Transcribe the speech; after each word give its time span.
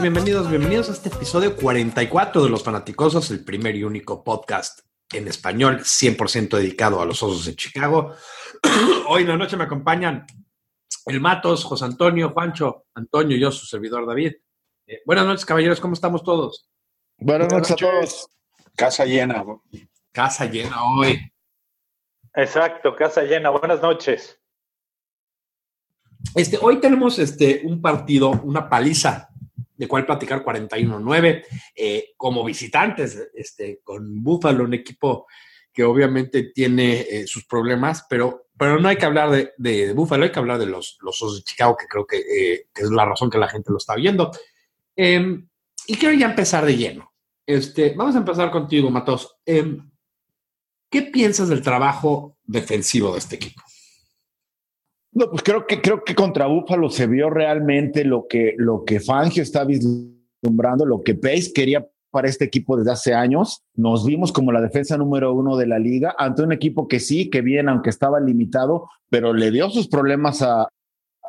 Bienvenidos, 0.00 0.48
bienvenidos, 0.48 0.50
bienvenidos 0.50 0.88
a 0.90 0.92
este 0.92 1.08
episodio 1.08 1.56
44 1.56 2.44
de 2.44 2.48
Los 2.48 2.62
Fanaticosos, 2.62 3.32
el 3.32 3.44
primer 3.44 3.74
y 3.74 3.82
único 3.82 4.22
podcast 4.22 4.80
en 5.12 5.26
español 5.26 5.80
100% 5.80 6.56
dedicado 6.56 7.02
a 7.02 7.04
los 7.04 7.20
Osos 7.20 7.46
de 7.46 7.56
Chicago. 7.56 8.14
Hoy 9.08 9.22
en 9.22 9.28
la 9.28 9.36
noche 9.36 9.56
me 9.56 9.64
acompañan 9.64 10.24
el 11.06 11.20
Matos, 11.20 11.64
José 11.64 11.86
Antonio, 11.86 12.30
Juancho, 12.30 12.86
Antonio 12.94 13.36
y 13.36 13.40
yo, 13.40 13.50
su 13.50 13.66
servidor 13.66 14.06
David. 14.06 14.34
Eh, 14.86 15.02
buenas 15.04 15.26
noches, 15.26 15.44
caballeros, 15.44 15.80
¿cómo 15.80 15.94
estamos 15.94 16.22
todos? 16.22 16.70
Buenas, 17.16 17.52
noches, 17.52 17.72
a 17.72 17.76
todos. 17.76 18.28
Casa 18.76 19.04
llena. 19.04 19.44
Casa 20.12 20.44
llena 20.44 20.84
hoy. 20.84 21.32
Exacto, 22.34 22.94
casa 22.94 23.22
llena. 23.22 23.50
Buenas 23.50 23.82
noches. 23.82 24.40
Este, 26.36 26.56
hoy 26.62 26.80
tenemos 26.80 27.18
este, 27.18 27.62
un 27.64 27.82
partido, 27.82 28.30
una 28.30 28.68
paliza 28.68 29.28
de 29.78 29.88
cual 29.88 30.04
platicar 30.04 30.44
41-9 30.44 31.44
eh, 31.74 32.10
como 32.16 32.44
visitantes 32.44 33.30
este, 33.32 33.80
con 33.82 34.22
Buffalo, 34.22 34.64
un 34.64 34.74
equipo 34.74 35.26
que 35.72 35.84
obviamente 35.84 36.50
tiene 36.52 37.02
eh, 37.02 37.26
sus 37.28 37.46
problemas, 37.46 38.04
pero, 38.10 38.48
pero 38.58 38.80
no 38.80 38.88
hay 38.88 38.96
que 38.96 39.06
hablar 39.06 39.30
de, 39.30 39.52
de, 39.56 39.92
Buffalo, 39.92 40.24
hay 40.24 40.32
que 40.32 40.38
hablar 40.40 40.58
de 40.58 40.66
los, 40.66 40.98
los 41.00 41.22
Osos 41.22 41.36
de 41.36 41.44
Chicago, 41.44 41.76
que 41.76 41.86
creo 41.86 42.04
que, 42.04 42.18
eh, 42.18 42.66
que, 42.74 42.82
es 42.82 42.90
la 42.90 43.04
razón 43.04 43.30
que 43.30 43.38
la 43.38 43.48
gente 43.48 43.70
lo 43.70 43.78
está 43.78 43.94
viendo. 43.94 44.32
Em, 44.96 45.48
y 45.86 45.94
quiero 45.96 46.16
ya 46.16 46.26
empezar 46.26 46.66
de 46.66 46.76
lleno. 46.76 47.12
Este, 47.46 47.94
vamos 47.96 48.16
a 48.16 48.18
empezar 48.18 48.50
contigo, 48.50 48.90
Matos. 48.90 49.36
Em, 49.46 49.88
¿Qué 50.90 51.02
piensas 51.02 51.48
del 51.48 51.62
trabajo 51.62 52.36
defensivo 52.42 53.12
de 53.12 53.18
este 53.18 53.36
equipo? 53.36 53.62
No, 55.18 55.28
pues 55.28 55.42
creo 55.42 55.66
que, 55.66 55.82
creo 55.82 56.04
que 56.04 56.14
contra 56.14 56.46
Búfalo 56.46 56.90
se 56.90 57.08
vio 57.08 57.28
realmente 57.28 58.04
lo 58.04 58.28
que, 58.28 58.54
lo 58.56 58.84
que 58.84 59.00
Fangio 59.00 59.42
está 59.42 59.64
vislumbrando, 59.64 60.86
lo 60.86 61.02
que 61.02 61.16
Pace 61.16 61.50
quería 61.52 61.84
para 62.12 62.28
este 62.28 62.44
equipo 62.44 62.76
desde 62.76 62.92
hace 62.92 63.14
años. 63.14 63.64
Nos 63.74 64.06
vimos 64.06 64.30
como 64.30 64.52
la 64.52 64.60
defensa 64.60 64.96
número 64.96 65.34
uno 65.34 65.56
de 65.56 65.66
la 65.66 65.80
liga 65.80 66.14
ante 66.16 66.42
un 66.42 66.52
equipo 66.52 66.86
que 66.86 67.00
sí, 67.00 67.30
que 67.30 67.40
bien, 67.40 67.68
aunque 67.68 67.90
estaba 67.90 68.20
limitado, 68.20 68.88
pero 69.10 69.32
le 69.32 69.50
dio 69.50 69.68
sus 69.70 69.88
problemas 69.88 70.40
a, 70.40 70.68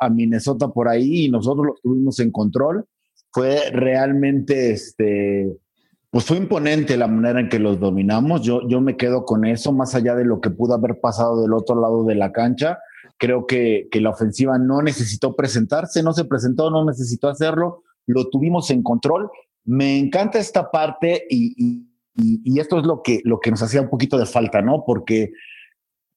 a 0.00 0.08
Minnesota 0.08 0.68
por 0.68 0.86
ahí 0.86 1.24
y 1.24 1.28
nosotros 1.28 1.66
los 1.66 1.80
tuvimos 1.80 2.20
en 2.20 2.30
control. 2.30 2.84
Fue 3.32 3.70
realmente 3.72 4.70
este, 4.70 5.52
pues 6.10 6.24
fue 6.24 6.36
imponente 6.36 6.96
la 6.96 7.08
manera 7.08 7.40
en 7.40 7.48
que 7.48 7.58
los 7.58 7.80
dominamos. 7.80 8.42
Yo, 8.42 8.68
yo 8.68 8.80
me 8.80 8.96
quedo 8.96 9.24
con 9.24 9.44
eso, 9.44 9.72
más 9.72 9.96
allá 9.96 10.14
de 10.14 10.24
lo 10.24 10.40
que 10.40 10.50
pudo 10.50 10.74
haber 10.74 11.00
pasado 11.00 11.42
del 11.42 11.54
otro 11.54 11.80
lado 11.80 12.04
de 12.04 12.14
la 12.14 12.30
cancha. 12.30 12.78
Creo 13.20 13.46
que, 13.46 13.88
que 13.90 14.00
la 14.00 14.08
ofensiva 14.08 14.58
no 14.58 14.80
necesitó 14.80 15.36
presentarse, 15.36 16.02
no 16.02 16.14
se 16.14 16.24
presentó, 16.24 16.70
no 16.70 16.86
necesitó 16.86 17.28
hacerlo. 17.28 17.82
Lo 18.06 18.30
tuvimos 18.30 18.70
en 18.70 18.82
control. 18.82 19.30
Me 19.64 19.98
encanta 19.98 20.38
esta 20.38 20.70
parte 20.70 21.26
y, 21.28 21.84
y, 22.16 22.58
esto 22.58 22.78
es 22.78 22.86
lo 22.86 23.02
que, 23.02 23.20
lo 23.24 23.38
que 23.38 23.50
nos 23.50 23.62
hacía 23.62 23.82
un 23.82 23.90
poquito 23.90 24.16
de 24.16 24.24
falta, 24.24 24.62
¿no? 24.62 24.84
Porque 24.86 25.32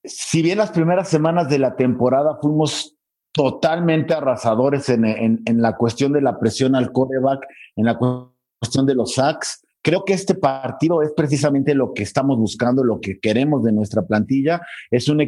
si 0.06 0.42
bien 0.42 0.60
las 0.60 0.72
primeras 0.72 1.10
semanas 1.10 1.50
de 1.50 1.60
la 1.60 1.76
temporada 1.76 2.38
fuimos 2.42 2.96
totalmente 3.34 4.14
arrasadores 4.14 4.88
en, 4.88 5.04
en, 5.06 5.62
la 5.62 5.76
cuestión 5.76 6.14
de 6.14 6.22
la 6.22 6.40
presión 6.40 6.74
al 6.74 6.94
coreback, 6.94 7.46
en 7.76 7.84
la 7.84 7.98
cuestión 7.98 8.86
de 8.86 8.96
los 8.96 9.16
sacks, 9.16 9.62
Creo 9.86 10.06
que 10.06 10.14
este 10.14 10.36
partido 10.36 11.02
es 11.02 11.12
precisamente 11.12 11.76
lo 11.76 11.94
que 11.94 12.04
estamos 12.04 12.38
buscando, 12.38 12.86
lo 12.86 13.02
que 13.02 13.20
queremos 13.20 13.66
de 13.66 13.74
nuestra 13.74 14.04
plantilla. 14.04 14.62
Es 14.90 15.10
un 15.10 15.20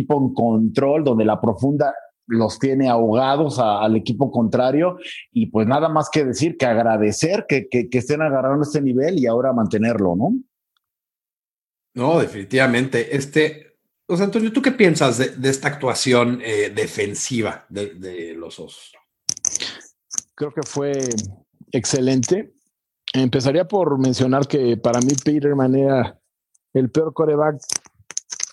en 0.00 0.34
control 0.34 1.04
donde 1.04 1.24
la 1.24 1.40
profunda 1.40 1.94
los 2.26 2.58
tiene 2.58 2.88
ahogados 2.88 3.58
a, 3.58 3.80
al 3.80 3.96
equipo 3.96 4.30
contrario 4.30 4.98
y 5.32 5.46
pues 5.46 5.66
nada 5.66 5.88
más 5.88 6.10
que 6.10 6.24
decir 6.24 6.56
que 6.56 6.66
agradecer 6.66 7.46
que, 7.48 7.68
que, 7.68 7.88
que 7.88 7.98
estén 7.98 8.22
agarrando 8.22 8.62
este 8.62 8.82
nivel 8.82 9.18
y 9.18 9.26
ahora 9.26 9.52
mantenerlo, 9.52 10.16
¿no? 10.16 10.34
No, 11.94 12.18
definitivamente. 12.18 13.16
Este, 13.16 13.76
José 14.06 14.24
Antonio, 14.24 14.52
¿tú 14.52 14.60
qué 14.60 14.72
piensas 14.72 15.18
de, 15.18 15.30
de 15.30 15.48
esta 15.48 15.68
actuación 15.68 16.40
eh, 16.44 16.70
defensiva 16.74 17.64
de, 17.68 17.94
de 17.94 18.34
los 18.34 18.58
osos? 18.58 18.92
Creo 20.34 20.52
que 20.52 20.62
fue 20.62 20.92
excelente. 21.72 22.52
Empezaría 23.14 23.66
por 23.66 23.98
mencionar 23.98 24.46
que 24.46 24.76
para 24.76 25.00
mí 25.00 25.12
Peterman 25.24 25.74
era 25.74 26.20
el 26.74 26.90
peor 26.90 27.14
coreback 27.14 27.56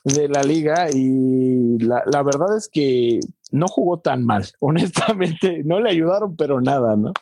de 0.03 0.27
la 0.27 0.43
liga 0.43 0.89
y 0.91 1.77
la, 1.79 2.03
la, 2.05 2.23
verdad 2.23 2.57
es 2.57 2.67
que 2.67 3.19
no 3.51 3.67
jugó 3.67 3.99
tan 3.99 4.25
mal, 4.25 4.45
honestamente, 4.59 5.63
no 5.63 5.79
le 5.79 5.91
ayudaron 5.91 6.35
pero 6.35 6.61
nada, 6.61 6.95
¿no? 6.95 7.13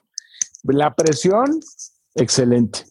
La 0.64 0.94
presión, 0.94 1.60
excelente. 2.16 2.86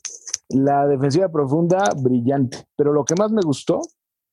La 0.49 0.87
defensiva 0.89 1.29
profunda, 1.29 1.91
brillante. 1.97 2.67
Pero 2.77 2.93
lo 2.93 3.05
que 3.05 3.15
más 3.15 3.31
me 3.31 3.43
gustó 3.43 3.81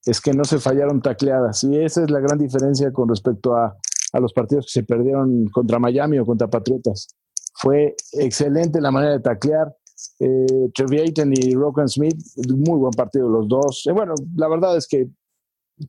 es 0.04 0.22
que 0.22 0.34
no 0.34 0.44
se 0.44 0.58
fallaron 0.58 1.02
tacleadas 1.02 1.64
y 1.64 1.78
esa 1.78 2.04
es 2.04 2.10
la 2.10 2.20
gran 2.20 2.40
diferencia 2.40 2.92
con 2.92 3.10
respecto 3.10 3.56
a, 3.56 3.76
a 4.14 4.20
los 4.20 4.34
partidos 4.34 4.66
que 4.66 4.80
se 4.80 4.84
perdieron 4.84 5.48
contra 5.48 5.80
Miami 5.80 6.18
o 6.18 6.26
contra 6.26 6.48
Patriotas. 6.48 7.08
Fue 7.54 7.96
excelente 8.14 8.82
la 8.82 8.92
manera 8.92 9.14
de 9.14 9.20
taclear, 9.20 9.76
eh, 10.20 10.70
Treviaten 10.74 11.34
y 11.34 11.54
Rokan 11.56 11.88
Smith, 11.88 12.18
muy 12.56 12.80
buen 12.80 12.92
partido 12.92 13.28
los 13.30 13.48
dos. 13.48 13.84
Eh, 13.88 13.92
bueno, 13.92 14.14
la 14.36 14.48
verdad 14.48 14.78
es 14.78 14.88
que 14.88 15.08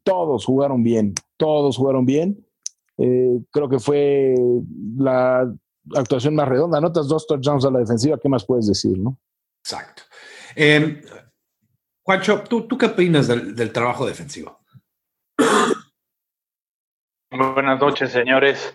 todos 0.03 0.44
jugaron 0.44 0.82
bien, 0.82 1.15
todos 1.37 1.76
jugaron 1.76 2.06
bien. 2.06 2.47
Eh, 2.99 3.41
creo 3.50 3.69
que 3.69 3.78
fue 3.78 4.34
la 4.97 5.53
actuación 5.94 6.34
más 6.34 6.49
redonda. 6.49 6.81
Notas 6.81 7.09
dos 7.09 7.26
touchdowns 7.26 7.65
a 7.65 7.71
la 7.71 7.78
defensiva, 7.81 8.19
¿qué 8.19 8.28
más 8.28 8.44
puedes 8.44 8.66
decir, 8.66 8.99
no? 8.99 9.19
Exacto. 9.62 10.03
Eh, 10.56 11.03
Juancho, 12.03 12.43
¿tú, 12.43 12.66
¿tú, 12.66 12.78
qué 12.78 12.87
opinas 12.87 13.28
del, 13.28 13.54
del 13.54 13.72
trabajo 13.72 14.06
defensivo? 14.06 14.59
Buenas 17.31 17.78
noches, 17.78 18.10
señores. 18.10 18.75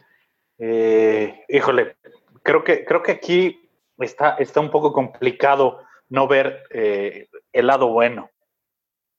Eh, 0.59 1.43
híjole, 1.49 1.97
creo 2.43 2.63
que, 2.63 2.85
creo 2.85 3.01
que 3.01 3.13
aquí 3.13 3.69
está, 3.97 4.35
está 4.35 4.59
un 4.59 4.69
poco 4.69 4.93
complicado 4.93 5.79
no 6.09 6.27
ver 6.27 6.63
eh, 6.69 7.27
el 7.51 7.67
lado 7.67 7.87
bueno. 7.87 8.29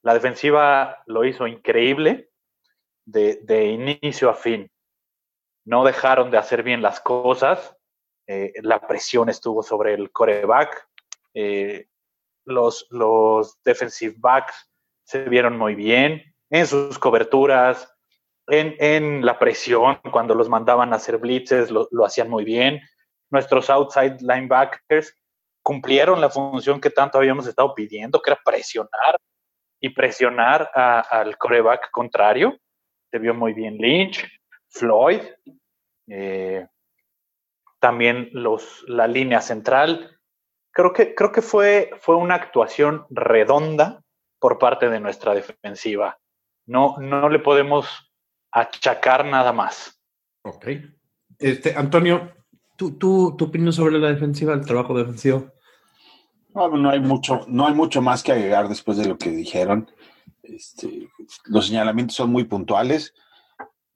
La 0.05 0.15
defensiva 0.15 1.03
lo 1.07 1.25
hizo 1.25 1.47
increíble 1.47 2.31
de, 3.05 3.67
inicio 3.67 4.31
a 4.31 4.35
fin. 4.35 4.71
No 5.67 5.85
dejaron 5.85 6.31
de 6.31 6.39
hacer 6.39 6.63
bien 6.63 6.83
las 6.83 7.01
cosas. 7.01 7.77
Eh, 8.27 8.53
la 8.63 8.87
presión 8.87 9.29
estuvo 9.29 9.63
sobre 9.63 9.95
el 9.95 10.13
coreback. 10.13 10.89
Eh, 11.35 11.89
los, 12.45 12.87
los 12.91 13.61
defensive 13.65 14.15
backs 14.19 14.71
se 15.05 15.25
vieron 15.29 15.59
muy 15.59 15.75
bien 15.75 16.23
en 16.51 16.67
sus 16.67 16.99
coberturas, 16.99 17.91
en, 18.47 18.77
en 18.79 19.25
la 19.25 19.39
presión, 19.39 19.99
cuando 20.13 20.35
los 20.35 20.49
mandaban 20.49 20.93
a 20.93 20.97
hacer 20.97 21.19
blitzes, 21.19 21.71
lo, 21.71 21.89
lo 21.91 22.05
hacían 22.05 22.29
muy 22.29 22.45
bien 22.45 22.81
nuestros 23.35 23.69
outside 23.69 24.19
linebackers 24.21 25.17
cumplieron 25.63 26.21
la 26.21 26.31
función 26.31 26.81
que 26.81 26.91
tanto 26.91 27.19
habíamos 27.19 27.47
estado 27.47 27.75
pidiendo, 27.75 28.21
que 28.23 28.31
era 28.31 28.41
presionar 28.45 29.19
y 29.85 29.91
presionar 29.91 30.71
al 30.75 31.37
coreback 31.37 31.91
contrario. 31.91 32.59
Se 33.11 33.19
vio 33.19 33.35
muy 33.35 33.53
bien 33.53 33.77
Lynch, 33.77 34.27
Floyd, 34.69 35.21
eh, 36.09 36.67
también 37.79 38.31
los, 38.33 38.83
la 38.89 39.07
línea 39.07 39.43
central. 39.43 40.19
Creo 40.73 40.95
que, 40.95 41.15
creo 41.15 41.33
que 41.33 41.43
fue, 41.43 41.91
fue 42.01 42.17
una 42.17 42.37
actuación 42.37 43.05
redonda 43.11 44.03
por 44.41 44.59
parte 44.59 44.89
de 44.89 45.01
nuestra 45.01 45.35
defensiva. 45.35 46.19
No, 46.67 46.97
no 46.99 47.29
le 47.29 47.41
podemos 47.41 48.11
achacar 48.53 49.27
nada 49.27 49.53
más. 49.53 50.03
Ok. 50.45 50.67
Este, 51.39 51.75
Antonio, 51.77 52.33
¿Tú, 52.77 52.99
tú, 52.99 53.37
¿Tu 53.37 53.45
opinión 53.45 53.73
sobre 53.73 53.99
la 53.99 54.09
defensiva, 54.09 54.55
el 54.55 54.65
trabajo 54.65 54.97
defensivo? 54.97 55.53
No, 56.55 56.69
no, 56.69 56.91
hay 56.91 57.01
mucho, 57.01 57.45
no 57.49 57.67
hay 57.67 57.75
mucho 57.75 58.01
más 58.01 58.23
que 58.23 58.33
agregar 58.33 58.69
después 58.69 58.97
de 58.97 59.07
lo 59.07 59.19
que 59.19 59.31
dijeron. 59.31 59.91
Este, 60.43 61.09
los 61.47 61.67
señalamientos 61.67 62.17
son 62.17 62.31
muy 62.31 62.45
puntuales. 62.45 63.13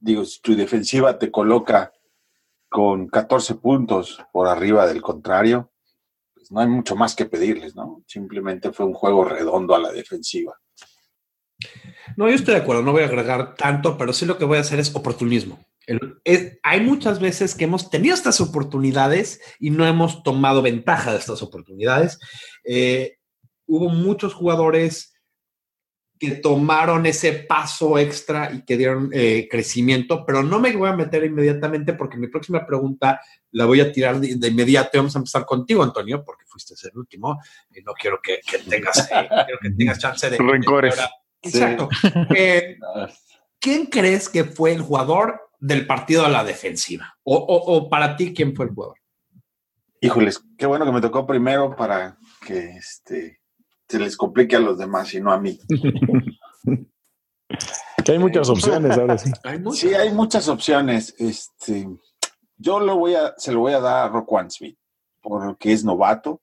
Digo, 0.01 0.25
si 0.25 0.41
tu 0.41 0.57
defensiva 0.57 1.19
te 1.19 1.31
coloca 1.31 1.93
con 2.69 3.09
14 3.09 3.55
puntos 3.57 4.19
por 4.33 4.49
arriba 4.49 4.87
del 4.87 5.01
contrario, 5.01 5.71
pues 6.35 6.51
no 6.51 6.61
hay 6.61 6.67
mucho 6.67 6.97
más 6.97 7.15
que 7.15 7.27
pedirles, 7.27 7.77
¿no? 7.77 8.03
Simplemente 8.07 8.73
fue 8.73 8.87
un 8.87 8.95
juego 8.95 9.25
redondo 9.25 9.75
a 9.75 9.79
la 9.79 9.93
defensiva. 9.93 10.59
No, 12.17 12.29
yo 12.29 12.35
estoy 12.35 12.55
de 12.55 12.61
acuerdo, 12.61 12.83
no 12.83 12.93
voy 12.93 13.03
a 13.03 13.07
agregar 13.07 13.55
tanto, 13.55 13.97
pero 13.97 14.13
sí 14.13 14.27
lo 14.27 14.39
que 14.39 14.45
voy 14.45 14.59
a 14.59 14.63
hacer 14.63 14.79
es 14.79 14.95
oportunismo. 14.95 15.59
El, 15.89 16.21
es, 16.23 16.59
hay 16.63 16.83
muchas 16.83 17.19
veces 17.19 17.55
que 17.55 17.65
hemos 17.65 17.89
tenido 17.89 18.15
estas 18.15 18.43
oportunidades 18.43 19.41
y 19.59 19.71
no 19.71 19.87
hemos 19.87 20.23
tomado 20.23 20.61
ventaja 20.61 21.13
de 21.13 21.19
estas 21.19 21.43
oportunidades. 21.43 22.19
Eh, 22.63 23.17
hubo 23.67 23.89
muchos 23.89 24.35
jugadores 24.35 25.15
que 26.19 26.33
tomaron 26.33 27.07
ese 27.07 27.33
paso 27.33 27.97
extra 27.97 28.53
y 28.53 28.65
que 28.65 28.77
dieron 28.77 29.11
eh, 29.15 29.49
crecimiento, 29.51 30.27
pero 30.27 30.43
no 30.43 30.59
me 30.59 30.77
voy 30.77 30.91
a 30.91 30.97
meter 30.97 31.25
inmediatamente 31.25 31.95
porque 31.95 32.19
mi 32.19 32.27
próxima 32.27 32.67
pregunta 32.67 33.21
la 33.53 33.65
voy 33.65 33.81
a 33.81 33.91
tirar 33.91 34.21
de, 34.21 34.49
inmediato. 34.49 34.99
Vamos 34.99 35.15
a 35.15 35.21
empezar 35.21 35.47
contigo, 35.47 35.83
Antonio, 35.83 36.23
porque 36.23 36.45
fuiste 36.47 36.75
el 36.87 36.99
último 36.99 37.41
y 37.75 37.81
no 37.83 37.93
quiero 37.95 38.21
que, 38.21 38.41
tengas, 38.69 39.09
eh, 39.11 39.29
que 39.63 39.71
tengas 39.71 39.99
chance 39.99 40.29
de... 40.29 40.37
Rencores. 40.37 40.97
Exacto. 41.41 41.89
Eh, 42.35 42.77
¿Quién 43.61 43.87
crees 43.87 44.29
que 44.29 44.45
fue 44.45 44.73
el 44.73 44.83
jugador 44.83 45.48
del 45.59 45.87
partido 45.87 46.25
a 46.25 46.29
la 46.29 46.45
defensiva? 46.45 47.17
O, 47.25 47.37
o, 47.37 47.89
para 47.89 48.17
ti, 48.17 48.33
¿quién 48.35 48.55
fue 48.55 48.67
el 48.67 48.73
jugador? 48.73 48.99
Híjoles, 50.01 50.43
qué 50.57 50.67
bueno 50.67 50.85
que 50.85 50.93
me 50.93 51.01
tocó 51.01 51.27
primero 51.27 51.75
para 51.75 52.17
que 52.47 52.71
este, 52.77 53.41
se 53.89 53.99
les 53.99 54.17
complique 54.17 54.57
a 54.57 54.61
los 54.61 54.79
demás 54.79 55.13
y 55.15 55.21
no 55.21 55.33
a 55.33 55.41
mí. 55.41 55.59
que 58.05 58.13
hay 58.13 58.19
muchas 58.19 58.49
opciones 58.49 58.97
ahora 58.97 59.19
sí. 59.19 59.31
Sí, 59.73 59.95
hay 59.95 60.13
muchas 60.13 60.49
opciones. 60.49 61.15
Este, 61.19 61.89
yo 62.57 62.81
lo 62.81 62.97
voy 62.97 63.15
a, 63.15 63.35
se 63.37 63.53
lo 63.53 63.61
voy 63.61 63.73
a 63.73 63.81
dar 63.81 64.07
a 64.07 64.09
Rock 64.09 64.51
Smith, 64.51 64.79
porque 65.21 65.73
es 65.73 65.85
novato, 65.85 66.41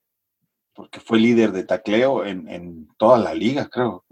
porque 0.74 1.00
fue 1.00 1.20
líder 1.20 1.52
de 1.52 1.64
tacleo 1.64 2.26
en, 2.26 2.90
toda 2.98 3.18
la 3.18 3.34
liga, 3.34 3.70
creo. 3.70 4.06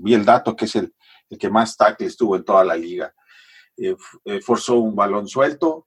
Vi 0.00 0.14
el 0.14 0.24
dato 0.24 0.54
que 0.54 0.66
es 0.66 0.76
el, 0.76 0.94
que 1.38 1.50
más 1.50 1.76
tackles 1.76 2.16
tuvo 2.16 2.36
en 2.36 2.44
toda 2.44 2.64
la 2.64 2.76
liga. 2.76 3.12
Eh, 3.76 3.96
eh, 4.24 4.40
forzó 4.40 4.76
un 4.76 4.94
balón 4.94 5.28
suelto, 5.28 5.86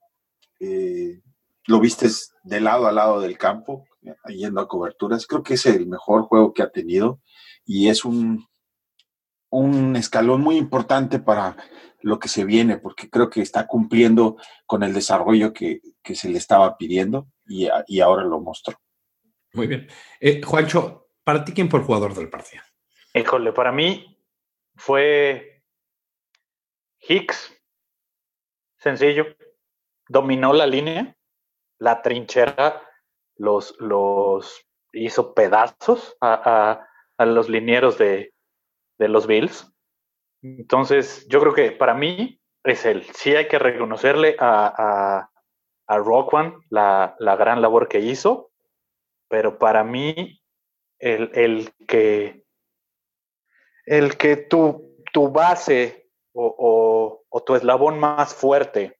eh, 0.60 1.22
lo 1.66 1.80
viste 1.80 2.08
de 2.44 2.62
lado 2.62 2.88
a 2.88 2.92
lado 2.92 3.20
del 3.20 3.38
campo, 3.38 3.86
yendo 4.28 4.62
a 4.62 4.68
coberturas. 4.68 5.28
Creo 5.28 5.44
que 5.44 5.56
es 5.56 5.66
el 5.66 5.88
mejor 5.88 6.24
juego 6.24 6.54
que 6.54 6.64
ha 6.64 6.72
tenido 6.72 7.20
y 7.66 7.90
es 7.90 8.06
un, 8.06 8.48
un 9.50 9.96
escalón 9.96 10.42
muy 10.42 10.58
importante 10.58 11.20
para 11.20 11.58
lo 12.02 12.18
que 12.20 12.30
se 12.30 12.46
viene, 12.46 12.78
porque 12.78 13.10
creo 13.10 13.30
que 13.30 13.42
está 13.42 13.68
cumpliendo 13.68 14.38
con 14.66 14.84
el 14.84 14.94
desarrollo 14.94 15.54
que, 15.54 15.82
se 16.14 16.30
le 16.30 16.40
estaba 16.40 16.76
pidiendo 16.76 17.28
y, 17.48 17.68
y 17.88 18.00
ahora 18.00 18.24
lo 18.24 18.40
mostró. 18.40 18.80
Muy 19.54 19.68
bien. 19.68 19.88
Eh, 20.20 20.42
Juancho, 20.42 21.10
¿para 21.24 21.44
ti 21.44 21.54
quién 21.54 21.70
fue 21.70 21.80
el 21.80 21.86
jugador 21.86 22.14
del 22.14 22.30
partido? 22.30 22.64
Híjole, 23.14 23.52
para 23.52 23.72
mí 23.72 24.18
fue 24.76 25.64
Hicks. 27.08 27.59
Sencillo. 28.80 29.26
Dominó 30.08 30.54
la 30.54 30.66
línea, 30.66 31.16
la 31.78 32.02
trinchera, 32.02 32.82
los, 33.36 33.76
los 33.80 34.66
hizo 34.94 35.34
pedazos 35.34 36.18
a, 36.22 36.86
los 37.20 37.50
linieros 37.50 37.98
de, 37.98 38.34
los 38.98 39.28
Bills. 39.28 39.72
Entonces, 40.42 41.28
yo 41.28 41.40
creo 41.42 41.54
que 41.54 41.72
para 41.72 41.94
mí 41.94 42.42
es 42.64 42.86
él. 42.86 43.04
Sí 43.14 43.36
hay 43.36 43.48
que 43.48 43.60
reconocerle 43.60 44.36
a, 44.40 44.74
a, 44.76 45.32
a 45.88 46.54
la, 46.70 47.16
la, 47.20 47.36
gran 47.36 47.62
labor 47.62 47.88
que 47.88 48.00
hizo, 48.00 48.52
pero 49.28 49.60
para 49.60 49.84
mí 49.84 50.42
el, 51.00 51.74
que 51.88 52.44
el 53.86 54.18
que 54.18 54.38
tu, 54.38 54.96
tu 55.14 55.30
base 55.32 56.09
o, 56.34 57.24
o, 57.30 57.44
tu 57.44 57.56
eslabón 57.56 58.00
más 58.00 58.34
fuerte 58.34 59.00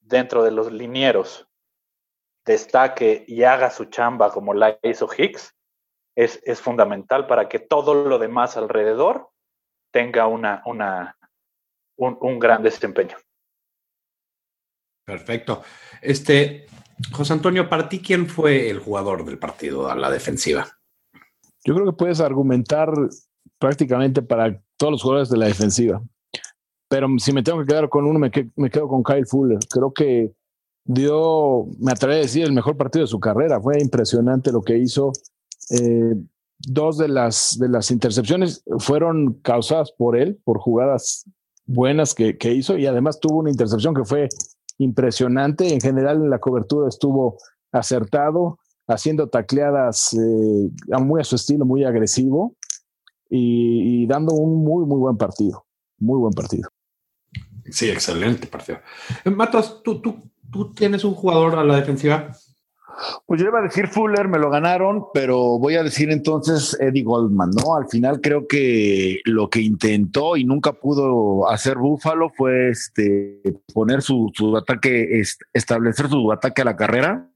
dentro 0.00 0.42
de 0.44 0.50
los 0.50 0.72
linieros 0.72 1.48
destaque 2.44 3.24
y 3.26 3.42
haga 3.42 3.70
su 3.70 3.86
chamba 3.86 4.30
como 4.30 4.54
la 4.54 4.78
hizo 4.82 5.08
Hicks, 5.16 5.54
es, 6.14 6.40
es 6.44 6.60
fundamental 6.60 7.26
para 7.26 7.48
que 7.48 7.58
todo 7.58 8.06
lo 8.06 8.18
demás 8.18 8.56
alrededor 8.56 9.30
tenga 9.92 10.26
una, 10.26 10.62
una, 10.66 11.16
un, 11.96 12.18
un 12.20 12.38
gran 12.38 12.62
desempeño. 12.62 13.16
Perfecto. 15.06 15.62
Este, 16.00 16.66
José 17.12 17.32
Antonio, 17.32 17.68
¿para 17.68 17.88
ti 17.88 18.00
quién 18.00 18.26
fue 18.28 18.70
el 18.70 18.78
jugador 18.78 19.24
del 19.24 19.38
partido 19.38 19.90
a 19.90 19.94
la 19.94 20.10
defensiva? 20.10 20.66
Yo 21.64 21.74
creo 21.74 21.86
que 21.86 21.96
puedes 21.96 22.20
argumentar 22.20 22.90
prácticamente 23.58 24.22
para 24.22 24.62
todos 24.76 24.92
los 24.92 25.02
jugadores 25.02 25.30
de 25.30 25.38
la 25.38 25.46
defensiva. 25.46 26.02
Pero 26.88 27.08
si 27.18 27.32
me 27.32 27.42
tengo 27.42 27.60
que 27.60 27.66
quedar 27.66 27.88
con 27.88 28.04
uno, 28.06 28.18
me, 28.18 28.30
quedo 28.30 28.88
con 28.88 29.02
Kyle 29.02 29.26
Fuller. 29.26 29.58
Creo 29.70 29.92
que 29.92 30.32
dio, 30.84 31.66
me 31.78 31.92
atrevo 31.92 32.14
a 32.14 32.18
decir, 32.18 32.44
el 32.44 32.52
mejor 32.52 32.76
partido 32.76 33.04
de 33.04 33.10
su 33.10 33.20
carrera. 33.20 33.60
Fue 33.60 33.80
impresionante 33.80 34.52
lo 34.52 34.62
que 34.62 34.78
hizo. 34.78 35.12
Eh, 35.70 36.14
dos 36.58 36.98
de 36.98 37.08
las, 37.08 37.58
de 37.58 37.68
las 37.68 37.90
intercepciones 37.90 38.62
fueron 38.78 39.34
causadas 39.42 39.92
por 39.92 40.16
él, 40.16 40.40
por 40.44 40.58
jugadas 40.58 41.24
buenas 41.66 42.14
que, 42.14 42.36
que 42.36 42.52
hizo, 42.52 42.76
y 42.76 42.86
además 42.86 43.18
tuvo 43.18 43.38
una 43.38 43.50
intercepción 43.50 43.94
que 43.94 44.04
fue 44.04 44.28
impresionante. 44.78 45.72
En 45.72 45.80
general, 45.80 46.18
en 46.18 46.30
la 46.30 46.38
cobertura 46.38 46.88
estuvo 46.88 47.38
acertado, 47.72 48.58
haciendo 48.86 49.28
tacleadas 49.28 50.14
eh, 50.14 50.70
muy 51.00 51.20
a 51.20 51.24
su 51.24 51.36
estilo, 51.36 51.64
muy 51.64 51.84
agresivo 51.84 52.54
y, 53.28 54.06
dando 54.06 54.34
un 54.34 54.62
muy, 54.62 54.84
muy 54.86 54.98
buen 54.98 55.16
partido. 55.16 55.64
Muy 55.98 56.18
buen 56.18 56.32
partido. 56.32 56.68
Sí, 57.70 57.90
excelente 57.90 58.46
partido. 58.46 58.80
Matos, 59.24 59.82
¿tú, 59.82 60.00
tú, 60.00 60.30
tú 60.50 60.72
tienes 60.72 61.04
un 61.04 61.14
jugador 61.14 61.58
a 61.58 61.64
la 61.64 61.76
defensiva 61.76 62.30
pues 63.26 63.40
yo 63.40 63.48
iba 63.48 63.58
a 63.58 63.62
decir 63.62 63.88
Fuller, 63.88 64.28
me 64.28 64.38
lo 64.38 64.50
ganaron, 64.50 65.06
pero 65.12 65.58
voy 65.58 65.76
a 65.76 65.82
decir 65.82 66.10
entonces 66.10 66.76
Eddie 66.80 67.02
Goldman, 67.02 67.50
¿no? 67.50 67.76
Al 67.76 67.88
final 67.88 68.20
creo 68.20 68.46
que 68.46 69.20
lo 69.24 69.48
que 69.50 69.60
intentó 69.60 70.36
y 70.36 70.44
nunca 70.44 70.72
pudo 70.72 71.48
hacer 71.48 71.76
Búfalo 71.76 72.30
fue 72.30 72.70
este, 72.70 73.40
poner 73.72 74.02
su, 74.02 74.30
ataque, 74.56 75.22
establecer 75.52 76.08
su 76.08 76.32
ataque 76.32 76.62
a 76.62 76.66
la 76.66 76.76
carrera. 76.76 77.28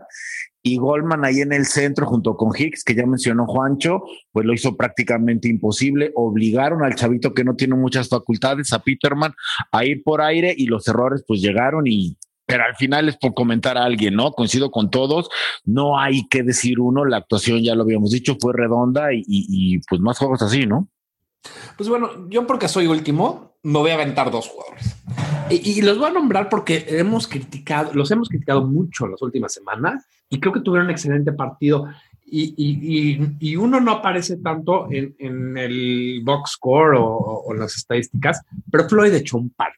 Y 0.68 0.76
Goldman 0.76 1.24
ahí 1.24 1.40
en 1.40 1.54
el 1.54 1.64
centro, 1.64 2.06
junto 2.06 2.36
con 2.36 2.50
Hicks, 2.54 2.84
que 2.84 2.94
ya 2.94 3.06
mencionó 3.06 3.46
Juancho, 3.46 4.02
pues 4.32 4.44
lo 4.44 4.52
hizo 4.52 4.76
prácticamente 4.76 5.48
imposible. 5.48 6.12
Obligaron 6.14 6.84
al 6.84 6.94
chavito 6.94 7.32
que 7.32 7.42
no 7.42 7.56
tiene 7.56 7.74
muchas 7.74 8.10
facultades, 8.10 8.74
a 8.74 8.80
Peterman, 8.80 9.32
a 9.72 9.86
ir 9.86 10.02
por 10.02 10.20
aire 10.20 10.54
y 10.54 10.66
los 10.66 10.86
errores 10.86 11.24
pues 11.26 11.40
llegaron 11.40 11.86
y 11.86 12.18
pero 12.44 12.64
al 12.64 12.76
final 12.76 13.10
es 13.10 13.16
por 13.18 13.34
comentar 13.34 13.76
a 13.76 13.84
alguien, 13.84 14.14
¿no? 14.14 14.32
Coincido 14.32 14.70
con 14.70 14.90
todos, 14.90 15.28
no 15.64 15.98
hay 15.98 16.26
que 16.28 16.42
decir 16.42 16.80
uno, 16.80 17.04
la 17.04 17.18
actuación 17.18 17.62
ya 17.62 17.74
lo 17.74 17.82
habíamos 17.82 18.10
dicho, 18.10 18.38
fue 18.40 18.54
redonda 18.54 19.08
y, 19.12 19.78
pues 19.88 20.00
más 20.00 20.16
juegos 20.16 20.40
así, 20.40 20.64
¿no? 20.64 20.88
Pues 21.76 21.90
bueno, 21.90 22.26
yo 22.30 22.46
porque 22.46 22.68
soy 22.68 22.86
último, 22.86 23.58
me 23.62 23.78
voy 23.78 23.90
a 23.90 23.94
aventar 23.94 24.30
dos 24.30 24.48
jugadores. 24.48 24.96
Y, 25.50 25.82
los 25.82 25.98
voy 25.98 26.08
a 26.08 26.12
nombrar 26.12 26.48
porque 26.48 26.86
hemos 26.88 27.28
criticado, 27.28 27.92
los 27.92 28.10
hemos 28.10 28.30
criticado 28.30 28.66
mucho 28.66 29.06
las 29.06 29.20
últimas 29.20 29.52
semanas 29.52 30.06
y 30.28 30.40
creo 30.40 30.52
que 30.52 30.60
tuvieron 30.60 30.86
un 30.86 30.92
excelente 30.92 31.32
partido. 31.32 31.88
Y, 32.30 33.56
uno 33.56 33.80
no 33.80 33.92
aparece 33.92 34.36
tanto 34.36 34.86
en, 34.90 35.56
el 35.56 36.20
box 36.22 36.52
score 36.52 36.96
o, 36.96 37.42
o, 37.46 37.54
las 37.54 37.74
estadísticas, 37.76 38.42
pero 38.70 38.86
Floyd 38.86 39.14
echó 39.14 39.38
un 39.38 39.48
par 39.50 39.72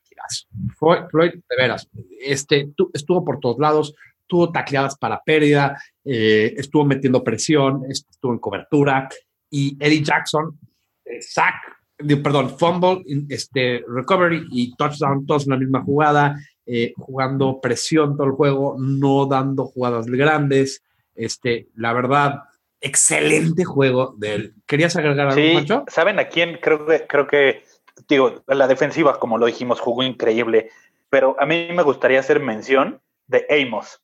Floyd, 1.11 1.33
de 1.33 1.57
veras, 1.57 1.89
este, 2.21 2.71
estuvo 2.93 3.25
por 3.25 3.41
todos 3.41 3.59
lados, 3.59 3.95
tuvo 4.27 4.51
tacleadas 4.51 4.97
para 4.97 5.23
pérdida, 5.23 5.81
eh, 6.05 6.55
estuvo 6.57 6.85
metiendo 6.85 7.25
presión, 7.25 7.83
estuvo 7.89 8.33
en 8.33 8.39
cobertura, 8.39 9.09
y 9.51 9.77
Eddie 9.81 10.03
Jackson, 10.03 10.59
eh, 11.05 12.17
perdón, 12.23 12.57
fumble, 12.59 13.03
este, 13.29 13.85
recovery 13.89 14.47
y 14.51 14.75
touchdown, 14.77 15.27
todos 15.27 15.45
en 15.45 15.51
la 15.51 15.59
misma 15.59 15.83
jugada, 15.83 16.39
eh, 16.73 16.93
jugando 16.97 17.61
presión 17.61 18.17
todo 18.17 18.29
el 18.29 18.33
juego, 18.35 18.77
no 18.79 19.27
dando 19.27 19.67
jugadas 19.67 20.07
grandes. 20.07 20.85
Este, 21.17 21.67
la 21.75 21.93
verdad, 21.93 22.45
excelente 22.81 23.65
juego 23.65 24.15
de 24.17 24.35
él. 24.35 24.55
¿Querías 24.67 24.95
agregar 24.95 25.29
algo, 25.29 25.35
sí, 25.35 25.67
¿Saben 25.89 26.21
a 26.21 26.29
quién? 26.29 26.59
Creo 26.63 26.87
que, 26.87 27.07
creo 27.09 27.27
que 27.27 27.65
digo, 28.09 28.45
la 28.47 28.69
defensiva, 28.69 29.19
como 29.19 29.37
lo 29.37 29.47
dijimos, 29.47 29.81
jugó 29.81 30.05
increíble, 30.05 30.71
pero 31.09 31.37
a 31.41 31.47
mí 31.47 31.69
me 31.75 31.83
gustaría 31.83 32.21
hacer 32.21 32.39
mención 32.39 33.01
de 33.27 33.47
Amos. 33.51 34.01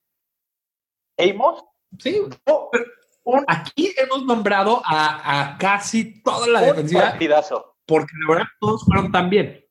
Amos. 1.18 1.64
Sí, 1.99 2.20
aquí 3.46 3.94
hemos 3.96 4.25
nombrado 4.25 4.82
a, 4.85 5.56
casi 5.58 6.20
toda 6.23 6.49
la 6.49 6.62
defensiva. 6.62 7.02
Partidazo. 7.11 7.76
Porque 7.87 8.12
la 8.20 8.35
verdad 8.35 8.49
todos 8.61 8.85
fueron 8.85 9.12
tan 9.12 9.30
bien. 9.30 9.64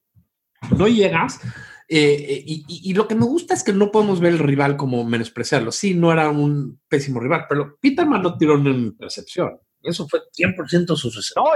No 0.77 0.87
llegas. 0.87 1.41
Eh, 1.87 2.43
y, 2.45 2.93
lo 2.93 3.07
que 3.07 3.15
me 3.15 3.25
gusta 3.25 3.53
es 3.53 3.63
que 3.63 3.73
no 3.73 3.91
podemos 3.91 4.19
ver 4.19 4.33
el 4.33 4.39
rival 4.39 4.75
como 4.77 5.03
menospreciarlo. 5.03 5.71
Sí, 5.71 5.93
no 5.93 6.11
era 6.11 6.29
un 6.29 6.79
pésimo 6.87 7.19
rival, 7.19 7.45
pero 7.47 7.77
Peterman 7.79 8.21
no 8.21 8.37
tiró 8.37 8.55
una 8.55 8.71
intercepción. 8.71 9.59
Eso 9.83 10.07
fue 10.07 10.21
100% 10.35 10.95
su 10.95 11.11
suceso. 11.11 11.33
No, 11.37 11.51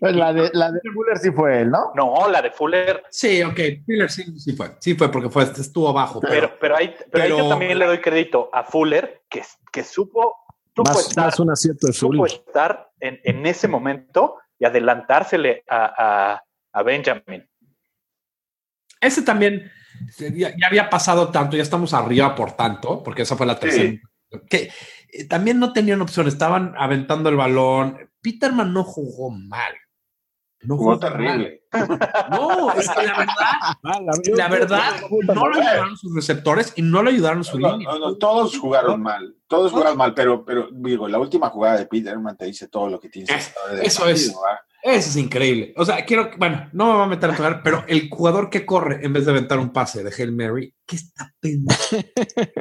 pues 0.00 0.16
la, 0.16 0.32
de, 0.32 0.50
la 0.54 0.72
de 0.72 0.80
Fuller 0.94 1.18
sí 1.18 1.30
fue 1.30 1.60
él, 1.60 1.70
¿no? 1.70 1.92
No, 1.94 2.26
la 2.30 2.40
de 2.40 2.50
Fuller. 2.50 3.02
Sí, 3.10 3.42
ok. 3.42 3.60
Fuller 3.84 4.10
sí, 4.10 4.38
sí 4.38 4.54
fue. 4.54 4.76
Sí 4.80 4.94
fue 4.94 5.10
porque 5.10 5.28
fue, 5.28 5.42
estuvo 5.42 5.88
abajo. 5.90 6.20
Pero, 6.20 6.56
pero, 6.58 6.76
ahí, 6.76 6.94
pero, 7.12 7.26
yo 7.36 7.48
también 7.48 7.78
le 7.78 7.84
doy 7.84 8.00
crédito 8.00 8.48
a 8.52 8.64
Fuller 8.64 9.24
que, 9.28 9.42
que 9.70 9.84
supo, 9.84 10.36
supo 10.74 10.90
más, 10.90 11.08
estar, 11.08 11.26
más 11.26 11.38
un 11.38 11.50
acierto 11.50 11.86
de 11.86 11.92
supo 11.92 12.24
estar 12.24 12.90
en, 12.98 13.20
en 13.24 13.44
ese 13.44 13.68
momento 13.68 14.38
y 14.60 14.66
adelantársele 14.66 15.64
a, 15.68 16.42
Benjamin. 16.84 17.48
Ese 19.00 19.22
también 19.22 19.70
ya, 20.34 20.52
había 20.66 20.90
pasado 20.90 21.28
tanto, 21.28 21.56
ya 21.56 21.62
estamos 21.62 21.94
arriba 21.94 22.34
por 22.34 22.52
tanto, 22.52 23.02
porque 23.02 23.22
esa 23.22 23.36
fue 23.36 23.46
la 23.46 23.58
tercera. 23.58 23.98
Que 24.48 24.70
eh, 25.12 25.24
también 25.24 25.58
no 25.58 25.72
tenían 25.72 26.00
opción, 26.00 26.28
estaban 26.28 26.74
aventando 26.78 27.28
el 27.28 27.36
balón. 27.36 28.10
Peterman 28.20 28.72
no 28.72 28.84
jugó 28.84 29.30
mal. 29.30 29.74
No 30.62 30.76
jugó 30.76 30.98
terrible. 30.98 31.64
No, 32.30 32.70
es 32.72 32.90
que 32.90 33.06
la 33.06 33.16
verdad, 33.16 34.36
la 34.36 34.48
verdad, 34.48 34.82
no 35.34 35.48
le 35.48 35.60
ayudaron 35.62 35.96
sus 35.96 36.14
receptores 36.14 36.74
y 36.76 36.82
no 36.82 37.02
le 37.02 37.10
ayudaron 37.10 37.44
su 37.44 37.58
línea. 37.58 37.88
todos 38.18 38.58
jugaron 38.58 39.00
mal, 39.00 39.36
todos 39.46 39.72
jugaron 39.72 39.96
mal, 39.96 40.12
pero, 40.12 40.44
pero 40.44 40.68
digo, 40.70 41.08
la 41.08 41.18
última 41.18 41.48
jugada 41.48 41.78
de 41.78 41.86
Peterman 41.86 42.36
te 42.36 42.44
dice 42.44 42.68
todo 42.68 42.90
lo 42.90 43.00
que 43.00 43.08
tienes 43.08 43.34
que 43.34 43.40
saber. 43.40 43.84
Eso 43.84 44.06
es. 44.06 44.34
Eso 44.82 45.10
es 45.10 45.16
increíble. 45.16 45.74
O 45.76 45.84
sea, 45.84 46.04
quiero, 46.06 46.30
bueno, 46.38 46.68
no 46.72 46.86
me 46.86 46.92
voy 46.94 47.02
a 47.02 47.06
meter 47.06 47.30
a 47.30 47.36
jugar, 47.36 47.60
pero 47.62 47.84
el 47.86 48.08
jugador 48.08 48.48
que 48.48 48.64
corre 48.64 49.04
en 49.04 49.12
vez 49.12 49.26
de 49.26 49.32
aventar 49.32 49.58
un 49.58 49.70
pase 49.70 50.02
de 50.02 50.10
Hail 50.10 50.32
Mary, 50.32 50.74
¿qué 50.86 50.96
está 50.96 51.34
pensando? 51.38 51.74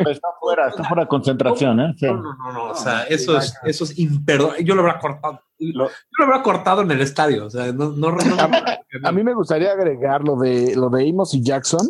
Está 0.09 0.27
fuera, 0.39 0.67
está 0.67 0.83
fuera 0.83 1.03
de 1.03 1.07
concentración, 1.07 1.79
¿eh? 1.79 1.95
No, 2.01 2.13
no, 2.15 2.33
no, 2.35 2.51
no, 2.51 2.63
o 2.71 2.75
sea, 2.75 3.03
eso 3.03 3.38
es, 3.38 3.53
eso 3.63 3.85
es 3.85 3.97
imperdonable. 3.97 4.63
Yo 4.65 4.75
lo 4.75 4.81
habría 4.81 4.99
cortado, 4.99 5.41
lo, 5.59 5.88
yo 5.88 5.93
lo 6.17 6.25
habría 6.25 6.43
cortado 6.43 6.81
en 6.81 6.91
el 6.91 7.01
estadio, 7.01 7.45
o 7.45 7.49
sea, 7.49 7.71
no, 7.71 7.91
no, 7.91 8.09
a, 9.03 9.11
mí 9.13 9.23
me 9.23 9.33
gustaría 9.33 9.71
agregar 9.71 10.23
lo 10.23 10.35
de, 10.35 10.75
lo 10.75 10.89
de 10.89 11.09
Amos 11.09 11.33
y 11.33 11.41
Jackson. 11.41 11.88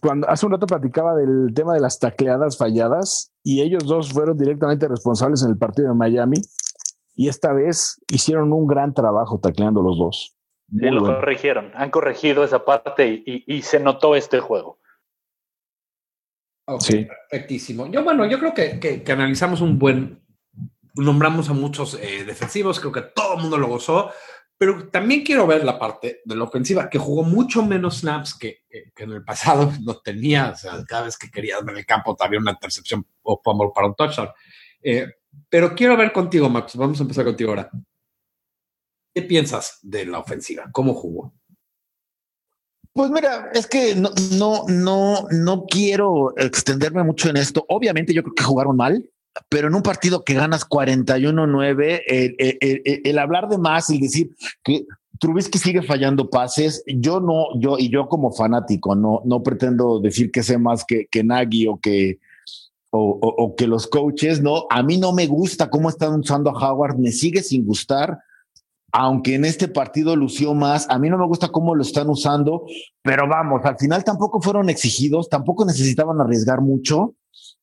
Cuando 0.00 0.28
hace 0.28 0.46
un 0.46 0.52
rato 0.52 0.66
platicaba 0.66 1.14
del 1.14 1.54
tema 1.54 1.74
de 1.74 1.80
las 1.80 2.00
tacleadas 2.00 2.58
falladas 2.58 3.32
y 3.44 3.60
ellos 3.60 3.84
dos 3.84 4.10
fueron 4.12 4.36
directamente 4.36 4.88
responsables 4.88 5.44
en 5.44 5.50
el 5.50 5.58
partido 5.58 5.88
de 5.88 5.94
Miami 5.94 6.38
y 7.14 7.28
esta 7.28 7.52
vez 7.52 8.00
hicieron 8.10 8.52
un 8.52 8.66
gran 8.66 8.94
trabajo 8.94 9.38
tacleando 9.38 9.82
los 9.82 9.98
dos. 9.98 10.36
Sí, 10.70 10.86
lo 10.90 11.02
corrigieron, 11.02 11.70
han 11.74 11.90
corregido 11.90 12.42
esa 12.42 12.64
parte 12.64 13.22
y, 13.24 13.62
se 13.62 13.78
notó 13.78 14.16
este 14.16 14.40
juego. 14.40 14.80
sí. 16.80 17.06
Perfectísimo. 17.30 17.86
Yo, 17.86 18.02
bueno, 18.02 18.26
yo 18.26 18.38
creo 18.38 18.54
que, 18.54 19.04
analizamos 19.12 19.60
un 19.60 19.78
buen, 19.78 20.22
nombramos 20.94 21.48
a 21.50 21.52
muchos 21.52 21.98
eh, 22.00 22.24
defensivos, 22.24 22.80
creo 22.80 22.92
que 22.92 23.02
todo 23.02 23.34
el 23.34 23.42
mundo 23.42 23.58
lo 23.58 23.68
gozó, 23.68 24.10
pero 24.56 24.88
también 24.88 25.22
quiero 25.22 25.46
ver 25.46 25.64
la 25.64 25.78
parte 25.78 26.22
de 26.24 26.36
la 26.36 26.44
ofensiva, 26.44 26.88
que 26.88 26.98
jugó 26.98 27.22
mucho 27.22 27.62
menos 27.64 27.98
snaps 27.98 28.36
que, 28.36 28.64
en 28.96 29.12
el 29.12 29.22
pasado 29.22 29.70
no 29.82 29.98
tenía, 29.98 30.50
o 30.50 30.56
sea, 30.56 30.84
cada 30.86 31.04
vez 31.04 31.18
que 31.18 31.30
quería 31.30 31.60
ver 31.60 31.76
el 31.76 31.86
campo 31.86 32.16
había 32.18 32.40
una 32.40 32.52
intercepción 32.52 33.06
o 33.22 33.40
para 33.42 33.86
un 33.86 33.94
touchdown. 33.94 34.30
Eh, 34.82 35.06
pero 35.48 35.74
quiero 35.74 35.96
ver 35.96 36.12
contigo, 36.12 36.48
Max. 36.48 36.76
Vamos 36.76 36.98
a 36.98 37.02
empezar 37.02 37.24
contigo 37.24 37.50
ahora. 37.50 37.70
¿Qué 39.14 39.22
piensas 39.22 39.78
de 39.82 40.06
la 40.06 40.18
ofensiva? 40.18 40.68
¿Cómo 40.72 40.94
jugó? 40.94 41.32
Pues 42.92 43.10
mira, 43.10 43.50
es 43.54 43.66
que 43.66 43.94
no, 43.94 44.10
no, 44.32 44.64
no, 44.68 45.26
no 45.30 45.66
quiero 45.66 46.32
extenderme 46.36 47.02
mucho 47.02 47.28
en 47.28 47.36
esto. 47.36 47.64
Obviamente 47.68 48.14
yo 48.14 48.22
creo 48.22 48.34
que 48.34 48.44
jugaron 48.44 48.76
mal, 48.76 49.10
pero 49.48 49.68
en 49.68 49.74
un 49.74 49.82
partido 49.82 50.24
que 50.24 50.34
ganas 50.34 50.68
41-9, 50.68 52.02
el, 52.06 53.18
hablar 53.18 53.48
de 53.48 53.58
más 53.58 53.90
y 53.90 54.00
decir 54.00 54.34
que 54.62 54.86
Trubisky 55.18 55.58
sigue 55.58 55.82
fallando 55.82 56.30
pases, 56.30 56.84
yo 56.86 57.20
no, 57.20 57.46
yo 57.58 57.78
y 57.78 57.88
yo 57.88 58.08
como 58.08 58.32
fanático 58.32 58.94
no, 58.94 59.22
no 59.24 59.42
pretendo 59.42 59.98
decir 60.00 60.30
que 60.30 60.42
sé 60.42 60.58
más 60.58 60.84
que, 60.84 61.06
que 61.06 61.24
Nagy 61.24 61.66
o 61.66 61.78
que, 61.78 62.18
o, 62.96 63.54
que 63.56 63.66
los 63.66 63.86
coaches, 63.86 64.40
no, 64.40 64.66
a 64.70 64.82
mí 64.82 64.98
no 64.98 65.12
me 65.12 65.26
gusta 65.26 65.68
cómo 65.68 65.88
están 65.88 66.20
usando 66.20 66.50
a 66.50 66.52
Howard, 66.52 66.96
me 66.98 67.10
sigue 67.10 67.42
sin 67.42 67.66
gustar, 67.66 68.18
aunque 68.92 69.34
en 69.34 69.44
este 69.44 69.66
partido 69.66 70.14
lució 70.14 70.54
más, 70.54 70.88
a 70.88 70.98
mí 70.98 71.10
no 71.10 71.18
me 71.18 71.26
gusta 71.26 71.48
cómo 71.48 71.74
lo 71.74 71.82
están 71.82 72.08
usando, 72.08 72.64
pero 73.02 73.28
vamos, 73.28 73.64
al 73.64 73.76
final 73.78 74.04
tampoco 74.04 74.40
fueron 74.40 74.70
exigidos, 74.70 75.28
tampoco 75.28 75.64
necesitaban 75.64 76.20
arriesgar 76.20 76.60
mucho. 76.60 77.16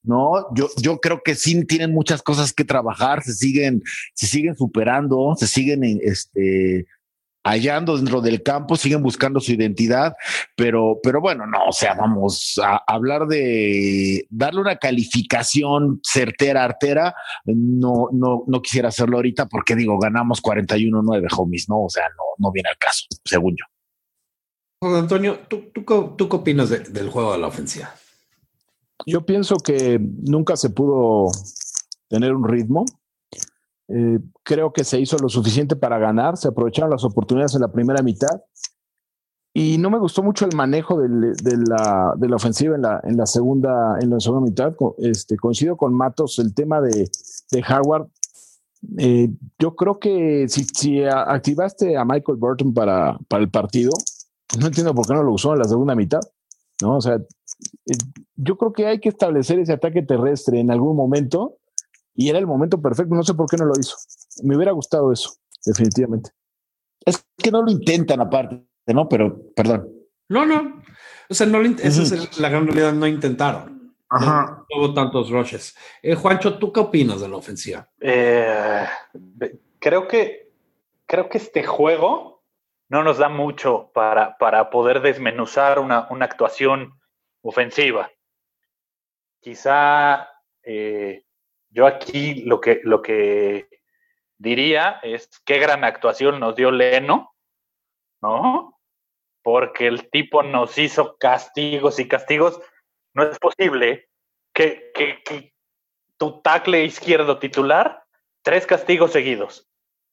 No, 0.04 0.54
yo, 0.56 0.68
yo 0.82 0.98
creo 0.98 1.22
que 1.24 1.36
sí 1.36 1.64
tienen 1.66 1.94
muchas 1.94 2.22
cosas 2.24 2.52
que 2.52 2.66
trabajar, 2.66 3.24
se 3.24 3.34
siguen, 3.34 3.82
se 4.16 4.28
siguen 4.28 4.56
superando, 4.58 5.36
se 5.38 5.48
siguen 5.48 5.84
este, 6.02 6.88
hallando 7.44 7.98
dentro 7.98 8.22
del 8.22 8.44
campo, 8.44 8.76
siguen 8.76 9.02
buscando 9.02 9.40
su 9.40 9.52
identidad, 9.52 10.14
pero, 10.56 11.00
pero 11.02 11.22
bueno, 11.22 11.46
no, 11.48 11.66
o 11.68 11.72
sea, 11.72 11.94
vamos 11.96 12.60
a 12.64 12.82
hablar 12.88 13.28
de 13.28 14.26
darle 14.30 14.62
una 14.62 14.76
calificación 14.78 16.00
certera, 16.04 16.64
artera, 16.64 17.16
no, 17.46 18.10
no, 18.12 18.44
no 18.48 18.62
quisiera 18.62 18.90
hacerlo 18.90 19.18
ahorita 19.18 19.48
porque 19.48 19.76
digo, 19.76 19.98
ganamos 20.00 20.42
41-9, 20.42 21.28
homies, 21.38 21.70
¿no? 21.70 21.84
O 21.84 21.90
sea, 21.90 22.04
no, 22.10 22.24
no 22.38 22.52
viene 22.52 22.70
al 22.70 22.78
caso, 22.78 23.06
según 23.26 23.56
yo. 23.56 23.66
Antonio, 24.98 25.42
¿tú, 25.48 25.72
tú, 25.74 25.84
tú 26.18 26.30
qué 26.30 26.36
opinas 26.36 26.70
del 26.70 27.10
juego 27.10 27.34
de 27.34 27.40
la 27.40 27.48
ofensiva? 27.48 27.94
Yo 29.06 29.26
pienso 29.26 29.58
que 29.58 30.00
nunca 30.00 30.56
se 30.56 30.70
pudo 30.70 31.32
tener 32.08 32.34
un 32.34 32.48
ritmo. 32.48 32.86
Eh, 33.94 34.20
creo 34.44 34.72
que 34.72 34.84
se 34.84 35.00
hizo 35.00 35.18
lo 35.18 35.28
suficiente 35.28 35.76
para 35.76 36.00
ganar, 36.00 36.38
se 36.38 36.48
aprovecharon 36.48 36.90
las 36.90 37.04
oportunidades 37.04 37.56
en 37.56 37.62
la 37.62 37.72
primera 37.72 38.02
mitad 38.02 38.42
y 39.54 39.78
no 39.78 39.90
me 39.90 40.00
gustó 40.00 40.24
mucho 40.24 40.46
el 40.46 40.56
manejo 40.56 40.98
de, 40.98 41.10
la, 41.10 42.14
de, 42.16 42.30
la, 42.30 42.36
ofensiva 42.36 42.76
en 42.76 42.84
la, 42.84 43.02
en 43.04 43.18
la, 43.18 43.26
segunda, 43.26 43.98
en 44.00 44.10
la 44.10 44.20
segunda 44.22 44.50
mitad. 44.50 44.74
Este, 45.00 45.36
coincido 45.36 45.76
con 45.76 45.94
Matos, 45.94 46.40
el 46.40 46.54
tema 46.54 46.80
de, 46.80 47.10
de 47.52 47.64
Howard. 47.70 48.08
Eh, 48.98 49.30
yo 49.60 49.76
creo 49.76 50.00
que 50.00 50.48
si, 50.48 50.64
si, 50.64 51.04
activaste 51.04 51.98
a 51.98 52.06
Michael 52.06 52.38
Burton 52.38 52.74
para, 52.74 53.20
para 53.28 53.44
el 53.44 53.50
partido, 53.50 53.92
no 54.58 54.68
entiendo 54.68 54.96
por 54.96 55.06
qué 55.06 55.14
no 55.14 55.24
lo 55.24 55.34
usó 55.34 55.52
en 55.52 55.60
la 55.60 55.68
segunda 55.68 55.96
mitad. 55.96 56.22
¿no? 56.82 56.96
O 56.96 57.02
sea, 57.02 57.16
eh, 57.16 57.98
yo 58.38 58.58
creo 58.58 58.72
que 58.72 58.88
hay 58.88 59.00
que 59.00 59.10
establecer 59.10 59.60
ese 59.60 59.74
ataque 59.74 60.02
terrestre 60.02 60.62
en 60.62 60.72
algún 60.72 60.96
momento 60.96 61.58
y 62.14 62.30
era 62.30 62.40
el 62.40 62.48
momento 62.48 62.82
perfecto. 62.82 63.16
No 63.16 63.24
sé 63.24 63.34
por 63.34 63.50
qué 63.50 63.58
no 63.58 63.66
lo 63.66 63.74
hizo. 63.80 63.96
Me 64.44 64.56
hubiera 64.56 64.72
gustado 64.72 65.12
eso, 65.12 65.34
definitivamente. 65.66 66.32
Es 67.06 67.26
que 67.38 67.52
no 67.52 67.64
lo 67.64 67.72
intentan 67.72 68.22
aparte, 68.22 68.64
¿no? 68.88 69.10
Pero, 69.10 69.52
perdón. 69.56 69.90
No, 70.30 70.46
no. 70.46 70.82
O 71.30 71.34
sea, 71.34 71.48
no 71.48 71.62
esa 71.62 72.02
es 72.02 72.40
la 72.40 72.50
gran 72.50 72.68
realidad, 72.68 72.94
no 72.94 73.08
intentaron. 73.08 73.96
Ajá. 74.10 74.66
No, 74.70 74.78
hubo 74.78 74.94
tantos 74.94 75.30
rushes. 75.30 75.76
Eh, 76.02 76.16
Juancho, 76.16 76.58
¿tú 76.58 76.72
qué 76.74 76.82
opinas 76.82 77.22
de 77.22 77.30
la 77.30 77.38
ofensiva? 77.38 77.90
Eh, 78.00 78.86
creo 79.80 80.08
que 80.08 80.52
creo 81.12 81.28
que 81.28 81.40
este 81.40 81.64
juego 81.64 82.42
no 82.88 83.04
nos 83.04 83.18
da 83.18 83.28
mucho 83.28 83.92
para, 83.94 84.38
para 84.38 84.70
poder 84.70 85.02
desmenuzar 85.02 85.80
una, 85.80 86.08
una 86.10 86.24
actuación 86.24 87.00
ofensiva. 87.42 88.10
Quizá 89.42 90.30
eh, 90.64 91.26
yo 91.72 91.88
aquí 91.88 92.44
lo 92.44 92.60
que, 92.60 92.82
lo 92.84 93.02
que 93.02 93.68
diría 94.38 95.00
es 95.04 95.30
qué 95.46 95.58
gran 95.58 95.84
actuación 95.84 96.40
nos 96.40 96.56
dio 96.56 96.70
Leno, 96.70 97.34
¿no? 98.22 98.80
Porque 99.42 99.88
el 99.88 100.10
tipo 100.10 100.44
nos 100.44 100.78
hizo 100.78 101.18
castigos 101.18 102.00
y 102.00 102.08
castigos. 102.08 102.60
No 103.14 103.24
es 103.24 103.40
posible 103.40 104.10
que, 104.54 104.92
que, 104.94 105.54
tu 106.18 106.40
tackle 106.42 106.84
izquierdo 106.84 107.40
titular, 107.40 108.04
tres 108.44 108.68
castigos 108.68 109.12
seguidos, 109.12 109.68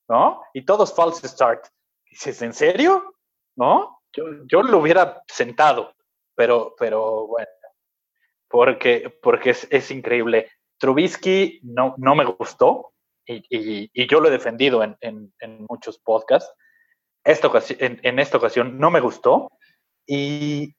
¿no? 0.08 0.42
Y 0.54 0.64
todos 0.64 0.94
false 0.94 1.28
start. 1.28 1.66
Dices, 2.08 2.40
¿en 2.40 2.54
serio? 2.54 3.14
¿No? 3.56 4.00
Yo, 4.14 4.24
yo 4.46 4.62
lo 4.62 4.78
hubiera 4.78 5.22
sentado, 5.26 5.94
pero, 6.34 6.74
pero 6.78 7.26
bueno, 7.26 7.50
porque, 8.48 9.18
porque 9.22 9.50
es, 9.50 9.68
es 9.70 9.90
increíble. 9.90 10.50
Trubisky 10.78 11.60
no, 11.62 11.94
no 11.98 12.14
me 12.14 12.24
gustó 12.24 12.92
y, 13.26 14.08
yo 14.08 14.20
lo 14.20 14.28
he 14.28 14.32
defendido 14.32 14.82
en, 14.82 15.34
muchos 15.68 15.98
podcasts. 15.98 16.50
Esta 17.24 17.50
en, 17.78 18.18
esta 18.18 18.38
ocasión 18.38 18.78
no 18.78 18.90
me 18.90 19.00
gustó 19.00 19.50
y, 20.06 20.74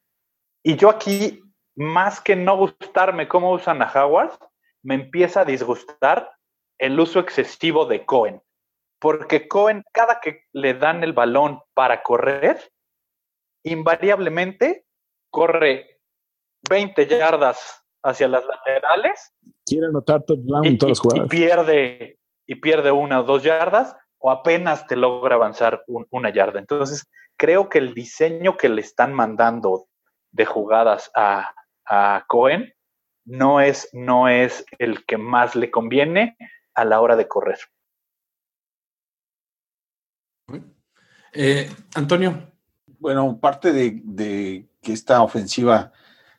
yo 0.63 0.89
aquí, 0.89 1.41
más 1.75 2.20
que 2.20 2.36
no 2.36 2.58
gustarme 2.58 3.27
cómo 3.27 3.51
usan 3.51 3.82
a 3.82 3.91
Howard, 3.91 4.38
me 4.84 4.96
empieza 4.96 5.41
a 5.41 5.46
disgustar 5.46 6.32
el 6.77 7.00
uso 7.00 7.20
excesivo 7.20 7.86
de 7.86 8.06
Cohen. 8.06 8.41
Porque 9.00 9.48
Cohen, 9.48 9.84
cada 9.94 10.20
que 10.20 10.46
le 10.51 10.74
dan 10.74 11.03
el 11.03 11.13
balón 11.13 11.62
para 11.74 12.03
correr, 12.03 12.72
invariablemente 13.63 14.86
corre 15.29 16.00
20 16.70 17.08
yardas 17.08 17.86
hacia 18.03 18.27
las 18.27 18.46
laterales 18.46 19.34
quiere 19.65 19.88
anotar 19.88 20.24
touchdown 20.24 20.65
en 20.65 20.77
todas 20.77 20.91
las 20.91 21.00
jugadas. 21.00 21.25
Y 21.25 21.29
pierde, 21.29 22.20
y 22.48 22.56
pierde 22.56 22.91
una 22.91 23.22
o 23.22 23.24
dos 23.24 23.44
yardas, 23.44 23.96
o 24.18 24.32
apenas 24.32 24.88
te 24.88 24.96
logra 24.96 25.36
avanzar 25.36 25.84
una 25.88 26.34
yarda. 26.34 26.60
Entonces, 26.60 27.08
creo 27.38 27.70
que 27.70 27.77
el 27.77 27.94
diseño 27.94 28.58
que 28.58 28.70
le 28.70 28.82
están 28.82 29.13
mandando 29.13 29.88
de 30.32 30.46
jugadas 30.46 31.12
a, 31.15 31.53
a 31.86 32.25
Cohen 32.27 32.74
no 33.25 33.62
es, 33.62 33.89
no 33.94 34.27
es 34.27 34.65
el 34.77 35.06
que 35.06 35.18
más 35.18 35.56
le 35.56 35.72
conviene 35.72 36.36
a 36.74 36.86
la 36.86 37.00
hora 37.00 37.15
de 37.15 37.27
correr. 37.27 37.60
Eh, 41.34 41.70
Antonio. 41.96 42.51
Bueno, 43.00 43.39
parte 43.39 43.72
de, 43.72 44.68
que 44.82 44.94
esta 44.94 45.22
ofensiva 45.22 45.94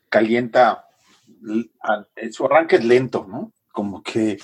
calienta, 0.09 0.89
su 2.31 2.45
arranque 2.45 2.77
es 2.77 2.85
lento, 2.85 3.25
¿no? 3.27 3.51
Como 3.71 4.03
que 4.03 4.37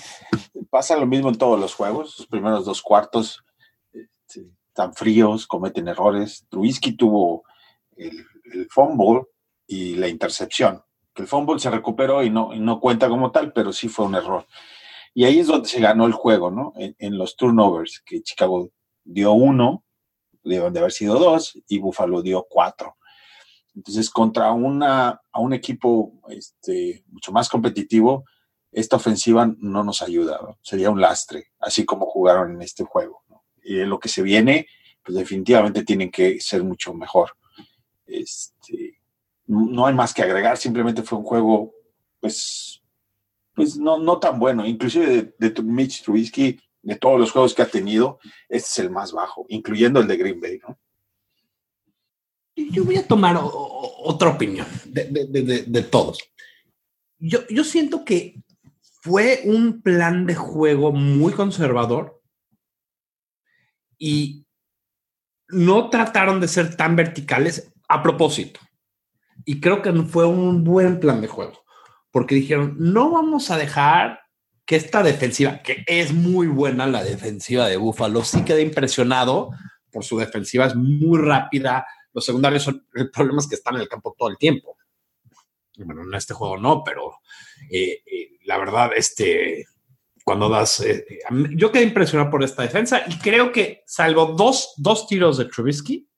pasa 0.70 0.96
lo 0.96 1.06
mismo 1.06 1.28
en 1.28 1.38
todos 1.38 1.58
los 1.58 1.74
juegos, 1.74 2.18
los 2.18 2.26
primeros 2.26 2.64
dos 2.64 2.82
cuartos 2.82 3.44
este, 3.92 4.50
están 4.68 4.94
fríos, 4.94 5.46
cometen 5.46 5.88
errores. 5.88 6.46
Trubisky 6.48 6.92
tuvo 6.92 7.44
el, 7.96 8.26
fumble 8.70 9.24
y 9.66 9.96
la 9.96 10.08
intercepción. 10.08 10.82
El 11.14 11.26
fumble 11.26 11.58
se 11.58 11.70
recuperó 11.70 12.22
y 12.22 12.30
no, 12.30 12.54
no 12.54 12.80
cuenta 12.80 13.08
como 13.08 13.30
tal, 13.30 13.52
pero 13.52 13.72
sí 13.72 13.88
fue 13.88 14.06
un 14.06 14.14
error. 14.14 14.46
Y 15.14 15.24
ahí 15.24 15.40
es 15.40 15.48
donde 15.48 15.68
se 15.68 15.80
ganó 15.80 16.06
el 16.06 16.12
juego, 16.12 16.50
¿no? 16.50 16.72
En, 16.76 16.94
en 16.98 17.18
los 17.18 17.36
turnovers, 17.36 18.02
que 18.06 18.22
Chicago 18.22 18.70
dio 19.04 19.32
uno 19.32 19.84
de 20.44 20.58
haber 20.58 20.92
sido 20.92 21.18
dos 21.18 21.58
y 21.68 21.78
Buffalo 21.78 22.22
dio 22.22 22.46
cuatro. 22.48 22.96
Entonces, 23.78 24.10
contra 24.10 24.50
una, 24.50 25.20
un 25.34 25.52
equipo 25.52 26.20
este, 26.28 27.04
mucho 27.12 27.30
más 27.30 27.48
competitivo, 27.48 28.24
esta 28.72 28.96
ofensiva 28.96 29.54
no 29.58 29.84
nos 29.84 30.02
ayuda, 30.02 30.40
sería 30.62 30.90
un 30.90 31.00
lastre, 31.00 31.52
así 31.60 31.84
como 31.84 32.06
jugaron 32.06 32.56
en 32.56 32.62
este 32.62 32.82
juego. 32.82 33.22
Y 33.62 33.76
lo 33.84 34.00
que 34.00 34.08
se 34.08 34.22
viene, 34.22 34.66
pues 35.04 35.16
definitivamente 35.16 35.84
tienen 35.84 36.10
que 36.10 36.40
ser 36.40 36.64
mucho 36.64 36.92
mejor. 36.92 37.30
Este, 38.04 38.98
no 39.46 39.86
hay 39.86 39.94
más 39.94 40.12
que 40.12 40.22
agregar, 40.22 40.56
simplemente 40.56 41.04
fue 41.04 41.18
un 41.18 41.24
juego, 41.24 41.72
pues, 42.18 42.82
pues 43.54 43.76
no, 43.76 43.96
no 43.96 44.18
tan 44.18 44.40
bueno. 44.40 44.66
Inclusive 44.66 45.34
de, 45.38 45.50
de 45.50 45.62
Mitch 45.62 46.02
Trubisky, 46.02 46.58
de 46.82 46.96
todos 46.96 47.20
los 47.20 47.30
juegos 47.30 47.54
que 47.54 47.62
ha 47.62 47.68
tenido, 47.68 48.18
este 48.48 48.70
es 48.70 48.78
el 48.80 48.90
más 48.90 49.12
bajo, 49.12 49.46
incluyendo 49.48 50.00
el 50.00 50.08
de 50.08 50.16
Green 50.16 50.40
Bay, 50.40 50.58
¿no? 50.66 50.76
Yo 52.70 52.84
voy 52.84 52.96
a 52.96 53.06
tomar 53.06 53.38
otra 53.40 54.30
opinión 54.30 54.66
de, 54.86 55.82
todos. 55.90 56.18
Yo, 57.18 57.46
yo 57.48 57.64
siento 57.64 58.04
que 58.04 58.42
fue 59.00 59.42
un 59.44 59.80
plan 59.80 60.26
de 60.26 60.34
juego 60.34 60.92
muy 60.92 61.32
conservador 61.32 62.20
y 63.98 64.46
no 65.48 65.90
trataron 65.90 66.40
de 66.40 66.48
ser 66.48 66.76
tan 66.76 66.96
verticales 66.96 67.72
a 67.88 68.02
propósito. 68.02 68.60
Y 69.44 69.60
creo 69.60 69.82
que 69.82 69.92
fue 70.02 70.26
un 70.26 70.64
buen 70.64 71.00
plan 71.00 71.20
de 71.20 71.28
juego, 71.28 71.64
porque 72.10 72.34
dijeron, 72.34 72.76
no 72.78 73.10
vamos 73.10 73.50
a 73.50 73.56
dejar 73.56 74.20
que 74.66 74.76
esta 74.76 75.02
defensiva, 75.02 75.62
que 75.62 75.84
es 75.86 76.12
muy 76.12 76.46
buena 76.46 76.86
la 76.86 77.02
defensiva 77.02 77.66
de 77.68 77.78
Buffalo, 77.78 78.22
sí 78.24 78.42
queda 78.44 78.60
impresionado 78.60 79.50
por 79.90 80.04
su 80.04 80.18
defensiva, 80.18 80.66
es 80.66 80.74
muy 80.74 81.18
rápida. 81.18 81.86
Los 82.12 82.24
secundarios 82.24 82.62
son 82.62 82.86
el 82.94 83.10
problema 83.10 83.40
es 83.40 83.48
que 83.48 83.54
están 83.54 83.76
en 83.76 83.82
el 83.82 83.88
campo 83.88 84.14
todo 84.16 84.28
el 84.28 84.38
tiempo. 84.38 84.76
Bueno, 85.78 86.02
en 86.02 86.14
este 86.14 86.34
juego 86.34 86.56
no, 86.56 86.82
pero 86.82 87.18
eh, 87.70 88.02
eh, 88.04 88.38
la 88.44 88.58
verdad, 88.58 88.90
este, 88.96 89.66
cuando 90.24 90.48
das, 90.48 90.80
eh, 90.80 91.06
yo 91.54 91.70
quedé 91.70 91.84
impresionado 91.84 92.30
por 92.30 92.42
esta 92.42 92.62
defensa 92.62 93.04
y 93.06 93.16
creo 93.18 93.52
que 93.52 93.84
salvo 93.86 94.26
dos, 94.26 94.74
dos 94.76 95.06
tiros 95.06 95.38
de 95.38 95.44
Trubisky, 95.44 96.08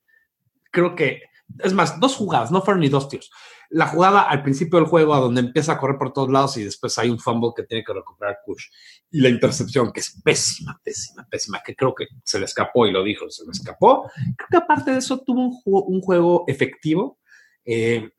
creo 0.70 0.94
que, 0.94 1.24
es 1.58 1.74
más, 1.74 2.00
dos 2.00 2.16
jugadas, 2.16 2.50
no 2.50 2.62
fueron 2.62 2.80
ni 2.80 2.88
dos 2.88 3.08
tiros 3.08 3.30
la 3.70 3.86
jugada 3.86 4.22
al 4.22 4.42
principio 4.42 4.78
del 4.78 4.88
juego, 4.88 5.14
a 5.14 5.20
donde 5.20 5.40
empieza 5.40 5.72
a 5.72 5.78
correr 5.78 5.96
por 5.96 6.12
todos 6.12 6.28
lados 6.28 6.56
y 6.56 6.64
después 6.64 6.98
hay 6.98 7.08
un 7.08 7.18
fumble 7.18 7.50
que 7.56 7.62
tiene 7.62 7.84
que 7.84 7.92
recuperar 7.92 8.38
Kush. 8.44 8.66
Y 9.12 9.20
la 9.20 9.28
intercepción, 9.28 9.92
que 9.92 10.00
es 10.00 10.20
pésima, 10.22 10.80
pésima, 10.84 11.26
pésima, 11.28 11.62
que 11.64 11.74
creo 11.74 11.94
que 11.94 12.06
se 12.24 12.38
le 12.38 12.44
escapó 12.44 12.86
y 12.86 12.92
lo 12.92 13.02
dijo, 13.02 13.28
se 13.28 13.44
le 13.44 13.50
escapó. 13.50 14.10
Creo 14.36 14.48
que 14.50 14.56
aparte 14.56 14.92
de 14.92 14.98
eso 14.98 15.18
tuvo 15.20 15.60
un, 15.64 16.00
juego, 16.00 16.44
efectivo. 16.46 17.18
Eh, 17.64 18.10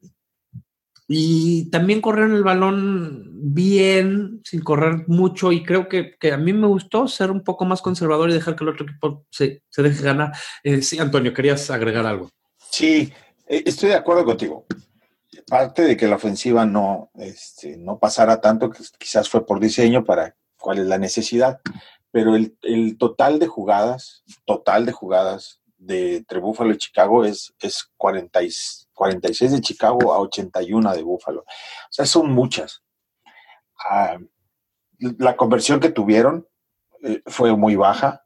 y 1.07 1.69
también 1.69 2.01
corrieron 2.01 2.35
el 2.35 2.43
balón 2.43 3.29
bien, 3.53 4.41
sin 4.43 4.61
correr 4.61 5.05
mucho, 5.07 5.51
y 5.51 5.63
creo 5.63 5.87
que, 5.89 6.17
a 6.31 6.37
mí 6.37 6.53
me 6.53 6.67
gustó 6.67 7.07
ser 7.07 7.31
un 7.31 7.43
poco 7.43 7.65
más 7.65 7.81
conservador 7.81 8.29
y 8.29 8.33
dejar 8.33 8.55
que 8.55 8.63
el 8.63 8.69
otro 8.69 8.85
equipo 8.85 9.25
se, 9.29 9.63
deje 9.75 10.03
ganar. 10.03 10.31
Eh, 10.63 10.81
sí, 10.81 10.99
Antonio, 10.99 11.33
querías 11.33 11.69
agregar 11.69 12.05
algo. 12.05 12.29
Sí, 12.69 13.11
eh, 13.47 13.63
estoy 13.65 13.89
de 13.89 13.95
acuerdo 13.95 14.25
contigo 14.25 14.65
parte 15.51 15.83
de 15.83 15.97
que 15.97 16.07
la 16.07 16.15
ofensiva 16.15 16.65
no, 16.65 17.11
este, 17.15 17.75
no 17.75 17.99
pasara 17.99 18.39
tanto, 18.39 18.69
que 18.69 18.83
quizás 18.97 19.27
fue 19.27 19.45
por 19.45 19.59
diseño 19.59 20.05
para 20.05 20.33
cuál 20.61 20.79
es 20.79 20.85
la 20.85 20.97
necesidad, 20.97 21.59
pero 22.11 22.35
el, 22.35 22.97
total 22.97 23.39
de 23.39 23.47
jugadas, 23.47 24.23
total 24.45 24.85
de 24.85 24.91
jugadas 24.91 25.59
de 25.77 26.17
entre 26.17 26.39
Búfalo 26.39 26.71
y 26.71 26.77
Chicago 26.77 27.25
es, 27.25 27.53
es 27.59 27.89
40, 27.97 28.39
46 28.93 29.51
de 29.51 29.61
Chicago 29.61 30.13
a 30.13 30.19
81 30.19 30.93
de 30.93 31.03
Búfalo. 31.03 31.41
O 31.41 31.45
sea, 31.89 32.05
son 32.05 32.31
muchas. 32.31 32.83
Ah, 33.89 34.17
la 34.99 35.35
conversión 35.35 35.79
que 35.79 35.89
tuvieron 35.89 36.47
eh, 37.03 37.21
fue 37.25 37.55
muy 37.55 37.75
baja, 37.75 38.23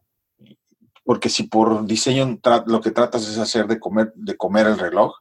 porque 1.03 1.29
si 1.29 1.43
por 1.43 1.85
diseño 1.85 2.39
lo 2.65 2.81
que 2.81 2.91
tratas 2.91 3.27
es 3.27 3.37
hacer 3.37 3.67
de 3.67 3.79
comer, 3.79 4.11
de 4.15 4.35
comer 4.35 4.67
el 4.67 4.79
reloj, 4.79 5.15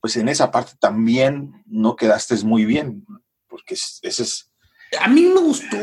pues 0.00 0.16
en 0.16 0.28
esa 0.28 0.50
parte 0.50 0.72
también 0.80 1.62
no 1.66 1.94
quedaste 1.94 2.34
muy 2.44 2.64
bien, 2.64 3.04
porque 3.48 3.74
ese 3.74 4.22
es... 4.22 4.49
A 4.98 5.06
mí 5.06 5.22
me 5.22 5.40
gustó, 5.40 5.76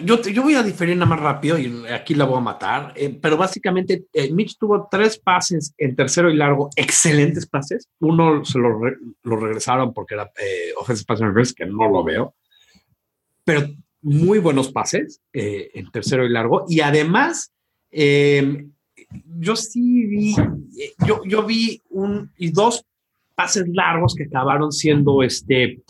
yo, 0.00 0.42
voy 0.42 0.54
a 0.54 0.64
diferir 0.64 0.96
nada 0.96 1.08
más 1.08 1.20
rápido 1.20 1.58
y 1.58 1.86
aquí 1.86 2.14
la 2.14 2.24
voy 2.24 2.38
a 2.38 2.40
matar, 2.40 2.92
eh, 2.96 3.16
pero 3.20 3.36
básicamente 3.36 4.06
eh, 4.12 4.32
Mitch 4.32 4.58
tuvo 4.58 4.88
tres 4.90 5.16
pases 5.16 5.74
en 5.78 5.94
tercero 5.94 6.28
y 6.28 6.36
largo, 6.36 6.68
excelentes 6.74 7.46
pases, 7.46 7.88
uno 8.00 8.44
se 8.44 8.58
lo, 8.58 8.80
regresaron 9.22 9.94
porque 9.94 10.14
era 10.14 10.24
eh, 10.40 10.72
offensive 10.76 11.06
pass 11.06 11.20
reverse, 11.20 11.54
que 11.54 11.66
no 11.66 11.88
lo 11.88 12.02
veo, 12.02 12.34
pero 13.44 13.68
muy 14.02 14.40
buenos 14.40 14.72
pases 14.72 15.20
eh, 15.32 15.70
en 15.74 15.88
tercero 15.92 16.26
y 16.26 16.30
largo, 16.30 16.64
y 16.68 16.80
además 16.80 17.52
yo 19.38 19.54
sí 19.54 20.04
vi, 20.06 20.34
yo, 21.06 21.44
vi 21.44 21.80
dos 22.52 22.84
pases 23.36 23.68
largos 23.68 24.16
que 24.16 24.24
acabaron 24.24 24.72
siendo 24.72 25.22
este 25.22 25.80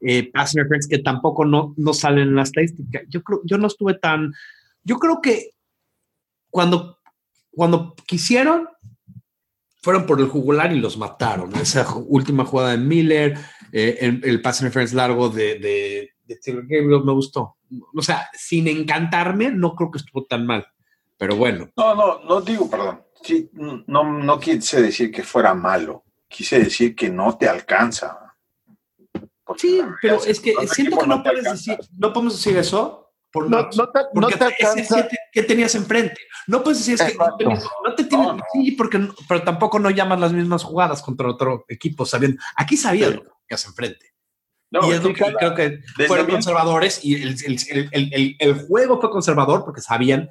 eh, 0.00 0.30
pass 0.30 0.54
que 0.88 0.98
tampoco 0.98 1.44
no, 1.44 1.74
no 1.76 1.92
salen 1.92 2.28
en 2.28 2.36
la 2.36 2.42
estadística. 2.42 3.02
Yo 3.08 3.22
creo, 3.22 3.40
yo 3.44 3.58
no 3.58 3.66
estuve 3.66 3.94
tan, 3.94 4.32
yo 4.84 4.98
creo 4.98 5.20
que 5.20 5.50
cuando, 6.50 6.98
cuando 7.50 7.94
quisieron, 8.06 8.68
fueron 9.82 10.06
por 10.06 10.20
el 10.20 10.26
jugular 10.26 10.72
y 10.72 10.80
los 10.80 10.98
mataron. 10.98 11.54
Esa 11.56 11.86
última 11.94 12.44
jugada 12.44 12.72
de 12.72 12.78
Miller, 12.78 13.38
eh, 13.72 13.98
el, 14.00 14.20
el 14.24 14.42
pass 14.42 14.62
largo 14.92 15.28
de, 15.28 15.58
de, 15.58 16.10
de 16.24 16.82
me 16.82 17.12
gustó. 17.12 17.56
O 17.94 18.02
sea, 18.02 18.28
sin 18.32 18.68
encantarme, 18.68 19.50
no 19.50 19.74
creo 19.74 19.90
que 19.90 19.98
estuvo 19.98 20.24
tan 20.24 20.46
mal. 20.46 20.66
Pero 21.16 21.36
bueno. 21.36 21.70
No, 21.76 21.94
no, 21.94 22.24
no 22.24 22.40
digo, 22.40 22.68
perdón. 22.68 23.02
No, 23.86 24.04
no 24.04 24.38
quise 24.38 24.82
decir 24.82 25.10
que 25.10 25.22
fuera 25.22 25.54
malo 25.54 26.04
quise 26.28 26.58
decir 26.58 26.94
que 26.94 27.08
no 27.08 27.36
te 27.36 27.48
alcanza. 27.48 28.25
Sí, 29.56 29.80
pero 30.02 30.22
es 30.24 30.40
que 30.40 30.54
siento 30.66 30.98
que 30.98 31.06
no, 31.06 31.22
puedes 31.22 31.44
decir, 31.44 31.78
no 31.96 32.12
podemos 32.12 32.34
decir 32.34 32.56
eso. 32.56 33.02
Por 33.30 33.50
no, 33.50 33.68
no, 33.76 33.90
te, 33.90 34.00
no 34.14 34.28
te 34.28 34.44
alcanza. 34.44 35.08
¿qué, 35.32 35.42
tenías 35.42 35.74
enfrente? 35.74 36.16
No 36.46 36.62
puedes 36.62 36.78
decir 36.78 36.94
es 36.94 37.12
que 37.12 37.18
no, 37.18 37.94
te 37.94 38.04
tienes, 38.04 38.40
sí, 38.52 38.72
porque 38.72 39.08
pero 39.28 39.42
tampoco 39.42 39.78
no 39.78 39.90
llamas 39.90 40.20
las 40.20 40.32
mismas 40.32 40.64
jugadas 40.64 41.02
contra 41.02 41.28
otro 41.28 41.64
equipo 41.68 42.06
sabiendo. 42.06 42.40
Aquí 42.56 42.76
sabías 42.76 43.14
lo 43.14 43.22
que 43.22 43.30
tenías 43.46 43.66
enfrente. 43.66 44.14
y 44.70 44.90
es 44.90 45.02
lo 45.02 45.12
que 45.12 45.24
creo 45.38 45.54
que 45.54 45.80
fueron 46.06 46.26
conservadores 46.28 47.04
y 47.04 47.14
el, 47.14 47.36
el, 47.44 47.88
el, 47.92 48.36
el, 48.38 48.54
juego 48.66 49.00
fue 49.00 49.10
conservador 49.10 49.64
porque 49.64 49.80
sabían 49.80 50.28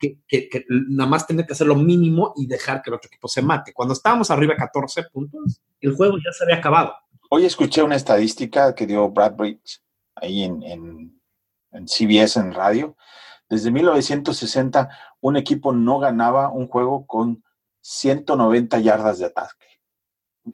que, 0.00 0.64
nada 0.68 1.08
más 1.08 1.26
tener 1.26 1.46
que 1.46 1.52
hacer 1.52 1.66
lo 1.66 1.76
mínimo 1.76 2.32
y 2.36 2.46
dejar 2.46 2.82
que 2.82 2.90
el 2.90 2.94
otro 2.94 3.08
equipo 3.08 3.28
se 3.28 3.42
mate. 3.42 3.72
Cuando 3.72 3.94
estábamos 3.94 4.30
arriba 4.30 4.56
14 4.56 5.04
puntos, 5.12 5.60
el 5.80 5.94
juego 5.94 6.16
ya 6.16 6.32
se 6.32 6.44
había 6.44 6.56
acabado. 6.56 6.94
Hoy 7.32 7.44
escuché 7.44 7.82
una 7.82 7.94
estadística 7.94 8.74
que 8.74 8.86
dio 8.86 9.08
Brad 9.08 9.36
Briggs 9.36 9.84
ahí 10.16 10.42
en, 10.42 10.64
en, 10.64 11.86
CBS 11.86 12.40
en 12.40 12.52
radio. 12.52 12.96
Desde 13.48 13.70
1960, 13.70 14.88
un 15.20 15.36
equipo 15.36 15.72
no 15.72 16.00
ganaba 16.00 16.50
un 16.50 16.66
juego 16.66 17.06
con 17.06 17.44
190 17.82 18.80
yardas 18.80 19.18
de 19.20 19.26
ataque, 19.26 19.80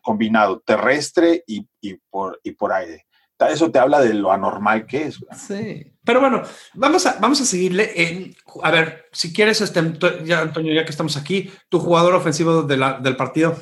combinado 0.02 0.60
terrestre 0.60 1.42
y, 1.46 1.66
y, 1.80 1.94
por, 2.10 2.40
y 2.42 2.52
por 2.52 2.72
aire 2.74 3.06
eso 3.50 3.70
te 3.70 3.78
habla 3.78 4.00
de 4.00 4.14
lo 4.14 4.32
anormal 4.32 4.86
que 4.86 5.04
es. 5.04 5.18
Sí, 5.36 5.92
pero 6.04 6.20
bueno, 6.20 6.42
vamos 6.74 7.04
a, 7.04 7.18
vamos 7.20 7.40
a 7.40 7.44
seguirle. 7.44 7.92
En, 7.94 8.34
a 8.62 8.70
ver, 8.70 9.06
si 9.12 9.32
quieres, 9.32 9.60
este, 9.60 9.80
ya, 10.24 10.40
Antonio, 10.40 10.72
ya 10.72 10.84
que 10.84 10.90
estamos 10.90 11.16
aquí, 11.16 11.52
tu 11.68 11.78
jugador 11.78 12.14
ofensivo 12.14 12.62
del 12.62 13.16
partido. 13.16 13.56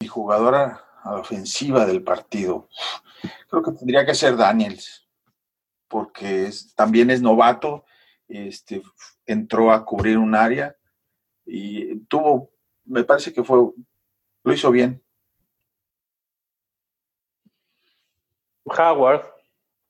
Mi 0.00 0.06
jugadora 0.06 0.87
ofensiva 1.04 1.86
del 1.86 2.02
partido. 2.02 2.68
Creo 3.48 3.62
que 3.62 3.72
tendría 3.72 4.04
que 4.04 4.14
ser 4.14 4.36
Daniels, 4.36 5.08
porque 5.88 6.50
también 6.74 7.10
es 7.10 7.22
novato, 7.22 7.84
este, 8.28 8.82
entró 9.26 9.72
a 9.72 9.84
cubrir 9.84 10.18
un 10.18 10.34
área 10.34 10.76
y 11.44 12.00
tuvo 12.06 12.50
me 12.88 13.04
parece 13.04 13.32
que 13.32 13.44
fue, 13.44 13.58
lo 14.44 14.52
hizo 14.52 14.70
bien. 14.70 15.02
Howard, 18.64 19.24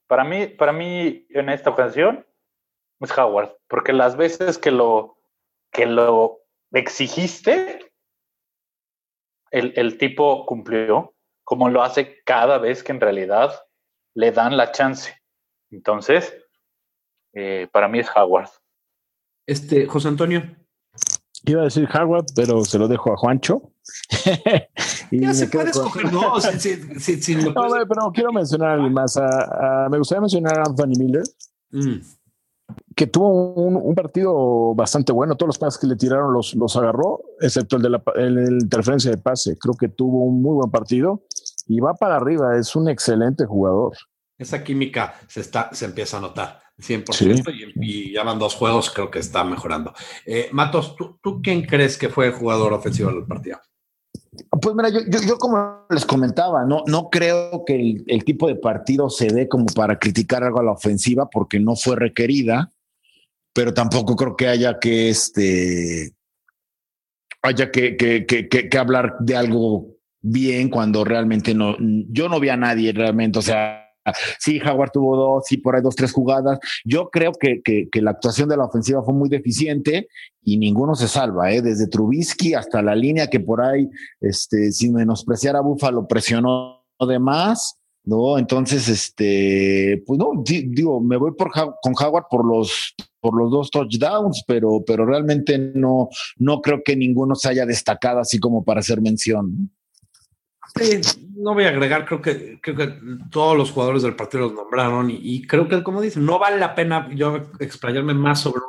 para 0.07 0.25
mí, 0.25 0.47
para 0.47 0.73
mí 0.73 1.27
en 1.31 1.49
esta 1.49 1.71
ocasión 1.71 2.27
es 3.01 3.17
Howard, 3.17 3.57
porque 3.69 3.93
las 3.93 4.17
veces 4.17 4.59
que 4.59 4.71
lo, 4.71 5.19
que 5.71 5.87
lo 5.87 6.41
exigiste, 6.73 7.88
el, 9.51 9.73
el 9.77 9.99
tipo 9.99 10.47
cumplió, 10.47 11.15
como 11.45 11.69
lo 11.69 11.83
hace 11.83 12.23
cada 12.25 12.59
vez 12.59 12.83
que 12.83 12.93
en 12.93 13.01
realidad 13.01 13.53
le 14.15 14.33
dan 14.33 14.57
la 14.57 14.73
chance. 14.73 15.13
Entonces, 15.71 16.35
eh, 17.35 17.69
para 17.73 17.89
mí 17.89 18.01
es 18.01 18.09
Howard. 18.15 18.51
Este, 19.47 19.87
José 19.87 20.09
Antonio. 20.09 20.43
Iba 21.45 21.63
a 21.63 21.65
decir 21.65 21.89
Howard, 21.95 22.27
pero 22.35 22.65
se 22.65 22.79
lo 22.79 22.89
dejo 22.89 23.13
a 23.13 23.17
Juancho. 23.17 23.73
ya 25.11 25.33
se 25.33 25.47
puede 25.47 25.71
escoger 25.71 26.11
dos. 26.11 26.45
no, 26.45 27.55
pero 27.89 28.13
quiero 28.13 28.33
mencionar 28.33 28.71
a 28.71 28.75
alguien 28.75 28.93
más. 28.93 29.19
me 29.91 29.99
gustaría 29.99 30.21
mencionar 30.21 30.59
a 30.59 30.65
Anthony 30.67 30.99
Miller, 30.99 31.23
mm. 31.71 32.01
Que 32.99 33.07
tuvo 33.07 33.55
un, 33.55 33.95
partido 33.95 34.75
bastante 34.75 35.13
bueno. 35.13 35.37
Todos 35.37 35.51
los 35.51 35.59
pases 35.59 35.81
que 35.81 35.87
le 35.87 35.95
tiraron 35.95 36.33
los, 36.33 36.53
los 36.57 36.77
agarró, 36.77 37.23
excepto 37.41 37.77
el 37.77 37.83
de 37.83 37.91
la 37.91 38.03
interferencia 38.61 39.13
de 39.13 39.19
pase. 39.19 39.57
Creo 39.57 39.75
que 39.75 39.89
tuvo 39.89 40.25
un 40.25 40.43
muy 40.43 40.57
buen 40.57 40.71
partido 40.73 41.23
y 41.69 41.79
va 41.79 41.95
para 41.95 42.17
arriba. 42.17 42.59
Es 42.59 42.75
un 42.75 42.89
excelente 42.89 43.47
jugador. 43.47 43.97
Esa 44.37 44.65
química 44.65 45.15
se, 45.29 45.43
está, 45.43 45.71
se 45.73 45.85
empieza 45.85 46.17
a 46.17 46.23
notar. 46.23 46.61
100% 46.77 47.73
y, 47.77 48.13
ya 48.13 48.25
van 48.25 48.41
dos 48.41 48.57
juegos, 48.57 48.91
creo 48.91 49.13
que 49.13 49.21
está 49.21 49.45
mejorando. 49.45 49.95
Eh, 50.27 50.49
Matos, 50.51 50.97
¿tú, 50.97 51.21
¿tú, 51.23 51.41
quién 51.41 51.63
crees 51.67 51.97
que 51.99 52.09
fue 52.09 52.27
el 52.27 52.33
jugador 52.33 52.73
ofensivo 52.73 53.13
del 53.13 53.27
partido? 53.27 53.61
Pues 54.61 54.75
mira, 54.75 54.89
yo, 54.89 55.01
yo, 55.07 55.39
como 55.39 55.87
les 55.89 56.05
comentaba, 56.05 56.65
no, 56.65 56.83
no 56.87 57.11
creo 57.11 57.65
que 57.65 58.03
el, 58.07 58.25
tipo 58.25 58.49
de 58.49 58.57
partido 58.57 59.09
se 59.09 59.29
dé 59.29 59.49
como 59.49 59.67
para 59.67 59.99
criticar 59.99 60.43
algo 60.43 60.59
a 60.59 60.65
la 60.65 60.73
ofensiva 60.73 61.29
porque 61.31 61.61
no 61.61 61.77
fue 61.77 61.97
requerida, 61.97 62.73
pero 63.53 63.75
tampoco 63.75 64.17
creo 64.17 64.37
que 64.37 64.49
haya 64.49 64.79
que 64.79 65.09
este 65.09 66.13
haya 67.43 67.71
que, 67.71 67.97
que, 67.97 68.27
que, 68.27 68.49
que 68.49 68.79
hablar 68.79 69.17
de 69.21 69.37
algo 69.37 69.97
bien 70.21 70.69
cuando 70.69 71.05
realmente 71.05 71.55
no, 71.55 71.77
yo 71.79 72.29
no 72.29 72.41
vi 72.41 72.49
a 72.49 72.57
nadie 72.57 72.93
realmente, 72.93 73.39
o 73.39 73.43
sea, 73.43 73.89
Sí, 74.39 74.59
Jaguar 74.59 74.91
tuvo 74.91 75.17
dos, 75.17 75.45
sí, 75.47 75.59
por 75.59 75.77
ahí 75.77 75.83
dos, 75.83 75.97
tres 75.97 76.13
jugadas. 76.13 76.59
Yo 76.85 77.11
creo 77.11 77.33
que, 77.33 77.61
que, 77.63 77.89
la 78.01 78.13
actuación 78.13 78.49
de 78.49 78.57
la 78.57 78.65
ofensiva 78.65 79.03
fue 79.03 79.15
muy 79.15 79.29
deficiente 79.29 80.09
y 80.43 80.57
ninguno 80.59 80.95
se 80.95 81.09
salva, 81.09 81.53
¿eh? 81.53 81.63
desde 81.63 81.89
Trubisky 81.89 82.55
hasta 82.55 82.83
la 82.83 82.95
línea 82.95 83.29
que 83.29 83.41
por 83.41 83.61
ahí, 83.61 83.89
este, 84.21 84.73
sin 84.73 84.95
menospreciar 84.95 85.57
a 85.57 85.61
Búfalo, 85.61 86.07
presionó 86.07 86.85
de 87.07 87.19
más. 87.19 87.79
¿No? 88.09 88.39
Entonces, 88.39 88.89
este, 88.89 90.03
pues 90.07 90.19
no, 90.19 90.43
digo, 90.45 91.01
me 91.01 91.17
voy 91.17 91.33
por, 91.33 91.51
con 91.81 91.95
Jaguar 91.95 92.25
por 92.31 92.45
los, 92.45 92.95
por 93.21 93.37
los 93.37 93.51
dos 93.51 93.71
touchdowns, 93.71 94.45
pero, 94.47 94.83
pero 94.87 95.07
realmente 95.07 95.59
no, 95.59 96.09
no 96.39 96.61
creo 96.61 96.83
que 96.85 96.97
ninguno 96.97 97.35
se 97.35 97.51
haya 97.51 97.67
destacado 97.67 98.21
así 98.21 98.41
como 98.41 98.65
para 98.65 98.81
hacer 98.81 99.01
mención 99.01 99.71
no 101.37 101.55
voy 101.55 101.65
a 101.65 101.69
agregar, 101.69 102.05
creo 102.05 102.21
que, 102.21 102.59
creo 102.61 102.77
que 102.77 102.99
todos 103.31 103.57
los 103.57 103.71
jugadores 103.71 104.03
del 104.03 104.17
partido 104.17 104.45
los 104.45 104.55
nombraron 104.55 105.11
y, 105.11 105.47
creo 105.47 105.69
que, 105.69 105.83
como 105.83 106.01
dicen, 106.01 106.25
no 106.25 106.39
vale 106.39 106.59
la 106.59 106.75
pena 106.75 107.09
yo 107.15 107.51
explayarme 107.59 108.15
más 108.15 108.41
sobre 108.41 108.63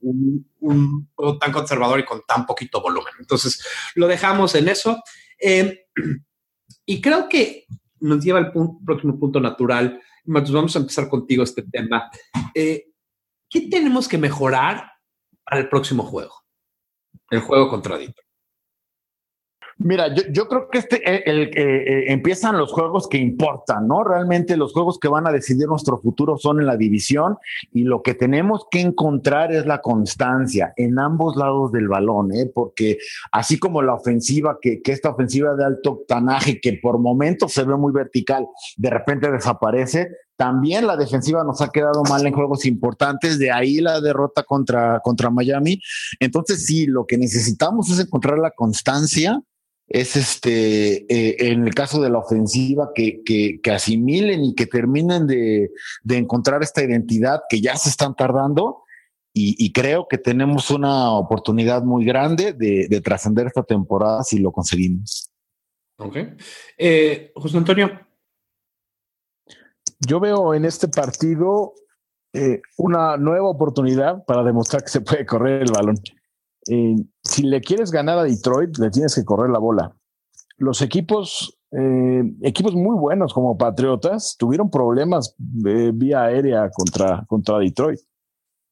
un, 0.00 1.08
tan 1.40 1.52
conservador 1.52 2.00
y 2.00 2.04
con 2.04 2.22
tan 2.26 2.46
poquito 2.46 2.80
volumen. 2.80 3.12
Entonces, 3.18 3.64
lo 3.94 4.06
dejamos 4.06 4.54
en 4.54 4.68
eso. 4.68 5.02
Eh, 5.40 5.86
y 6.86 7.00
creo 7.00 7.28
que 7.28 7.66
nos 8.00 8.24
lleva 8.24 8.38
al 8.38 8.52
próximo 8.84 9.18
punto 9.18 9.40
natural. 9.40 10.00
Vamos 10.24 10.76
a 10.76 10.80
empezar 10.80 11.08
contigo 11.08 11.42
este 11.42 11.62
tema. 11.62 12.10
Eh, 12.54 12.86
¿Qué 13.48 13.68
tenemos 13.68 14.08
que 14.08 14.18
mejorar 14.18 14.90
para 15.44 15.60
el 15.60 15.68
próximo 15.68 16.02
juego? 16.02 16.34
El 17.30 17.40
juego 17.40 17.68
contra 17.68 17.96
Mira, 19.78 20.14
yo, 20.14 20.22
yo, 20.30 20.48
creo 20.48 20.68
que 20.70 20.78
este 20.78 20.96
eh, 21.04 21.22
el, 21.26 21.50
eh, 21.54 22.04
empiezan 22.10 22.56
los 22.56 22.72
juegos 22.72 23.06
que 23.08 23.18
importan, 23.18 23.86
¿no? 23.86 24.04
Realmente 24.04 24.56
los 24.56 24.72
juegos 24.72 24.98
que 24.98 25.08
van 25.08 25.26
a 25.26 25.32
decidir 25.32 25.66
nuestro 25.66 25.98
futuro 25.98 26.38
son 26.38 26.60
en 26.60 26.66
la 26.66 26.78
división 26.78 27.36
y 27.72 27.84
lo 27.84 28.02
que 28.02 28.14
tenemos 28.14 28.66
que 28.70 28.80
encontrar 28.80 29.52
es 29.52 29.66
la 29.66 29.82
constancia 29.82 30.72
en 30.76 30.98
ambos 30.98 31.36
lados 31.36 31.72
del 31.72 31.88
balón, 31.88 32.32
¿eh? 32.32 32.50
Porque 32.52 32.96
así 33.32 33.58
como 33.58 33.82
la 33.82 33.92
ofensiva, 33.92 34.58
que, 34.62 34.80
que 34.80 34.92
esta 34.92 35.10
ofensiva 35.10 35.54
de 35.54 35.66
alto 35.66 35.92
octanaje 35.92 36.58
que 36.58 36.78
por 36.82 36.98
momentos 36.98 37.52
se 37.52 37.64
ve 37.64 37.76
muy 37.76 37.92
vertical, 37.92 38.46
de 38.78 38.88
repente 38.88 39.30
desaparece, 39.30 40.08
también 40.36 40.86
la 40.86 40.96
defensiva 40.96 41.44
nos 41.44 41.60
ha 41.60 41.68
quedado 41.68 42.02
mal 42.04 42.26
en 42.26 42.32
juegos 42.32 42.64
importantes, 42.64 43.38
de 43.38 43.50
ahí 43.50 43.80
la 43.80 44.00
derrota 44.00 44.42
contra, 44.42 45.00
contra 45.00 45.30
Miami. 45.30 45.80
Entonces, 46.20 46.64
sí, 46.64 46.86
lo 46.86 47.06
que 47.06 47.18
necesitamos 47.18 47.90
es 47.90 47.98
encontrar 47.98 48.38
la 48.38 48.50
constancia 48.50 49.42
es 49.88 50.16
este, 50.16 51.06
eh, 51.12 51.50
en 51.50 51.66
el 51.66 51.74
caso 51.74 52.02
de 52.02 52.10
la 52.10 52.18
ofensiva, 52.18 52.90
que, 52.94 53.22
que, 53.24 53.70
asimilen 53.70 54.44
y 54.44 54.54
que 54.54 54.66
terminen 54.66 55.26
de, 55.26 55.70
de, 56.02 56.16
encontrar 56.16 56.62
esta 56.62 56.82
identidad 56.82 57.42
que 57.48 57.60
ya 57.60 57.76
se 57.76 57.90
están 57.90 58.14
tardando. 58.14 58.82
Y, 59.38 59.70
creo 59.74 60.08
que 60.08 60.16
tenemos 60.16 60.70
una 60.70 61.10
oportunidad 61.10 61.82
muy 61.82 62.06
grande 62.06 62.54
de, 62.54 62.86
de 62.88 63.00
trascender 63.02 63.46
esta 63.46 63.62
temporada 63.62 64.24
si 64.24 64.38
lo 64.38 64.50
conseguimos. 64.50 65.30
Ok. 65.98 66.16
Eh, 66.78 67.32
José 67.34 67.58
Antonio. 67.58 68.00
Yo 70.00 70.20
veo 70.20 70.54
en 70.54 70.64
este 70.64 70.88
partido 70.88 71.74
eh, 72.32 72.60
una 72.76 73.16
nueva 73.16 73.48
oportunidad 73.48 74.24
para 74.26 74.42
demostrar 74.42 74.82
que 74.82 74.90
se 74.90 75.00
puede 75.00 75.24
correr 75.24 75.62
el 75.62 75.72
balón. 75.72 75.96
Eh, 76.68 76.96
si 77.22 77.42
le 77.42 77.60
quieres 77.60 77.90
ganar 77.90 78.18
a 78.18 78.24
Detroit, 78.24 78.76
le 78.78 78.90
tienes 78.90 79.14
que 79.14 79.24
correr 79.24 79.50
la 79.50 79.58
bola. 79.58 79.96
Los 80.58 80.82
equipos, 80.82 81.58
eh, 81.72 82.22
equipos 82.42 82.74
muy 82.74 82.96
buenos 82.96 83.32
como 83.32 83.56
Patriotas, 83.56 84.36
tuvieron 84.38 84.70
problemas 84.70 85.34
de 85.38 85.92
vía 85.92 86.22
aérea 86.22 86.70
contra, 86.70 87.24
contra 87.28 87.58
Detroit. 87.58 88.00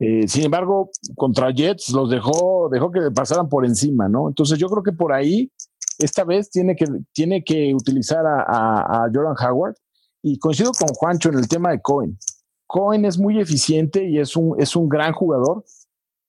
Eh, 0.01 0.27
sin 0.27 0.45
embargo, 0.45 0.91
contra 1.17 1.53
Jets 1.53 1.91
los 1.91 2.11
dejó, 2.11 2.69
dejó 2.71 2.91
que 2.91 3.11
pasaran 3.15 3.49
por 3.49 3.65
encima, 3.65 4.09
¿no? 4.09 4.29
Entonces 4.29 4.59
yo 4.59 4.69
creo 4.69 4.83
que 4.83 4.93
por 4.93 5.13
ahí, 5.13 5.53
esta 5.99 6.25
vez 6.25 6.51
tiene 6.51 6.75
que, 6.75 6.87
tiene 7.13 7.45
que 7.45 7.73
utilizar 7.75 8.27
a, 8.27 8.43
a, 8.43 9.05
a 9.05 9.11
Jordan 9.13 9.37
Howard 9.39 9.77
y 10.23 10.39
coincido 10.39 10.73
con 10.73 10.89
Juancho 10.89 11.29
en 11.29 11.39
el 11.39 11.47
tema 11.47 11.71
de 11.71 11.81
Cohen. 11.81 12.19
Cohen 12.67 13.05
es 13.05 13.19
muy 13.19 13.39
eficiente 13.39 14.09
y 14.09 14.19
es 14.19 14.37
un, 14.37 14.61
es 14.61 14.75
un 14.75 14.89
gran 14.89 15.13
jugador, 15.13 15.65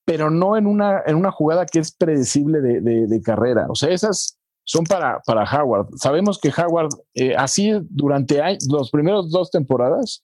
pero 0.06 0.30
no 0.30 0.56
en 0.56 0.68
una, 0.68 1.02
en 1.06 1.16
una 1.16 1.32
jugada 1.32 1.66
que 1.66 1.80
es 1.80 1.92
predecible 1.92 2.62
de, 2.62 3.22
carrera. 3.22 3.66
O 3.70 3.76
sea, 3.76 3.90
esas 3.90 4.38
son 4.64 4.86
para, 4.86 5.20
para 5.26 5.44
Howard. 5.44 5.88
Sabemos 5.98 6.40
que 6.40 6.52
Howard, 6.56 6.90
eh, 7.16 7.36
así 7.36 7.72
durante 7.90 8.42
los 8.70 8.92
primeros 8.92 9.32
dos 9.32 9.50
temporadas, 9.50 10.24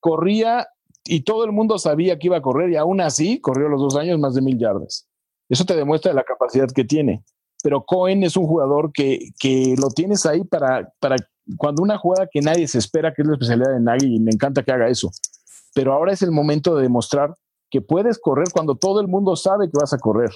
corría 0.00 0.68
y 1.04 1.22
todo 1.22 1.44
el 1.44 1.52
mundo 1.52 1.78
sabía 1.78 2.18
que 2.18 2.26
iba 2.26 2.36
a 2.36 2.42
correr 2.42 2.70
y 2.70 2.76
aún 2.76 3.00
así 3.00 3.40
corrió 3.40 3.68
los 3.68 3.80
dos 3.80 3.96
años 3.96 4.18
más 4.18 4.34
de 4.34 4.42
mil 4.42 4.58
yardas. 4.58 5.08
Eso 5.48 5.64
te 5.64 5.76
demuestra 5.76 6.12
la 6.12 6.24
capacidad 6.24 6.68
que 6.68 6.84
tiene. 6.84 7.24
Pero 7.62 7.84
Cohen 7.84 8.22
es 8.22 8.36
un 8.36 8.46
jugador 8.46 8.92
que, 8.92 9.30
que 9.38 9.76
lo 9.78 9.88
tienes 9.88 10.26
ahí 10.26 10.44
para, 10.44 10.92
para 11.00 11.16
cuando 11.56 11.82
una 11.82 11.96
jugada 11.96 12.28
que 12.30 12.40
nadie 12.40 12.68
se 12.68 12.78
espera, 12.78 13.14
que 13.14 13.22
es 13.22 13.28
la 13.28 13.34
especialidad 13.34 13.72
de 13.72 13.80
Nagy, 13.80 14.16
y 14.16 14.20
me 14.20 14.32
encanta 14.32 14.62
que 14.62 14.72
haga 14.72 14.88
eso. 14.88 15.10
Pero 15.74 15.92
ahora 15.92 16.12
es 16.12 16.22
el 16.22 16.32
momento 16.32 16.74
de 16.76 16.82
demostrar 16.82 17.34
que 17.70 17.80
puedes 17.80 18.18
correr 18.18 18.48
cuando 18.52 18.76
todo 18.76 19.00
el 19.00 19.08
mundo 19.08 19.36
sabe 19.36 19.66
que 19.66 19.78
vas 19.78 19.92
a 19.92 19.98
correr. 19.98 20.30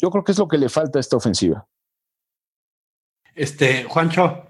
Yo 0.00 0.10
creo 0.10 0.24
que 0.24 0.32
es 0.32 0.38
lo 0.38 0.48
que 0.48 0.58
le 0.58 0.68
falta 0.68 0.98
a 0.98 1.00
esta 1.00 1.16
ofensiva. 1.16 1.66
Este, 3.34 3.84
Juancho. 3.84 4.48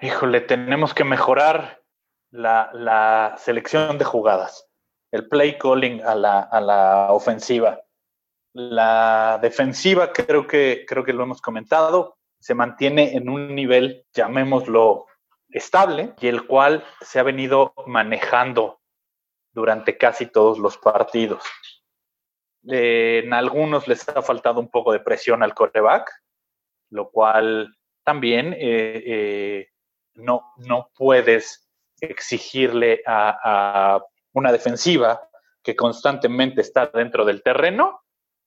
Híjole, 0.00 0.40
tenemos 0.40 0.94
que 0.94 1.04
mejorar 1.04 1.82
la, 2.30 3.34
selección 3.38 3.98
de 3.98 4.04
jugadas, 4.04 4.66
el 5.10 5.28
play 5.28 5.58
calling 5.58 6.00
a 6.02 6.14
la, 6.14 6.40
a 6.40 6.60
la 6.60 7.12
ofensiva. 7.12 7.80
La 8.52 9.38
defensiva, 9.42 10.12
creo 10.12 10.46
que, 10.46 10.84
creo 10.88 11.04
que 11.04 11.12
lo 11.12 11.24
hemos 11.24 11.40
comentado, 11.40 12.16
se 12.38 12.54
mantiene 12.54 13.14
en 13.16 13.28
un 13.28 13.54
nivel, 13.54 14.06
llamémoslo, 14.14 15.06
estable, 15.50 16.14
y 16.20 16.28
el 16.28 16.46
cual 16.46 16.84
se 17.00 17.18
ha 17.18 17.22
venido 17.22 17.74
manejando 17.86 18.79
durante 19.52 19.96
casi 19.96 20.26
todos 20.26 20.58
los 20.58 20.78
partidos. 20.78 21.42
en 22.64 23.32
algunos 23.32 23.88
les 23.88 24.06
ha 24.08 24.22
faltado 24.22 24.60
un 24.60 24.68
poco 24.68 24.92
de 24.92 25.00
presión 25.00 25.42
al 25.42 25.54
coreback, 25.54 26.10
lo 26.90 27.10
cual 27.10 27.74
también 28.04 28.52
eh, 28.52 29.02
eh, 29.06 29.68
no, 30.14 30.52
no 30.58 30.90
puedes 30.94 31.70
exigirle 32.00 33.02
a, 33.06 34.00
una 34.32 34.52
defensiva 34.52 35.28
que 35.62 35.74
constantemente 35.74 36.60
está 36.60 36.86
dentro 36.86 37.24
del 37.24 37.42
terreno 37.42 38.02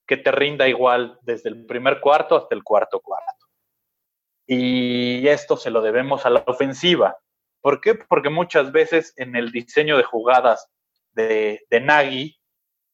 que 0.06 0.16
te 0.16 0.32
rinda 0.32 0.68
igual 0.68 1.18
desde 1.22 1.50
el 1.50 1.66
primer 1.66 2.00
cuarto 2.00 2.36
hasta 2.36 2.54
el 2.54 2.62
cuarto 2.62 3.00
cuarto. 3.00 3.46
Y 4.46 5.26
esto 5.28 5.56
se 5.56 5.70
lo 5.70 5.80
debemos 5.80 6.26
a 6.26 6.30
la 6.30 6.44
ofensiva. 6.46 7.16
¿Por 7.60 7.80
qué? 7.80 7.94
Porque 7.94 8.28
muchas 8.28 8.72
veces 8.72 9.14
en 9.16 9.36
el 9.36 9.50
diseño 9.50 9.96
de 9.96 10.02
jugadas 10.04 10.70
de, 11.14 11.66
Nagy 11.70 12.36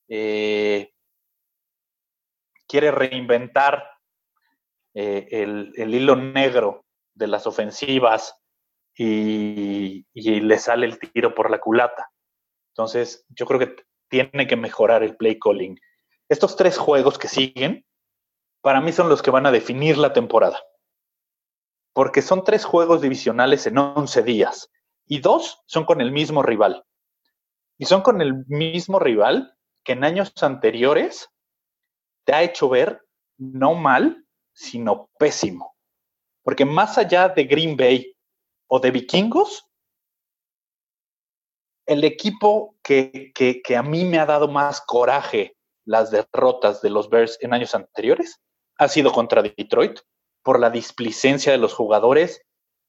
eh, 0.08 0.92
quiere 2.66 2.90
reinventar 2.90 3.84
eh, 4.94 5.28
el, 5.30 5.94
hilo 5.94 6.16
negro 6.16 6.84
de 7.14 7.26
las 7.26 7.46
ofensivas 7.46 8.34
y, 8.96 10.06
y, 10.12 10.40
le 10.40 10.58
sale 10.58 10.86
el 10.86 10.98
tiro 10.98 11.34
por 11.34 11.50
la 11.50 11.58
culata. 11.58 12.10
Entonces, 12.74 13.24
yo 13.28 13.46
creo 13.46 13.60
que 13.60 13.76
tiene 14.08 14.46
que 14.46 14.56
mejorar 14.56 15.02
el 15.02 15.16
play 15.16 15.38
calling. 15.38 15.78
Estos 16.28 16.56
tres 16.56 16.76
juegos 16.76 17.18
que 17.18 17.28
siguen, 17.28 17.84
para 18.60 18.80
mí 18.80 18.92
son 18.92 19.08
los 19.08 19.22
que 19.22 19.30
van 19.30 19.46
a 19.46 19.52
definir 19.52 19.96
la 19.96 20.12
temporada. 20.12 20.60
Porque 21.92 22.22
son 22.22 22.44
tres 22.44 22.64
juegos 22.64 23.00
divisionales 23.00 23.66
en 23.66 23.78
11 23.78 24.22
días 24.22 24.70
y 25.06 25.20
dos 25.20 25.60
son 25.66 25.84
con 25.84 26.00
el 26.00 26.12
mismo 26.12 26.42
rival. 26.42 26.84
Y 27.80 27.86
son 27.86 28.02
con 28.02 28.20
el 28.20 28.44
mismo 28.46 28.98
rival 28.98 29.56
que 29.82 29.92
en 29.92 30.04
años 30.04 30.34
anteriores 30.42 31.30
te 32.26 32.34
ha 32.34 32.42
hecho 32.42 32.68
ver 32.68 33.06
no 33.38 33.74
mal, 33.74 34.26
sino 34.52 35.08
pésimo. 35.18 35.74
Porque 36.42 36.66
más 36.66 36.98
allá 36.98 37.30
de 37.30 37.44
Green 37.44 37.78
Bay 37.78 38.14
o 38.66 38.80
de 38.80 38.90
Vikingos, 38.90 39.66
el 41.86 42.04
equipo 42.04 42.76
que, 42.82 43.32
que, 43.34 43.76
a 43.76 43.82
mí 43.82 44.04
me 44.04 44.18
ha 44.18 44.26
dado 44.26 44.46
más 44.46 44.82
coraje 44.82 45.56
las 45.86 46.10
derrotas 46.10 46.82
de 46.82 46.90
los 46.90 47.08
Bears 47.08 47.38
en 47.40 47.54
años 47.54 47.74
anteriores 47.74 48.42
ha 48.76 48.88
sido 48.88 49.10
contra 49.10 49.40
Detroit 49.40 50.00
por 50.42 50.60
la 50.60 50.68
displicencia 50.68 51.50
de 51.50 51.58
los 51.58 51.72
jugadores, 51.72 52.42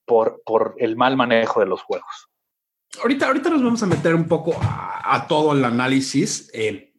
por, 0.05 0.43
por 0.43 0.75
el 0.79 0.97
mal 0.97 1.15
manejo 1.15 1.61
de 1.61 1.67
los 1.67 1.81
juegos. 1.81 2.30
Ahorita, 2.99 3.27
ahorita 3.27 3.49
nos 3.49 3.63
vamos 3.63 3.83
a 3.83 3.85
meter 3.85 4.13
un 4.13 4.27
poco 4.27 4.57
a, 4.61 5.25
todo 5.27 5.53
el 5.53 5.63
análisis 5.63 6.49
eh, 6.53 6.93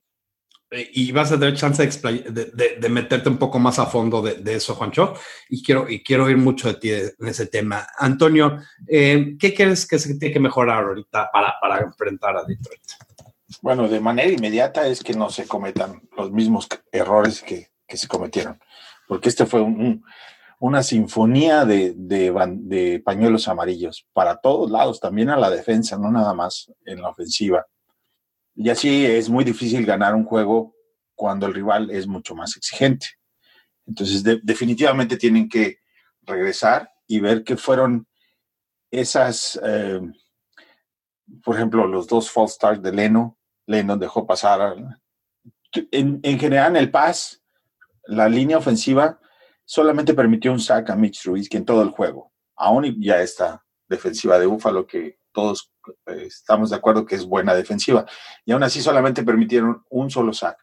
eh, 0.70 0.90
y 0.94 1.12
vas 1.12 1.30
a 1.32 1.38
tener 1.38 1.54
chance 1.54 1.86
de, 1.86 2.88
meterte 2.88 3.28
un 3.28 3.36
poco 3.36 3.58
más 3.58 3.78
a 3.78 3.86
fondo 3.86 4.22
de, 4.22 4.54
eso, 4.54 4.74
Juancho, 4.74 5.14
y 5.50 5.62
quiero, 5.62 5.88
y 5.88 6.02
quiero 6.02 6.24
oír 6.24 6.38
mucho 6.38 6.68
de 6.68 6.74
ti 6.74 6.90
en 6.92 7.28
ese 7.28 7.46
tema. 7.46 7.86
Antonio, 7.98 8.58
eh, 8.88 9.36
¿qué 9.38 9.54
crees 9.54 9.86
que 9.86 9.98
se 9.98 10.14
tiene 10.14 10.32
que 10.32 10.40
mejorar 10.40 10.84
ahorita 10.84 11.30
para, 11.30 11.54
para 11.60 11.80
enfrentar 11.82 12.36
a 12.36 12.44
Detroit? 12.44 12.80
Bueno, 13.60 13.86
de 13.86 14.00
manera 14.00 14.30
inmediata 14.30 14.86
es 14.86 15.02
que 15.02 15.12
no 15.12 15.28
se 15.28 15.46
cometan 15.46 16.00
los 16.16 16.30
mismos 16.32 16.68
errores 16.90 17.42
que, 17.42 17.70
se 17.88 18.08
cometieron, 18.08 18.58
porque 19.06 19.28
este 19.28 19.44
fue 19.44 19.60
una 20.62 20.84
sinfonía 20.84 21.64
de, 21.64 23.02
pañuelos 23.04 23.48
amarillos 23.48 24.06
para 24.12 24.36
todos 24.36 24.70
lados, 24.70 25.00
también 25.00 25.28
a 25.28 25.36
la 25.36 25.50
defensa, 25.50 25.98
no 25.98 26.08
nada 26.12 26.34
más 26.34 26.72
en 26.84 27.02
la 27.02 27.08
ofensiva. 27.08 27.66
Y 28.54 28.70
así 28.70 29.04
es 29.04 29.28
muy 29.28 29.42
difícil 29.42 29.84
ganar 29.84 30.14
un 30.14 30.24
juego 30.24 30.76
cuando 31.16 31.46
el 31.46 31.54
rival 31.54 31.90
es 31.90 32.06
mucho 32.06 32.36
más 32.36 32.56
exigente. 32.56 33.08
Entonces, 33.88 34.22
definitivamente 34.44 35.16
tienen 35.16 35.48
que 35.48 35.78
regresar 36.22 36.92
y 37.08 37.18
ver 37.18 37.42
qué 37.42 37.56
fueron 37.56 38.06
esas, 38.88 39.60
eh, 39.64 40.00
por 41.42 41.56
ejemplo, 41.56 41.88
los 41.88 42.06
dos 42.06 42.30
false 42.30 42.54
starts 42.54 42.82
de 42.84 42.92
Leno, 42.92 43.36
Lennon 43.66 43.98
dejó 43.98 44.28
pasar. 44.28 44.76
En, 45.90 46.20
en 46.22 46.38
general, 46.38 46.76
el 46.76 46.92
pass, 46.92 47.42
la 48.06 48.28
línea 48.28 48.58
ofensiva 48.58 49.18
solamente 49.72 50.12
permitió 50.12 50.52
un 50.52 50.60
sack 50.60 50.90
a 50.90 50.96
Mitch 50.96 51.24
Ruiz 51.24 51.48
que 51.48 51.56
en 51.56 51.64
todo 51.64 51.82
el 51.82 51.88
juego. 51.88 52.30
Aún 52.56 52.94
ya 53.00 53.22
esta 53.22 53.64
defensiva 53.88 54.38
de 54.38 54.44
Búfalo 54.44 54.86
que 54.86 55.16
todos 55.32 55.72
eh, 56.08 56.24
estamos 56.26 56.68
de 56.68 56.76
acuerdo 56.76 57.06
que 57.06 57.14
es 57.14 57.24
buena 57.24 57.54
defensiva. 57.54 58.04
Y 58.44 58.52
aún 58.52 58.62
así 58.64 58.82
solamente 58.82 59.22
permitieron 59.22 59.82
un 59.88 60.10
solo 60.10 60.34
sack. 60.34 60.62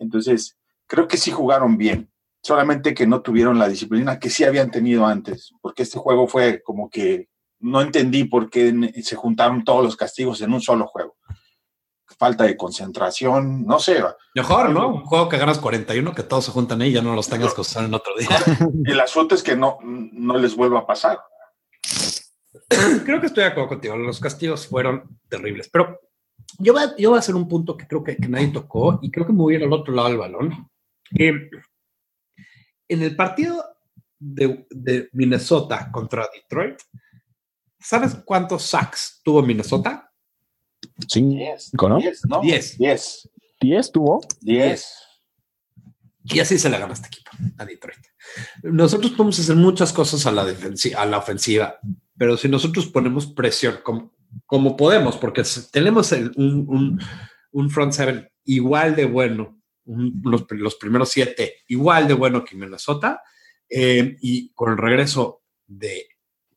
Entonces, 0.00 0.58
creo 0.88 1.06
que 1.06 1.18
sí 1.18 1.30
jugaron 1.30 1.76
bien. 1.78 2.10
Solamente 2.42 2.94
que 2.94 3.06
no 3.06 3.22
tuvieron 3.22 3.60
la 3.60 3.68
disciplina 3.68 4.18
que 4.18 4.28
sí 4.28 4.42
habían 4.42 4.72
tenido 4.72 5.06
antes. 5.06 5.52
Porque 5.60 5.84
este 5.84 6.00
juego 6.00 6.26
fue 6.26 6.64
como 6.64 6.90
que 6.90 7.28
no 7.60 7.80
entendí 7.80 8.24
por 8.24 8.50
qué 8.50 8.74
se 9.04 9.14
juntaron 9.14 9.62
todos 9.62 9.84
los 9.84 9.94
castigos 9.94 10.40
en 10.40 10.52
un 10.52 10.60
solo 10.60 10.88
juego 10.88 11.16
falta 12.22 12.44
de 12.44 12.56
concentración, 12.56 13.66
no 13.66 13.80
sé. 13.80 14.00
Mejor, 14.36 14.70
¿no? 14.70 14.94
Un 14.94 15.04
juego 15.06 15.28
que 15.28 15.38
ganas 15.38 15.58
41, 15.58 16.14
que 16.14 16.22
todos 16.22 16.44
se 16.44 16.52
juntan 16.52 16.80
ahí 16.80 16.90
y 16.90 16.92
ya 16.92 17.02
no 17.02 17.16
los 17.16 17.28
tengas 17.28 17.52
que 17.52 17.62
usar 17.62 17.84
en 17.84 17.94
otro 17.94 18.14
día. 18.16 18.28
El 18.84 19.00
asunto 19.00 19.34
es 19.34 19.42
que 19.42 19.56
no, 19.56 19.78
no 19.82 20.38
les 20.38 20.54
vuelva 20.54 20.78
a 20.78 20.86
pasar. 20.86 21.18
Creo 23.04 23.20
que 23.20 23.26
estoy 23.26 23.42
de 23.42 23.50
acuerdo 23.50 23.70
contigo. 23.70 23.96
Los 23.96 24.20
castigos 24.20 24.68
fueron 24.68 25.18
terribles, 25.28 25.68
pero 25.68 25.98
yo 26.60 26.74
voy 26.74 26.84
a, 26.84 26.96
yo 26.96 27.10
voy 27.10 27.16
a 27.16 27.18
hacer 27.18 27.34
un 27.34 27.48
punto 27.48 27.76
que 27.76 27.88
creo 27.88 28.04
que, 28.04 28.16
nadie 28.28 28.52
tocó 28.52 29.00
y 29.02 29.10
creo 29.10 29.26
que 29.26 29.32
me 29.32 29.40
voy 29.40 29.54
a 29.54 29.58
ir 29.58 29.64
al 29.64 29.72
otro 29.72 29.92
lado 29.92 30.06
del 30.06 30.18
balón. 30.18 30.70
en 31.10 31.50
el 32.88 33.16
partido 33.16 33.64
de, 34.16 34.64
de 34.70 35.08
Minnesota 35.10 35.90
contra 35.90 36.28
Detroit, 36.32 36.78
¿sabes 37.80 38.14
cuántos 38.24 38.62
sacks 38.62 39.20
tuvo 39.24 39.42
Minnesota? 39.42 40.11
Cinco, 41.08 41.88
¿no? 41.88 41.98
Diez, 41.98 42.22
¿no? 42.26 42.40
Diez. 42.40 42.78
Diez. 42.78 43.28
¿Diez 43.60 43.92
tuvo? 43.92 44.20
Diez. 44.40 44.94
Y 46.24 46.40
así 46.40 46.58
se 46.58 46.70
le 46.70 46.78
gana 46.78 46.92
este 46.92 47.08
equipo, 47.08 47.30
a 47.58 47.64
Detroit. 47.64 47.98
Nosotros 48.62 49.12
podemos 49.12 49.38
hacer 49.38 49.56
muchas 49.56 49.92
cosas 49.92 50.24
a 50.26 50.32
la, 50.32 50.46
a 50.96 51.06
la 51.06 51.18
ofensiva, 51.18 51.78
pero 52.16 52.36
si 52.36 52.48
nosotros 52.48 52.86
ponemos 52.86 53.26
presión 53.26 53.78
como, 53.82 54.12
como 54.46 54.76
podemos, 54.76 55.16
porque 55.16 55.42
tenemos 55.72 56.12
un, 56.36 57.00
un, 57.50 57.70
front 57.70 57.92
seven 57.92 58.28
igual 58.44 58.94
de 58.94 59.06
bueno, 59.06 59.60
los, 59.84 60.46
los, 60.50 60.76
primeros 60.76 61.10
siete 61.10 61.56
igual 61.68 62.06
de 62.06 62.14
bueno 62.14 62.44
que 62.44 62.56
Minnesota, 62.56 63.20
eh, 63.68 64.16
y 64.20 64.52
con 64.52 64.70
el 64.72 64.78
regreso 64.78 65.42
de 65.66 66.06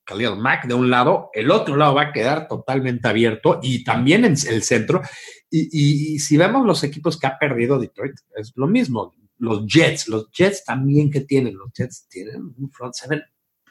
Khalil 0.06 0.38
Mack 0.38 0.68
de 0.68 0.74
un 0.74 0.90
lado, 0.90 1.30
el 1.34 1.52
otro 1.52 1.76
lado 1.76 1.96
va 1.96 2.04
a 2.04 2.14
quedar 2.14 2.48
totalmente 2.48 3.08
abierto 3.08 3.60
y 3.62 3.84
también 3.84 4.24
en 4.26 4.34
el 4.34 4.64
centro. 4.64 5.02
Y, 5.50 6.20
si 6.20 6.38
vemos 6.38 6.66
los 6.66 6.84
equipos 6.84 7.20
que 7.20 7.28
ha 7.28 7.38
perdido 7.40 7.80
Detroit, 7.80 8.16
es 8.36 8.54
lo 8.56 8.68
mismo. 8.68 9.14
Los 9.38 9.66
Jets, 9.66 10.08
los 10.08 10.30
Jets 10.32 10.64
también 10.64 11.10
que 11.10 11.22
tienen, 11.22 11.56
los 11.56 11.72
Jets 11.74 12.08
tienen 12.08 12.54
un 12.58 12.70
front 12.72 12.94
seven 12.94 13.24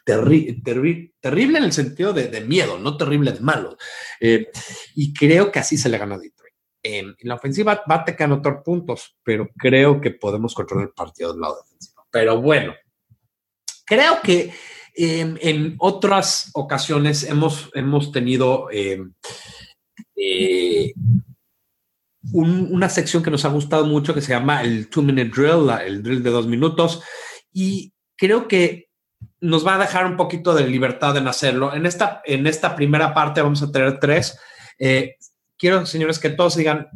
terrible 0.05 1.59
en 1.59 1.65
el 1.65 1.73
sentido 1.73 2.13
de, 2.13 2.41
miedo, 2.43 2.79
no 2.79 2.97
terrible 2.97 3.33
de 3.33 3.41
malo. 3.41 3.77
Eh, 4.21 4.51
y 4.95 5.15
creo 5.15 5.51
que 5.51 5.61
así 5.61 5.77
se 5.77 5.89
le 5.89 5.99
gana 5.99 6.17
a 6.17 6.19
Detroit. 6.19 6.55
en 6.83 7.15
la 7.21 7.37
ofensiva 7.37 7.83
va 7.91 7.95
a 7.97 8.05
tener 8.05 8.33
otros 8.33 8.63
puntos, 8.63 9.17
pero 9.23 9.49
creo 9.57 10.01
que 10.01 10.11
podemos 10.11 10.55
controlar 10.55 10.89
el 10.89 10.95
partido 10.95 11.33
del 11.33 11.41
lado 11.41 11.57
defensivo. 11.63 12.07
Pero 12.11 12.41
bueno, 12.41 12.75
creo 13.87 14.21
que 14.23 14.53
en 14.97 15.75
otras 15.79 16.51
ocasiones 16.55 17.25
hemos, 17.25 17.71
hemos 17.75 18.13
tenido 18.13 18.71
em, 18.71 19.13
eh, 20.17 20.93
una 22.33 22.89
sección 22.89 23.23
que 23.23 23.31
nos 23.31 23.45
ha 23.45 23.49
gustado 23.49 23.85
mucho 23.87 24.15
que 24.15 24.21
se 24.21 24.33
llama 24.33 24.63
el 24.63 24.89
Two 24.89 25.03
Minute 25.03 25.31
Drill, 25.31 25.69
el 25.85 26.03
drill 26.03 26.23
de 26.23 26.31
dos 26.31 26.47
minutos, 26.47 27.03
y 27.53 27.93
creo 28.17 28.49
que 28.49 28.89
nos 29.41 29.67
va 29.67 29.75
a 29.75 29.79
dejar 29.79 30.07
un 30.07 30.17
poquito 30.17 30.55
de 30.55 30.67
libertad 30.67 31.17
en 31.17 31.29
hacerlo. 31.29 31.75
En 31.75 31.87
esta, 31.87 32.23
en 32.25 32.47
esta 32.47 32.75
primera 32.75 33.13
parte 33.13 33.43
vamos 33.43 33.63
a 33.63 33.71
tener 33.71 33.99
tres. 34.01 34.39
Eh, 34.79 35.17
quiero, 35.59 35.85
señores, 35.87 36.19
que 36.19 36.31
todos 36.31 36.57
digan 36.57 36.89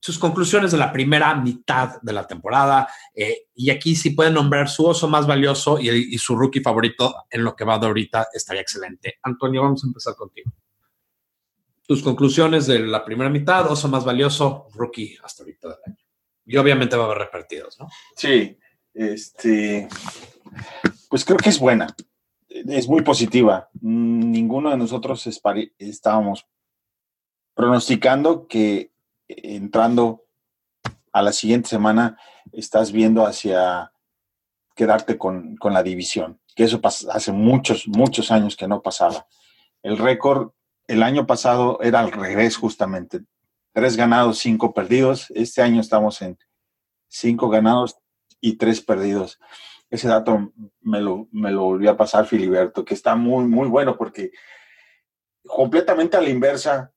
sus 0.00 0.18
conclusiones 0.18 0.72
de 0.72 0.78
la 0.78 0.92
primera 0.92 1.34
mitad 1.34 2.00
de 2.00 2.12
la 2.12 2.26
temporada. 2.26 2.88
Eh, 3.14 3.48
y 3.54 3.70
aquí 3.70 3.94
si 3.94 4.10
pueden 4.10 4.34
nombrar 4.34 4.68
su 4.68 4.86
oso 4.86 5.06
más 5.08 5.26
valioso 5.26 5.78
y, 5.78 6.16
su 6.18 6.36
rookie 6.36 6.60
favorito 6.60 7.14
en 7.30 7.44
lo 7.44 7.54
que 7.54 7.64
va 7.64 7.78
de 7.78 7.86
ahorita, 7.86 8.28
estaría 8.32 8.62
excelente. 8.62 9.18
Antonio, 9.22 9.62
vamos 9.62 9.84
a 9.84 9.86
empezar 9.86 10.16
contigo. 10.16 10.50
Tus 11.86 12.02
conclusiones 12.02 12.66
de 12.66 12.78
la 12.78 13.04
primera 13.04 13.28
mitad, 13.28 13.70
oso 13.70 13.88
más 13.88 14.04
valioso, 14.04 14.68
rookie 14.74 15.18
hasta 15.22 15.42
ahorita 15.42 15.68
del 15.68 15.78
año. 15.86 15.96
Y 16.46 16.56
obviamente 16.56 16.96
va 16.96 17.04
a 17.04 17.06
haber 17.06 17.18
repartidos, 17.18 17.78
¿no? 17.78 17.88
Sí, 18.16 18.56
este, 18.94 19.88
pues 21.08 21.24
creo 21.24 21.36
que 21.36 21.50
es 21.50 21.58
buena, 21.58 21.94
es 22.48 22.88
muy 22.88 23.02
positiva. 23.02 23.68
Ninguno 23.80 24.70
de 24.70 24.76
nosotros 24.76 25.28
estábamos 25.78 26.46
pronosticando 27.54 28.46
que 28.46 28.90
entrando 29.42 30.24
a 31.12 31.22
la 31.22 31.32
siguiente 31.32 31.68
semana 31.68 32.18
estás 32.52 32.92
viendo 32.92 33.26
hacia 33.26 33.92
quedarte 34.74 35.18
con, 35.18 35.58
la 35.62 35.82
división, 35.82 36.40
que 36.54 36.64
eso 36.64 36.80
hace 36.84 37.32
muchos, 37.32 37.86
muchos 37.88 38.30
años 38.30 38.56
que 38.56 38.68
no 38.68 38.82
pasaba. 38.82 39.26
El 39.82 39.98
récord 39.98 40.52
el 40.86 41.02
año 41.02 41.26
pasado 41.26 41.78
era 41.82 42.00
al 42.00 42.10
revés 42.10 42.56
justamente, 42.56 43.20
tres 43.72 43.96
ganados, 43.96 44.38
cinco 44.38 44.74
perdidos. 44.74 45.30
Este 45.34 45.62
año 45.62 45.80
estamos 45.80 46.20
en 46.22 46.38
cinco 47.08 47.48
ganados, 47.48 48.00
y 48.40 48.56
tres 48.56 48.80
perdidos. 48.80 49.38
Ese 49.90 50.08
dato 50.08 50.52
me 50.80 51.00
lo, 51.00 51.28
me 51.32 51.50
lo 51.50 51.62
volvió 51.62 51.90
a 51.90 51.96
pasar 51.96 52.26
Filiberto, 52.26 52.84
que 52.84 52.94
está 52.94 53.16
muy, 53.16 53.44
muy 53.44 53.68
bueno 53.68 53.96
porque 53.96 54.30
completamente 55.46 56.16
a 56.16 56.20
la 56.20 56.28
inversa, 56.28 56.92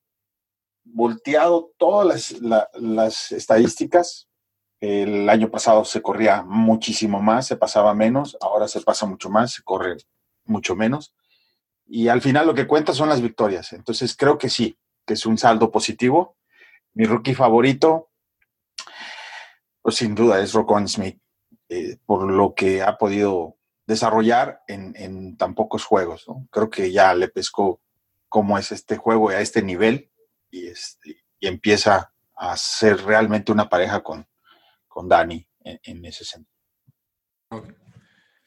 volteado 0.84 1.72
todas 1.78 2.32
las, 2.80 3.32
estadísticas, 3.32 4.28
el 4.80 5.30
año 5.30 5.50
pasado 5.50 5.86
se 5.86 6.02
corría 6.02 6.44
muchísimo 6.44 7.22
más, 7.22 7.48
se 7.48 7.56
pasaba 7.56 7.94
menos, 7.94 8.38
ahora 8.42 8.68
se 8.68 8.82
pasa 8.82 9.06
mucho 9.06 9.30
más, 9.30 9.54
se 9.54 9.64
corre 9.64 9.98
mucho 10.46 10.76
menos. 10.76 11.14
Y 11.86 12.10
al 12.10 12.22
final 12.22 12.48
lo 12.48 12.54
que 12.54 12.68
cuenta 12.68 12.94
son 12.94 13.10
las 13.10 13.22
victorias. 13.22 13.72
Entonces 13.74 14.16
creo 14.16 14.38
que 14.38 14.50
sí, 14.50 14.78
que 15.06 15.14
es 15.14 15.26
un 15.26 15.38
saldo 15.38 15.72
positivo. 15.72 16.38
Mi 16.94 17.06
rookie 17.06 17.34
favorito, 17.34 18.10
pues 19.82 19.96
sin 19.96 20.16
duda 20.16 20.42
es 20.42 20.54
Rocon 20.54 20.88
Smith, 20.88 21.20
eh, 21.70 21.98
por 22.06 22.30
lo 22.30 22.54
que 22.54 22.82
ha 22.82 22.98
podido 22.98 23.58
desarrollar 23.86 24.64
en, 24.68 25.38
tan 25.38 25.56
pocos 25.56 25.86
juegos. 25.86 26.26
Creo 26.50 26.70
que 26.70 26.92
ya 26.92 27.14
le 27.14 27.28
pescó 27.28 27.82
cómo 28.30 28.58
es 28.58 28.72
este 28.72 28.98
juego 28.98 29.30
a 29.30 29.40
este 29.40 29.62
nivel 29.62 30.10
y, 30.54 30.68
este, 30.68 31.24
y 31.40 31.48
empieza 31.48 32.14
a 32.36 32.56
ser 32.56 33.04
realmente 33.04 33.52
una 33.52 33.68
pareja 33.68 34.04
con, 34.04 34.26
con 34.88 35.10
Dani 35.10 35.46
en, 35.64 36.06
ese 36.06 36.24
sentido. 36.24 36.54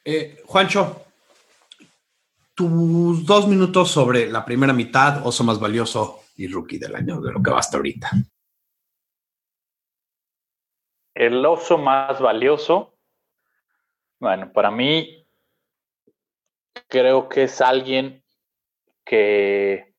Eh, 0.04 0.40
Juancho, 0.46 1.04
tus 2.54 3.26
dos 3.26 3.48
minutos 3.48 3.90
sobre 3.90 4.30
la 4.30 4.44
primera 4.44 4.72
mitad, 4.72 5.26
oso 5.26 5.42
más 5.42 5.58
valioso 5.58 6.22
y 6.36 6.46
rookie 6.46 6.78
del 6.78 6.94
año, 6.94 7.20
de 7.20 7.32
lo 7.32 7.42
que 7.42 7.50
va 7.50 7.58
hasta 7.58 7.76
ahorita. 7.76 8.10
El 11.12 11.44
oso 11.44 11.76
más 11.76 12.20
valioso, 12.20 12.96
bueno, 14.20 14.52
para 14.52 14.70
mí 14.70 15.26
creo 16.88 17.28
que 17.28 17.44
es 17.44 17.60
alguien 17.60 18.22
que 19.04 19.95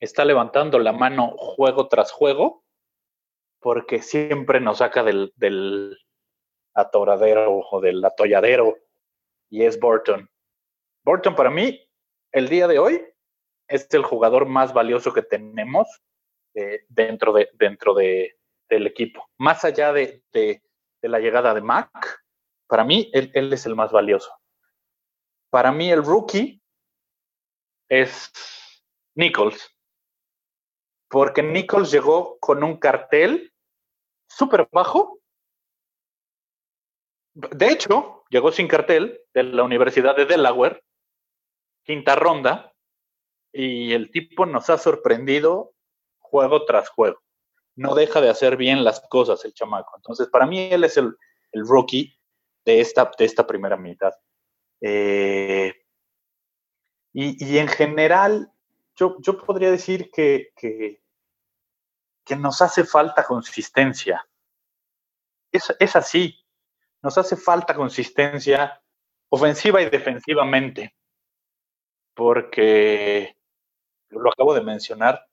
está 0.00 0.24
levantando 0.24 0.78
la 0.78 0.92
mano 0.92 1.34
juego 1.36 1.88
tras 1.88 2.12
juego 2.12 2.64
porque 3.60 4.00
siempre 4.02 4.60
nos 4.60 4.78
saca 4.78 5.02
del, 5.02 5.98
atoradero 6.74 7.58
o 7.58 7.80
del 7.80 8.04
atolladero 8.04 8.76
y 9.50 9.64
es 9.64 9.80
Burton. 9.80 10.30
Burton 11.04 11.34
para 11.34 11.50
mí, 11.50 11.80
el 12.32 12.48
día 12.48 12.68
de 12.68 12.78
hoy, 12.78 13.02
es 13.66 13.92
el 13.92 14.02
jugador 14.02 14.46
más 14.46 14.72
valioso 14.72 15.12
que 15.12 15.22
tenemos 15.22 15.88
eh, 16.54 16.84
dentro, 16.88 17.32
de, 17.32 17.50
dentro 17.54 17.94
de, 17.94 18.38
del 18.68 18.86
equipo. 18.86 19.28
Más 19.38 19.64
allá 19.64 19.92
de, 19.92 20.22
la 21.02 21.18
llegada 21.18 21.52
de 21.52 21.60
Mac, 21.60 22.22
para 22.68 22.84
mí 22.84 23.10
él 23.12 23.52
es 23.52 23.66
el 23.66 23.74
más 23.74 23.90
valioso. 23.90 24.30
Para 25.50 25.72
mí 25.72 25.90
el 25.90 26.04
rookie 26.04 26.62
es 27.88 28.30
Nichols 29.14 29.77
porque 31.08 31.42
Nichols 31.42 31.90
llegó 31.90 32.38
con 32.38 32.62
un 32.62 32.76
cartel 32.76 33.52
súper 34.28 34.68
bajo. 34.70 35.20
De 37.34 37.68
hecho, 37.68 38.24
llegó 38.30 38.52
sin 38.52 38.68
cartel 38.68 39.20
de 39.32 39.44
la 39.44 39.62
Universidad 39.62 40.16
de 40.16 40.26
Delaware, 40.26 40.84
quinta 41.84 42.14
ronda, 42.14 42.74
y 43.52 43.92
el 43.92 44.10
tipo 44.10 44.44
nos 44.44 44.68
ha 44.70 44.78
sorprendido 44.78 45.72
juego 46.18 46.64
tras 46.64 46.90
juego. 46.90 47.22
No 47.74 47.94
deja 47.94 48.20
de 48.20 48.28
hacer 48.28 48.56
bien 48.56 48.84
las 48.84 49.00
cosas 49.08 49.44
el 49.44 49.54
chamaco. 49.54 49.92
Entonces, 49.96 50.28
para 50.28 50.46
mí 50.46 50.68
él 50.70 50.84
es 50.84 50.96
el, 50.96 51.16
rookie 51.52 52.18
de 52.66 52.80
esta, 52.80 53.10
de 53.16 53.24
esta 53.24 53.46
primera 53.46 53.76
mitad. 53.76 54.12
Eh, 54.82 55.72
y, 57.14 57.52
y 57.52 57.58
en 57.58 57.68
general, 57.68 58.52
yo, 58.98 59.38
podría 59.38 59.70
decir 59.70 60.10
que, 60.10 60.50
que, 60.56 61.00
nos 62.36 62.60
hace 62.60 62.84
falta 62.84 63.24
consistencia. 63.24 64.28
Es, 65.50 65.74
es 65.78 65.96
así, 65.96 66.38
nos 67.02 67.16
hace 67.16 67.36
falta 67.36 67.74
consistencia 67.74 68.82
ofensiva 69.30 69.80
y 69.80 69.88
defensivamente, 69.88 70.94
porque 72.14 73.36
lo 74.10 74.30
acabo 74.30 74.52
de 74.52 74.62
mencionar, 74.62 75.26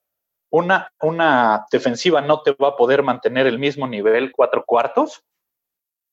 una, 0.51 0.89
una, 1.01 1.65
defensiva 1.69 2.21
no 2.21 2.43
te 2.43 2.51
va 2.53 2.69
a 2.69 2.75
poder 2.77 3.03
mantener 3.03 3.47
el 3.47 3.59
mismo 3.59 3.87
nivel 3.87 4.31
cuatro 4.31 4.63
cuartos 4.65 5.25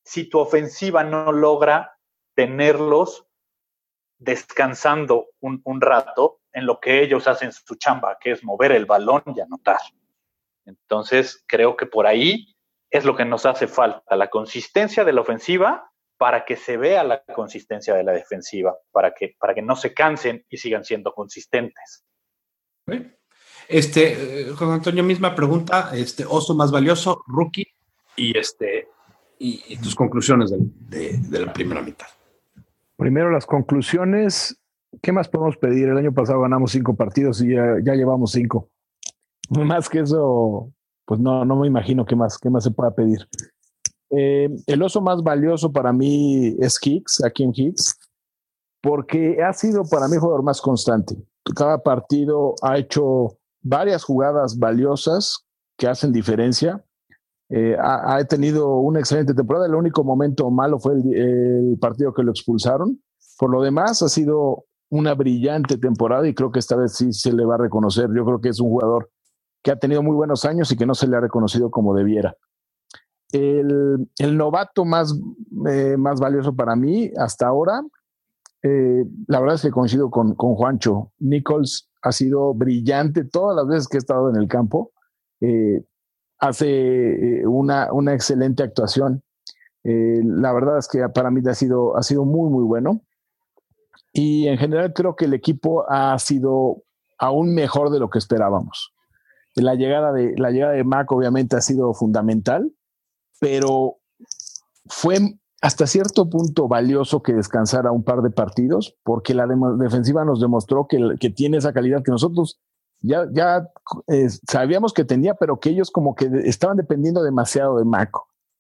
si 0.05 0.29
tu 0.29 0.41
ofensiva 0.41 1.05
no 1.05 1.31
logra 1.31 1.97
tenerlos 2.35 3.25
descansando 4.19 5.29
un, 5.39 5.61
un 5.65 5.81
rato 5.81 6.42
en 6.53 6.67
lo 6.67 6.81
que 6.81 7.03
ellos 7.03 7.27
hacen 7.27 7.53
su 7.53 7.75
chamba, 7.77 8.19
que 8.21 8.33
es 8.33 8.45
mover 8.45 8.73
el 8.73 8.87
balón 8.87 9.23
y 9.35 9.41
anotar. 9.41 9.81
Entonces, 10.65 11.45
creo 11.47 11.77
que 11.77 11.87
por 11.87 12.07
ahí 12.07 12.55
es 12.91 13.05
lo 13.05 13.17
que 13.17 13.25
nos 13.25 13.47
hace 13.47 13.67
falta, 13.67 14.17
la 14.17 14.29
consistencia 14.29 15.05
de 15.05 15.13
la 15.13 15.23
ofensiva 15.23 15.91
para 16.19 16.45
que 16.45 16.57
se 16.57 16.77
vea 16.77 17.03
la 17.03 17.23
consistencia 17.25 17.95
de 17.95 18.05
la 18.05 18.13
defensiva, 18.13 18.77
para 18.93 19.13
que, 19.13 19.35
para 19.41 19.55
que 19.55 19.63
no 19.63 19.75
se 19.75 19.93
cansen 19.93 20.45
y 20.49 20.57
sigan 20.59 20.85
siendo 20.85 21.13
consistentes. 21.13 22.05
Este, 23.67 24.43
eh, 24.43 24.51
Juan 24.51 24.71
Antonio, 24.71 25.03
misma 25.03 25.35
pregunta, 25.35 25.91
este, 25.95 26.25
oso 26.25 26.55
más 26.55 26.71
valioso, 26.71 27.25
rookie, 27.27 27.67
y 28.15 28.39
este, 28.39 28.89
y, 29.39 29.77
tus 29.79 29.97
conclusiones 29.97 30.53
de, 30.53 31.19
de 31.19 31.41
la 31.41 31.53
primera 31.53 31.81
mitad. 31.81 32.07
Primero 32.97 33.31
las 33.31 33.47
conclusiones, 33.47 34.62
¿qué 35.01 35.13
más 35.13 35.29
podemos 35.29 35.57
pedir? 35.57 35.89
El 35.89 35.99
año 35.99 36.13
pasado 36.13 36.41
ganamos 36.41 36.73
cinco 36.73 36.95
partidos 36.95 37.41
y 37.41 37.55
ya, 37.55 37.95
llevamos 37.95 38.33
cinco. 38.33 38.69
Más 39.51 39.89
que 39.89 40.01
eso, 40.01 40.73
pues 41.05 41.21
no, 41.21 41.45
no 41.45 41.57
me 41.57 41.67
imagino 41.67 42.05
qué 42.05 42.17
más, 42.17 42.39
qué 42.39 42.49
más 42.49 42.65
se 42.65 42.71
pueda 42.71 42.95
pedir. 42.95 43.29
Eh, 44.09 44.49
el 44.67 44.83
oso 44.83 45.01
más 45.01 45.23
valioso 45.23 45.73
para 45.73 45.93
mí 45.93 46.57
es 46.61 46.79
Hicks, 46.83 47.25
aquí 47.25 47.43
en 47.43 47.53
Hicks, 47.55 47.99
porque 48.83 49.43
ha 49.43 49.53
sido 49.53 49.85
para 49.85 50.07
mí 50.09 50.15
el 50.15 50.21
jugador 50.21 50.43
más 50.43 50.61
constante. 50.61 51.17
Cada 51.55 51.83
partido 51.83 52.55
ha 52.63 52.79
hecho 52.79 53.39
varias 53.63 54.05
jugadas 54.05 54.59
valiosas 54.59 55.47
que 55.77 55.87
hacen 55.87 56.13
diferencia. 56.13 56.85
Eh, 57.49 57.77
ha, 57.79 58.23
tenido 58.25 58.77
una 58.79 59.01
excelente 59.01 59.35
temporada. 59.35 59.67
El 59.67 59.75
único 59.75 60.05
momento 60.05 60.51
malo 60.51 60.79
fue 60.79 60.95
el, 60.95 61.77
partido 61.81 62.13
que 62.13 62.23
lo 62.23 62.31
expulsaron. 62.31 63.01
Por 63.39 63.51
lo 63.51 63.63
demás, 63.63 64.03
ha 64.03 64.09
sido 64.09 64.65
una 64.93 65.15
brillante 65.15 65.79
temporada 65.79 66.29
y 66.29 66.35
creo 66.35 66.53
que 66.53 66.59
esta 66.59 66.77
vez 66.77 66.93
sí 66.93 67.15
se 67.15 67.33
le 67.33 67.47
va 67.47 67.55
a 67.55 67.59
reconocer. 67.59 68.11
Yo 68.15 68.27
creo 68.27 68.43
que 68.43 68.51
es 68.51 68.61
un 68.61 68.69
jugador 68.69 69.11
que 69.63 69.71
ha 69.71 69.79
tenido 69.79 70.03
muy 70.03 70.15
buenos 70.15 70.45
años 70.45 70.71
y 70.71 70.77
que 70.77 70.85
no 70.85 70.95
se 70.95 71.09
le 71.09 71.17
ha 71.17 71.21
reconocido 71.21 71.71
como 71.71 71.95
debiera. 71.95 72.37
El, 73.33 74.07
novato 74.37 74.85
más, 74.85 75.19
eh, 75.67 75.97
más 75.97 76.21
valioso 76.21 76.55
para 76.55 76.77
mí 76.77 77.11
hasta 77.17 77.47
ahora, 77.47 77.83
eh, 78.63 79.07
la 79.29 79.41
verdad 79.41 79.55
es 79.55 79.63
que 79.63 79.71
coincido 79.71 80.11
con, 80.11 80.35
con 80.35 80.57
Juancho. 80.57 81.11
Nichols 81.21 81.91
ha 82.03 82.13
sido 82.13 82.53
brillante 82.53 83.25
todas 83.25 83.57
las 83.57 83.67
veces 83.67 83.89
que 83.89 83.97
ha 83.97 83.99
estado 83.99 84.29
en 84.29 84.37
el 84.37 84.47
campo 84.47 84.93
hace 86.39 87.41
eh, 87.41 87.47
una, 87.47 87.93
una 87.93 88.13
excelente 88.13 88.63
actuación. 88.63 89.23
La 89.85 90.53
verdad 90.53 90.79
es 90.79 90.87
que 90.87 91.09
para 91.09 91.31
mí 91.31 91.41
ha 91.49 91.55
sido, 91.55 91.97
ha 91.97 92.03
sido 92.03 92.27
muy, 92.27 92.51
muy 92.51 92.63
bueno. 92.63 93.01
Y 94.13 94.49
en 94.49 94.59
general 94.59 94.93
creo 94.93 95.17
que 95.17 95.25
el 95.25 95.35
equipo 95.35 95.85
ha 95.91 96.19
sido 96.19 96.83
aún 97.19 97.55
mejor 97.55 97.91
de 97.91 97.99
lo 97.99 98.11
que 98.11 98.19
esperábamos. 98.19 98.93
La 99.55 99.75
llegada 99.75 100.13
de, 100.13 100.35
la 100.37 100.51
llegada 100.51 100.73
de 100.73 100.85
Mac 100.85 101.11
obviamente 101.13 101.57
ha 101.57 101.61
sido 101.61 101.95
fundamental, 101.95 102.73
pero 103.41 103.99
fue 104.87 105.19
hasta 105.61 105.87
cierto 105.87 106.29
punto 106.29 106.69
valioso 106.69 107.23
que 107.23 107.33
descansara 107.33 107.93
un 107.93 108.03
par 108.03 108.23
de 108.23 108.31
partidos, 108.31 108.97
porque 109.05 109.35
la 109.35 109.47
defensiva 109.79 110.25
nos 110.25 110.41
demostró 110.41 110.87
que, 110.89 110.99
que 111.21 111.31
tiene 111.31 111.59
esa 111.59 111.73
calidad 111.73 112.03
que 112.03 112.11
nosotros 112.11 112.61
ya, 113.01 113.27
ya 113.33 113.69
eh, 114.09 114.29
sabíamos 114.49 114.93
que 114.93 115.05
tenía, 115.05 115.35
pero 115.35 115.59
que 115.61 115.71
ellos 115.71 115.91
como 115.91 116.15
que 116.15 116.29
estaban 116.45 116.77
dependiendo 116.77 117.23
demasiado 117.23 117.79
de 117.79 117.85
Mac 117.85 118.11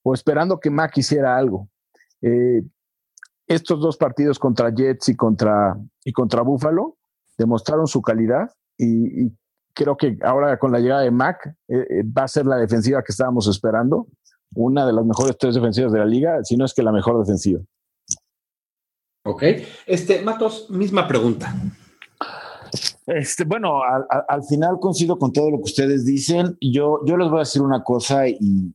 o 0.03 0.15
esperando 0.15 0.61
que 0.61 0.71
Mac 0.71 0.97
hiciera 0.97 1.37
algo. 1.37 1.69
Eh, 2.21 2.63
estos 3.47 3.81
dos 3.81 3.97
partidos 3.97 4.39
contra 4.39 4.75
Jets 4.75 5.09
y 5.09 5.17
contra, 5.17 5.77
y 6.05 6.13
contra 6.13 6.43
Buffalo 6.43 6.97
demostraron 7.37 7.87
su 7.87 8.03
calidad 8.03 8.51
y, 8.79 9.33
creo 9.75 9.97
que 9.97 10.19
ahora 10.23 10.59
con 10.59 10.71
la 10.71 10.81
llegada 10.81 11.01
de 11.01 11.11
Mac 11.11 11.55
eh, 11.69 12.03
va 12.05 12.25
a 12.25 12.29
ser 12.29 12.45
la 12.45 12.57
defensiva 12.57 13.03
que 13.03 13.13
estábamos 13.13 13.49
esperando, 13.49 14.07
una 14.55 14.85
de 14.87 14.93
las 14.93 15.07
mejores 15.07 15.39
tres 15.39 15.55
defensivas 15.55 15.93
de 15.93 15.99
la 15.99 16.05
liga, 16.05 16.45
si 16.45 16.59
no 16.59 16.67
es 16.67 16.75
que 16.75 16.83
la 16.83 16.93
mejor 16.93 17.19
defensiva. 17.19 17.61
Ok. 19.25 19.43
Este, 19.87 20.21
Matos, 20.21 20.69
misma 20.69 21.09
pregunta. 21.09 21.55
Este, 23.07 23.45
bueno, 23.45 23.81
al, 23.83 24.43
final 24.45 24.79
coincido 24.81 25.19
con 25.19 25.33
todo 25.33 25.51
lo 25.51 25.59
que 25.59 25.65
ustedes 25.65 26.05
dicen. 26.05 26.57
Yo, 26.61 27.01
yo 27.05 27.17
les 27.17 27.29
voy 27.29 27.39
a 27.39 27.41
decir 27.41 27.63
una 27.63 27.83
cosa 27.83 28.29
y, 28.29 28.75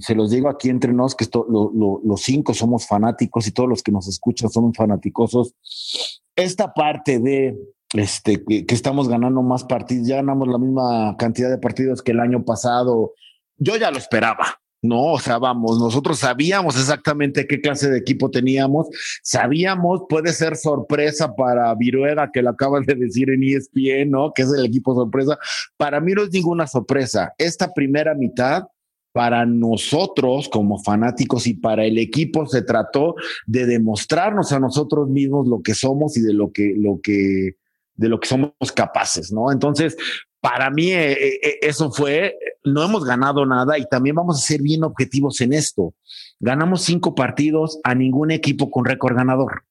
se 0.00 0.14
los 0.14 0.30
digo 0.30 0.48
aquí 0.48 0.68
entre 0.70 0.92
nos, 0.92 1.14
que 1.14 1.26
los 1.32 2.22
cinco 2.22 2.54
somos 2.54 2.86
fanáticos 2.86 3.46
y 3.46 3.52
todos 3.52 3.68
los 3.68 3.82
que 3.82 3.92
nos 3.92 4.08
escuchan 4.08 4.50
son 4.50 4.72
fanaticosos. 4.72 5.54
Esta 6.36 6.72
parte 6.72 7.18
de 7.18 7.58
este, 7.94 8.44
que, 8.44 8.64
estamos 8.68 9.08
ganando 9.08 9.42
más 9.42 9.64
partidos, 9.64 10.06
ya 10.06 10.16
ganamos 10.16 10.48
la 10.48 10.58
misma 10.58 11.16
cantidad 11.16 11.50
de 11.50 11.58
partidos 11.58 12.02
que 12.02 12.12
el 12.12 12.20
año 12.20 12.44
pasado. 12.44 13.14
Yo 13.56 13.76
ya 13.76 13.90
lo 13.90 13.98
esperaba. 13.98 14.60
No, 14.88 15.12
o 15.12 15.18
sea, 15.18 15.38
vamos, 15.38 15.78
nosotros 15.78 16.18
sabíamos 16.18 16.76
exactamente 16.76 17.46
qué 17.46 17.60
clase 17.60 17.90
de 17.90 17.98
equipo 17.98 18.30
teníamos, 18.30 18.88
sabíamos, 19.22 20.02
puede 20.08 20.32
ser 20.32 20.56
sorpresa 20.56 21.36
para 21.36 21.74
Viruega, 21.74 22.30
que 22.32 22.40
lo 22.40 22.48
acabas 22.48 22.86
de 22.86 22.94
decir 22.94 23.28
en 23.28 23.42
ESPN, 23.42 24.10
¿no? 24.10 24.32
Que 24.32 24.42
es 24.42 24.52
el 24.52 24.64
equipo 24.64 24.94
sorpresa. 24.94 25.38
Para 25.76 26.00
mí 26.00 26.12
no 26.12 26.22
es 26.22 26.30
ninguna 26.32 26.66
sorpresa. 26.66 27.34
Esta 27.36 27.74
primera 27.74 28.14
mitad, 28.14 28.64
para 29.12 29.44
nosotros 29.44 30.48
como 30.48 30.82
fanáticos 30.82 31.46
y 31.46 31.54
para 31.54 31.84
el 31.84 31.98
equipo, 31.98 32.46
se 32.46 32.62
trató 32.62 33.14
de 33.46 33.66
demostrarnos 33.66 34.52
a 34.52 34.60
nosotros 34.60 35.10
mismos 35.10 35.46
lo 35.46 35.60
que 35.60 35.74
somos 35.74 36.16
y 36.16 36.22
de 36.22 36.32
lo 36.32 36.50
que, 36.50 36.74
lo 36.74 36.98
que, 37.02 37.56
de 37.94 38.08
lo 38.08 38.18
que 38.20 38.28
somos 38.28 38.52
capaces, 38.74 39.30
¿no? 39.30 39.52
Entonces, 39.52 39.98
para 40.40 40.70
mí 40.70 40.92
eh, 40.92 41.12
eh, 41.12 41.40
eh, 41.42 41.58
eso 41.62 41.90
fue, 41.90 42.38
no 42.64 42.82
hemos 42.82 43.04
ganado 43.04 43.44
nada 43.44 43.78
y 43.78 43.86
también 43.86 44.16
vamos 44.16 44.38
a 44.38 44.46
ser 44.46 44.62
bien 44.62 44.84
objetivos 44.84 45.40
en 45.40 45.52
esto. 45.52 45.94
Ganamos 46.38 46.82
cinco 46.82 47.14
partidos 47.14 47.80
a 47.82 47.94
ningún 47.94 48.30
equipo 48.30 48.70
con 48.70 48.84
récord 48.84 49.16
ganador. 49.16 49.64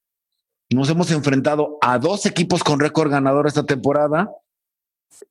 Nos 0.70 0.90
hemos 0.90 1.12
enfrentado 1.12 1.78
a 1.82 1.98
dos 2.00 2.26
equipos 2.26 2.64
con 2.64 2.80
récord 2.80 3.10
ganador 3.10 3.48
esta 3.48 3.66
temporada 3.66 4.30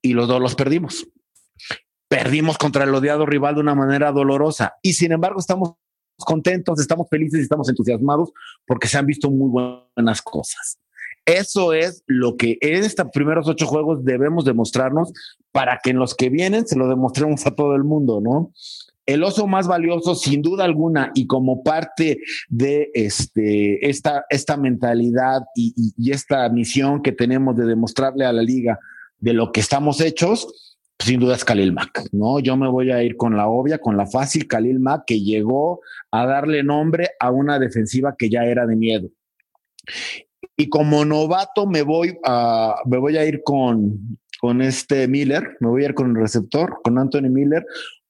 y 0.00 0.14
los 0.14 0.26
dos 0.28 0.40
los 0.40 0.54
perdimos. 0.54 1.06
Perdimos 2.08 2.56
contra 2.56 2.84
el 2.84 2.94
odiado 2.94 3.26
rival 3.26 3.56
de 3.56 3.60
una 3.60 3.74
manera 3.74 4.12
dolorosa 4.12 4.76
y 4.80 4.94
sin 4.94 5.12
embargo 5.12 5.40
estamos 5.40 5.74
contentos, 6.18 6.80
estamos 6.80 7.08
felices 7.10 7.40
y 7.40 7.42
estamos 7.42 7.68
entusiasmados 7.68 8.32
porque 8.66 8.88
se 8.88 8.96
han 8.96 9.04
visto 9.04 9.30
muy 9.30 9.50
buenas 9.94 10.22
cosas. 10.22 10.78
Eso 11.26 11.72
es 11.72 12.04
lo 12.06 12.36
que 12.36 12.56
en 12.60 12.84
estos 12.84 13.08
primeros 13.12 13.48
ocho 13.48 13.66
juegos 13.66 14.04
debemos 14.04 14.44
demostrarnos 14.44 15.12
para 15.50 15.80
que 15.82 15.90
en 15.90 15.98
los 15.98 16.14
que 16.14 16.30
vienen 16.30 16.68
se 16.68 16.78
lo 16.78 16.88
demostremos 16.88 17.44
a 17.46 17.50
todo 17.50 17.74
el 17.74 17.82
mundo, 17.82 18.20
¿no? 18.22 18.52
El 19.06 19.24
oso 19.24 19.48
más 19.48 19.66
valioso, 19.66 20.14
sin 20.14 20.40
duda 20.40 20.64
alguna, 20.64 21.10
y 21.14 21.26
como 21.26 21.62
parte 21.62 22.20
de 22.48 22.90
este, 22.94 23.88
esta, 23.88 24.24
esta 24.30 24.56
mentalidad 24.56 25.42
y, 25.54 25.92
esta 26.10 26.48
misión 26.48 27.02
que 27.02 27.12
tenemos 27.12 27.56
de 27.56 27.66
demostrarle 27.66 28.24
a 28.24 28.32
la 28.32 28.42
liga 28.42 28.78
de 29.18 29.32
lo 29.32 29.50
que 29.50 29.60
estamos 29.60 30.00
hechos, 30.00 30.76
sin 30.98 31.20
duda 31.20 31.34
es 31.34 31.44
Khalil 31.44 31.72
Mack, 31.72 32.08
¿no? 32.12 32.40
Yo 32.40 32.56
me 32.56 32.68
voy 32.68 32.90
a 32.90 33.02
ir 33.02 33.16
con 33.16 33.36
la 33.36 33.48
obvia, 33.48 33.78
con 33.78 33.96
la 33.96 34.06
fácil 34.06 34.46
Khalil 34.46 34.80
Mack, 34.80 35.04
que 35.06 35.20
llegó 35.20 35.80
a 36.10 36.26
darle 36.26 36.62
nombre 36.62 37.10
a 37.20 37.30
una 37.30 37.58
defensiva 37.58 38.14
que 38.16 38.28
ya 38.28 38.44
era 38.44 38.66
de 38.66 38.76
miedo. 38.76 39.08
Y 40.56 40.68
como 40.68 41.04
novato 41.04 41.66
me 41.66 41.82
voy 41.82 42.18
a, 42.24 42.76
me 42.86 42.98
voy 42.98 43.16
a 43.16 43.26
ir 43.26 43.42
con, 43.44 44.18
con 44.40 44.62
este 44.62 45.06
Miller, 45.06 45.56
me 45.60 45.68
voy 45.68 45.82
a 45.82 45.86
ir 45.86 45.94
con 45.94 46.10
el 46.10 46.16
receptor, 46.16 46.78
con 46.82 46.98
Anthony 46.98 47.28
Miller, 47.30 47.64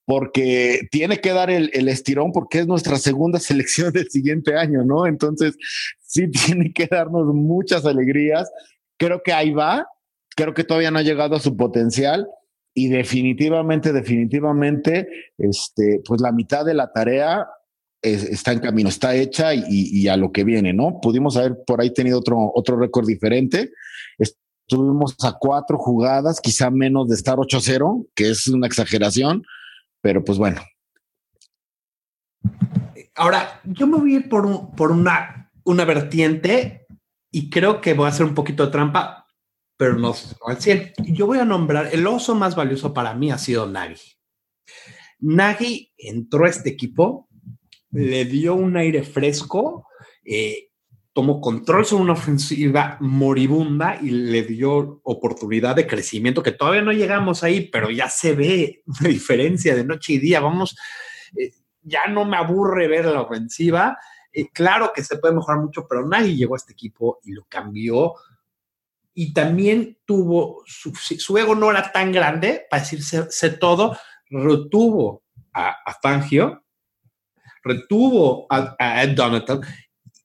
porque 0.04 0.82
tiene 0.92 1.20
que 1.20 1.32
dar 1.32 1.50
el, 1.50 1.70
el, 1.74 1.88
estirón 1.88 2.30
porque 2.30 2.60
es 2.60 2.66
nuestra 2.66 2.96
segunda 2.96 3.38
selección 3.40 3.92
del 3.92 4.08
siguiente 4.08 4.56
año, 4.56 4.84
¿no? 4.84 5.06
Entonces, 5.06 5.56
sí 6.00 6.28
tiene 6.46 6.72
que 6.72 6.86
darnos 6.86 7.26
muchas 7.34 7.84
alegrías. 7.84 8.50
Creo 8.96 9.22
que 9.22 9.32
ahí 9.32 9.52
va, 9.52 9.86
creo 10.36 10.54
que 10.54 10.64
todavía 10.64 10.90
no 10.90 10.98
ha 10.98 11.02
llegado 11.02 11.36
a 11.36 11.40
su 11.40 11.56
potencial 11.56 12.28
y 12.72 12.88
definitivamente, 12.88 13.92
definitivamente, 13.92 15.08
este, 15.38 16.02
pues 16.06 16.20
la 16.20 16.30
mitad 16.30 16.64
de 16.64 16.74
la 16.74 16.92
tarea 16.92 17.46
está 18.14 18.52
en 18.52 18.60
camino, 18.60 18.88
está 18.88 19.14
hecha 19.14 19.54
y, 19.54 20.08
a 20.08 20.16
lo 20.16 20.32
que 20.32 20.44
viene, 20.44 20.72
¿no? 20.72 21.00
Pudimos 21.00 21.36
haber 21.36 21.56
por 21.66 21.80
ahí 21.80 21.92
tenido 21.92 22.18
otro, 22.18 22.50
otro 22.54 22.76
récord 22.76 23.06
diferente. 23.06 23.72
Estuvimos 24.18 25.14
a 25.22 25.36
cuatro 25.38 25.78
jugadas, 25.78 26.40
quizá 26.40 26.70
menos 26.70 27.08
de 27.08 27.14
estar 27.14 27.36
8-0, 27.36 28.08
que 28.14 28.30
es 28.30 28.48
una 28.48 28.66
exageración, 28.66 29.44
pero 30.00 30.24
pues 30.24 30.38
bueno. 30.38 30.60
Ahora, 33.14 33.60
yo 33.64 33.86
me 33.86 33.98
voy 33.98 34.14
a 34.14 34.18
ir 34.18 34.28
por, 34.28 34.74
por 34.74 34.90
una, 34.92 35.50
una 35.64 35.84
vertiente 35.84 36.86
y 37.30 37.50
creo 37.50 37.80
que 37.80 37.94
voy 37.94 38.06
a 38.06 38.08
hacer 38.08 38.26
un 38.26 38.34
poquito 38.34 38.66
de 38.66 38.72
trampa, 38.72 39.26
pero 39.76 39.96
no, 39.96 40.14
al 40.46 40.60
100. 40.60 40.94
Yo 41.06 41.26
voy 41.26 41.38
a 41.38 41.44
nombrar 41.44 41.90
el 41.92 42.06
oso 42.06 42.34
más 42.34 42.56
valioso 42.56 42.94
para 42.94 43.14
mí 43.14 43.30
ha 43.30 43.38
sido 43.38 43.66
Nagy. 43.66 44.16
Nagy 45.18 45.92
entró 45.96 46.44
a 46.44 46.48
este 46.48 46.70
equipo 46.70 47.25
le 47.90 48.24
dio 48.24 48.54
un 48.54 48.76
aire 48.76 49.02
fresco, 49.02 49.86
eh, 50.24 50.70
tomó 51.16 51.40
control 51.40 51.86
sobre 51.86 52.02
una 52.02 52.12
ofensiva 52.12 52.98
moribunda 53.00 53.98
y 54.02 54.10
le 54.10 54.42
dio 54.42 55.00
oportunidad 55.02 55.74
de 55.74 55.86
crecimiento, 55.86 56.42
que 56.42 56.52
todavía 56.52 56.82
no 56.82 56.92
llegamos 56.92 57.42
ahí, 57.42 57.70
pero 57.70 57.90
ya 57.90 58.10
se 58.10 58.34
ve 58.34 58.82
una 58.86 59.08
diferencia 59.08 59.74
de 59.74 59.84
noche 59.84 60.14
y 60.14 60.18
día. 60.18 60.40
Vamos, 60.40 60.76
eh, 61.34 61.52
ya 61.80 62.06
no 62.08 62.26
me 62.26 62.36
aburre 62.36 62.86
ver 62.86 63.06
la 63.06 63.22
ofensiva. 63.22 63.96
Eh, 64.30 64.48
claro 64.52 64.92
que 64.94 65.02
se 65.02 65.16
puede 65.16 65.34
mejorar 65.34 65.62
mucho, 65.62 65.86
pero 65.88 66.06
nadie 66.06 66.36
llegó 66.36 66.54
a 66.54 66.58
este 66.58 66.74
equipo 66.74 67.18
y 67.24 67.32
lo 67.32 67.46
cambió. 67.48 68.12
Y 69.14 69.32
también 69.32 69.96
tuvo, 70.04 70.62
su, 70.66 71.38
ego 71.38 71.54
no 71.54 71.70
era 71.70 71.90
tan 71.92 72.12
grande 72.12 72.66
para 72.68 72.82
decirse 72.82 73.50
todo, 73.52 73.96
retuvo 74.28 75.22
a, 75.54 75.68
a 75.70 75.94
Fangio, 76.02 76.65
retuvo 77.66 78.46
a, 78.48 79.02
Ed 79.02 79.14
Donatel, 79.14 79.60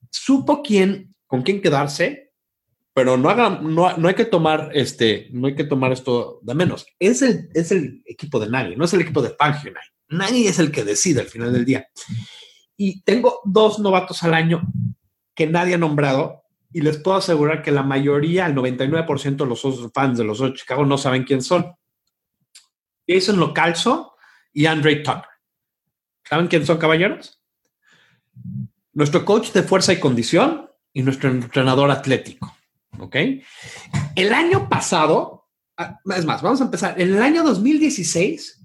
supo 0.10 0.62
quién, 0.62 1.16
con 1.26 1.42
quién 1.42 1.62
quedarse, 1.62 2.32
pero 2.94 3.18
no, 3.18 3.30
haga, 3.30 3.50
no, 3.62 3.88
hay 3.88 4.14
que 4.16 4.26
tomar 4.26 4.70
este, 4.74 5.30
no 5.32 5.48
hay 5.48 5.56
que 5.56 5.64
tomar 5.64 5.92
esto 5.92 6.40
de 6.44 6.56
menos. 6.56 6.86
Es 7.00 7.22
el, 7.22 7.50
es 7.54 7.72
el 7.72 8.04
equipo 8.06 8.40
de 8.40 8.50
nadie, 8.50 8.76
no 8.76 8.86
es 8.86 8.94
el 8.94 9.02
equipo 9.02 9.22
de 9.22 9.32
Fangio. 9.32 9.72
Nadie 10.10 10.50
es 10.50 10.60
el 10.60 10.72
que 10.72 10.84
decide 10.84 11.22
al 11.22 11.28
final 11.28 11.54
del 11.54 11.66
día. 11.66 11.88
Y 12.76 13.02
tengo 13.04 13.40
dos 13.46 13.80
novatos 13.80 14.24
al 14.24 14.34
año 14.34 14.62
que 15.34 15.48
nadie 15.48 15.76
ha 15.76 15.78
nombrado 15.78 16.44
y 16.74 16.82
les 16.82 16.98
puedo 16.98 17.18
asegurar 17.18 17.62
que 17.62 17.72
la 17.72 17.84
mayoría, 17.84 18.46
el 18.46 18.56
99% 18.56 19.36
de 19.38 19.46
los 19.46 19.92
fans 19.94 20.18
de 20.18 20.24
los 20.24 20.42
ocho 20.42 20.56
Chicago 20.56 20.86
no 20.86 20.98
saben 20.98 21.24
quién 21.24 21.42
son. 21.42 21.74
Jason 23.08 23.40
Localzo 23.40 24.16
y 24.54 24.66
Andre 24.66 24.98
Tucker. 24.98 25.31
¿Saben 26.32 26.48
quién 26.48 26.66
son, 26.66 26.78
caballeros? 26.78 27.42
Nuestro 28.94 29.26
coach 29.26 29.52
de 29.52 29.64
fuerza 29.64 29.92
y 29.92 30.00
condición 30.00 30.72
y 30.94 31.04
nuestro 31.04 31.30
entrenador 31.30 31.92
atlético. 31.92 32.56
¿Ok? 33.00 33.18
El 34.16 34.34
año 34.34 34.70
pasado, 34.70 35.50
ah, 35.76 36.00
es 36.16 36.24
más, 36.24 36.42
vamos 36.42 36.62
a 36.62 36.64
empezar. 36.64 37.02
En 37.02 37.14
el 37.14 37.22
año 37.22 37.44
2016, 37.44 38.64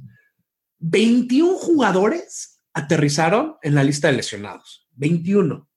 21 0.78 1.56
jugadores 1.56 2.62
aterrizaron 2.72 3.56
en 3.62 3.74
la 3.74 3.82
lista 3.82 4.06
de 4.06 4.18
lesionados. 4.18 4.86
21. 4.92 5.68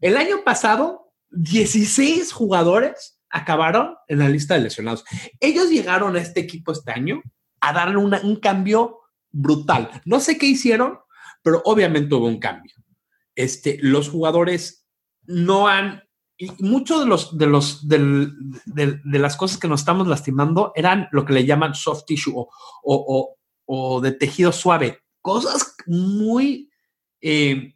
El 0.00 0.16
año 0.16 0.42
pasado, 0.44 1.14
16 1.30 2.32
jugadores 2.32 3.20
acabaron 3.30 3.94
en 4.08 4.18
la 4.18 4.28
lista 4.28 4.54
de 4.54 4.62
lesionados. 4.62 5.04
Ellos 5.38 5.70
llegaron 5.70 6.16
a 6.16 6.20
este 6.20 6.40
equipo 6.40 6.72
este 6.72 6.90
año 6.90 7.22
a 7.60 7.72
darle 7.72 7.96
un 7.98 8.40
cambio 8.42 8.98
brutal. 9.30 10.02
No 10.04 10.18
sé 10.18 10.36
qué 10.36 10.46
hicieron, 10.46 10.98
pero 11.42 11.62
obviamente 11.64 12.14
hubo 12.14 12.26
un 12.26 12.38
cambio. 12.38 12.74
Este, 13.34 13.78
los 13.80 14.08
jugadores 14.08 14.86
no 15.24 15.68
han, 15.68 16.02
y 16.36 16.50
muchos 16.60 17.00
de 17.00 17.06
los, 17.06 17.38
de 17.38 17.46
los, 17.46 17.88
de, 17.88 19.00
las 19.04 19.36
cosas 19.36 19.58
que 19.58 19.68
nos 19.68 19.80
estamos 19.80 20.06
lastimando 20.06 20.72
eran 20.74 21.08
lo 21.12 21.24
que 21.24 21.32
le 21.32 21.44
llaman 21.44 21.74
soft 21.74 22.04
tissue 22.06 22.34
o, 22.36 22.48
o, 22.82 23.36
o, 23.66 24.00
de 24.00 24.12
tejido 24.12 24.52
suave, 24.52 25.00
cosas 25.20 25.74
muy, 25.86 26.70
eh, 27.20 27.74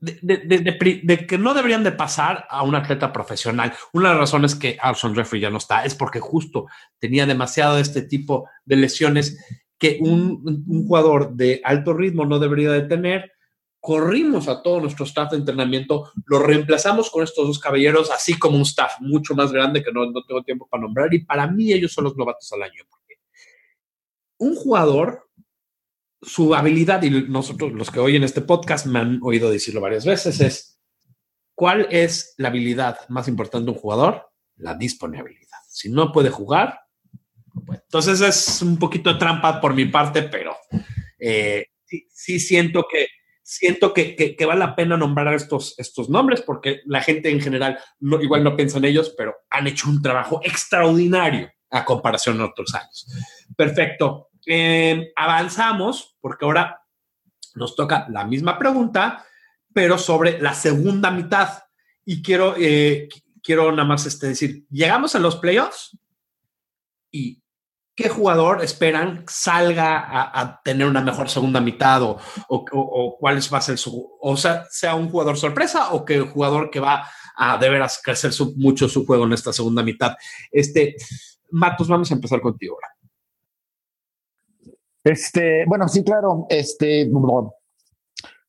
de, 0.00 1.26
que 1.26 1.38
no 1.38 1.54
deberían 1.54 1.84
de 1.84 1.92
pasar 1.92 2.46
a 2.50 2.62
un 2.62 2.74
atleta 2.74 3.12
profesional. 3.12 3.72
Una 3.92 4.08
de 4.08 4.14
las 4.14 4.20
razones 4.20 4.54
que 4.54 4.76
Alson 4.80 5.14
Jeffrey 5.14 5.40
ya 5.40 5.50
no 5.50 5.58
está 5.58 5.84
es 5.84 5.94
porque 5.94 6.20
justo 6.20 6.66
tenía 6.98 7.26
demasiado 7.26 7.76
de 7.76 7.82
este 7.82 8.02
tipo 8.02 8.48
de 8.64 8.76
lesiones 8.76 9.38
que 9.78 9.98
un, 10.00 10.64
jugador 10.86 11.34
de 11.34 11.60
alto 11.64 11.92
ritmo 11.92 12.24
no 12.24 12.38
debería 12.38 12.70
de 12.72 12.82
tener. 12.82 13.32
Corrimos 13.80 14.48
a 14.48 14.62
todo 14.62 14.80
nuestro 14.80 15.04
staff 15.04 15.32
de 15.32 15.38
entrenamiento, 15.38 16.10
lo 16.26 16.38
reemplazamos 16.38 17.10
con 17.10 17.22
estos 17.22 17.46
dos 17.46 17.58
caballeros, 17.58 18.10
así 18.10 18.38
como 18.38 18.56
un 18.56 18.62
staff 18.62 18.94
mucho 19.00 19.34
más 19.34 19.52
grande 19.52 19.82
que 19.82 19.92
no, 19.92 20.10
no 20.10 20.24
tengo 20.24 20.42
tiempo 20.42 20.66
para 20.70 20.82
nombrar. 20.82 21.12
Y 21.12 21.24
para 21.24 21.46
mí 21.46 21.72
ellos 21.72 21.92
son 21.92 22.04
los 22.04 22.16
novatos 22.16 22.50
al 22.52 22.62
año. 22.62 22.82
Un 24.38 24.56
jugador, 24.56 25.28
su 26.22 26.54
habilidad, 26.54 27.02
y 27.02 27.10
nosotros 27.28 27.72
los 27.72 27.90
que 27.90 28.00
oyen 28.00 28.24
este 28.24 28.40
podcast 28.40 28.86
me 28.86 29.00
han 29.00 29.20
oído 29.22 29.50
decirlo 29.50 29.80
varias 29.82 30.06
veces, 30.06 30.40
es 30.40 30.80
¿cuál 31.54 31.86
es 31.90 32.34
la 32.38 32.48
habilidad 32.48 32.98
más 33.08 33.28
importante 33.28 33.66
de 33.66 33.72
un 33.72 33.78
jugador? 33.78 34.30
La 34.56 34.74
disponibilidad. 34.74 35.58
Si 35.68 35.90
no 35.90 36.10
puede 36.10 36.30
jugar, 36.30 36.83
entonces 37.72 38.20
es 38.20 38.62
un 38.62 38.78
poquito 38.78 39.12
de 39.12 39.18
trampa 39.18 39.60
por 39.60 39.74
mi 39.74 39.86
parte, 39.86 40.22
pero 40.22 40.56
eh, 41.18 41.66
sí, 41.84 42.40
siento 42.40 42.86
que 42.90 43.08
siento 43.44 43.92
que, 43.92 44.36
vale 44.46 44.58
la 44.58 44.74
pena 44.74 44.96
nombrar 44.96 45.32
estos, 45.34 45.74
estos 45.78 46.08
nombres 46.08 46.40
porque 46.40 46.80
la 46.86 47.02
gente 47.02 47.30
en 47.30 47.40
general 47.40 47.78
igual 48.00 48.42
no 48.42 48.56
piensa 48.56 48.78
en 48.78 48.86
ellos, 48.86 49.14
pero 49.16 49.34
han 49.50 49.66
hecho 49.66 49.88
un 49.88 50.00
trabajo 50.00 50.40
extraordinario 50.42 51.50
a 51.70 51.84
comparación 51.84 52.38
de 52.38 52.44
otros 52.44 52.74
años. 52.74 53.06
Perfecto. 53.56 54.30
Eh, 54.46 55.12
avanzamos 55.14 56.16
porque 56.20 56.44
ahora 56.44 56.80
nos 57.54 57.76
toca 57.76 58.06
la 58.10 58.24
misma 58.24 58.58
pregunta, 58.58 59.24
pero 59.72 59.98
sobre 59.98 60.40
la 60.40 60.54
segunda 60.54 61.10
mitad. 61.10 61.64
Y 62.04 62.22
quiero, 62.22 62.54
eh, 62.58 63.08
quiero 63.42 63.70
nada 63.70 63.84
más 63.84 64.06
este, 64.06 64.28
decir, 64.28 64.66
llegamos 64.70 65.14
a 65.14 65.18
los 65.18 65.36
playoffs 65.36 65.98
y 67.10 67.42
¿qué 67.94 68.08
jugador 68.08 68.62
esperan 68.62 69.24
salga 69.28 70.04
a, 70.40 70.60
tener 70.64 70.86
una 70.86 71.00
mejor 71.00 71.28
segunda 71.28 71.60
mitad 71.60 72.02
o, 72.02 72.18
o, 72.48 73.16
cuál 73.18 73.38
va 73.52 73.58
a 73.58 73.60
ser 73.60 73.78
su, 73.78 74.16
o 74.20 74.36
sea, 74.36 74.64
sea 74.70 74.94
un 74.94 75.08
jugador 75.08 75.36
sorpresa 75.36 75.92
o 75.92 76.04
que 76.04 76.20
jugador 76.20 76.70
que 76.70 76.80
va 76.80 77.06
a 77.36 77.58
de 77.58 77.68
veras 77.68 78.00
crecer 78.02 78.32
mucho 78.56 78.88
su 78.88 79.06
juego 79.06 79.24
en 79.24 79.32
esta 79.32 79.52
segunda 79.52 79.82
mitad? 79.82 80.16
Este, 80.50 80.96
Matos, 81.50 81.88
vamos 81.88 82.10
a 82.10 82.14
empezar 82.14 82.40
contigo 82.40 82.74
ahora. 82.74 82.88
Este, 85.04 85.64
bueno, 85.66 85.86
sí, 85.86 86.02
claro, 86.02 86.46
este, 86.48 87.10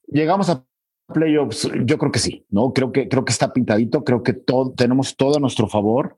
llegamos 0.07 0.49
a 0.49 0.65
playoffs, 1.13 1.69
yo 1.83 1.97
creo 1.97 2.11
que 2.11 2.19
sí, 2.19 2.45
¿no? 2.49 2.71
Creo 2.73 2.91
que, 2.91 3.07
creo 3.07 3.25
que 3.25 3.33
está 3.33 3.53
pintadito, 3.53 4.03
creo 4.03 4.23
que 4.23 4.33
todo, 4.33 4.73
tenemos 4.73 5.15
todo 5.15 5.37
a 5.37 5.39
nuestro 5.39 5.67
favor 5.67 6.17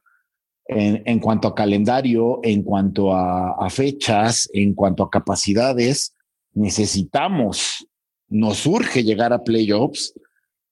en, 0.68 1.20
cuanto 1.20 1.47
a 1.47 1.55
calendario, 1.55 2.39
en 2.43 2.63
cuanto 2.63 3.13
a, 3.13 3.70
fechas, 3.70 4.49
en 4.53 4.74
cuanto 4.74 5.03
a 5.03 5.09
capacidades. 5.09 6.15
Necesitamos, 6.53 7.88
nos 8.30 8.65
urge 8.65 9.03
llegar 9.03 9.34
a 9.34 9.43
playoffs 9.43 10.13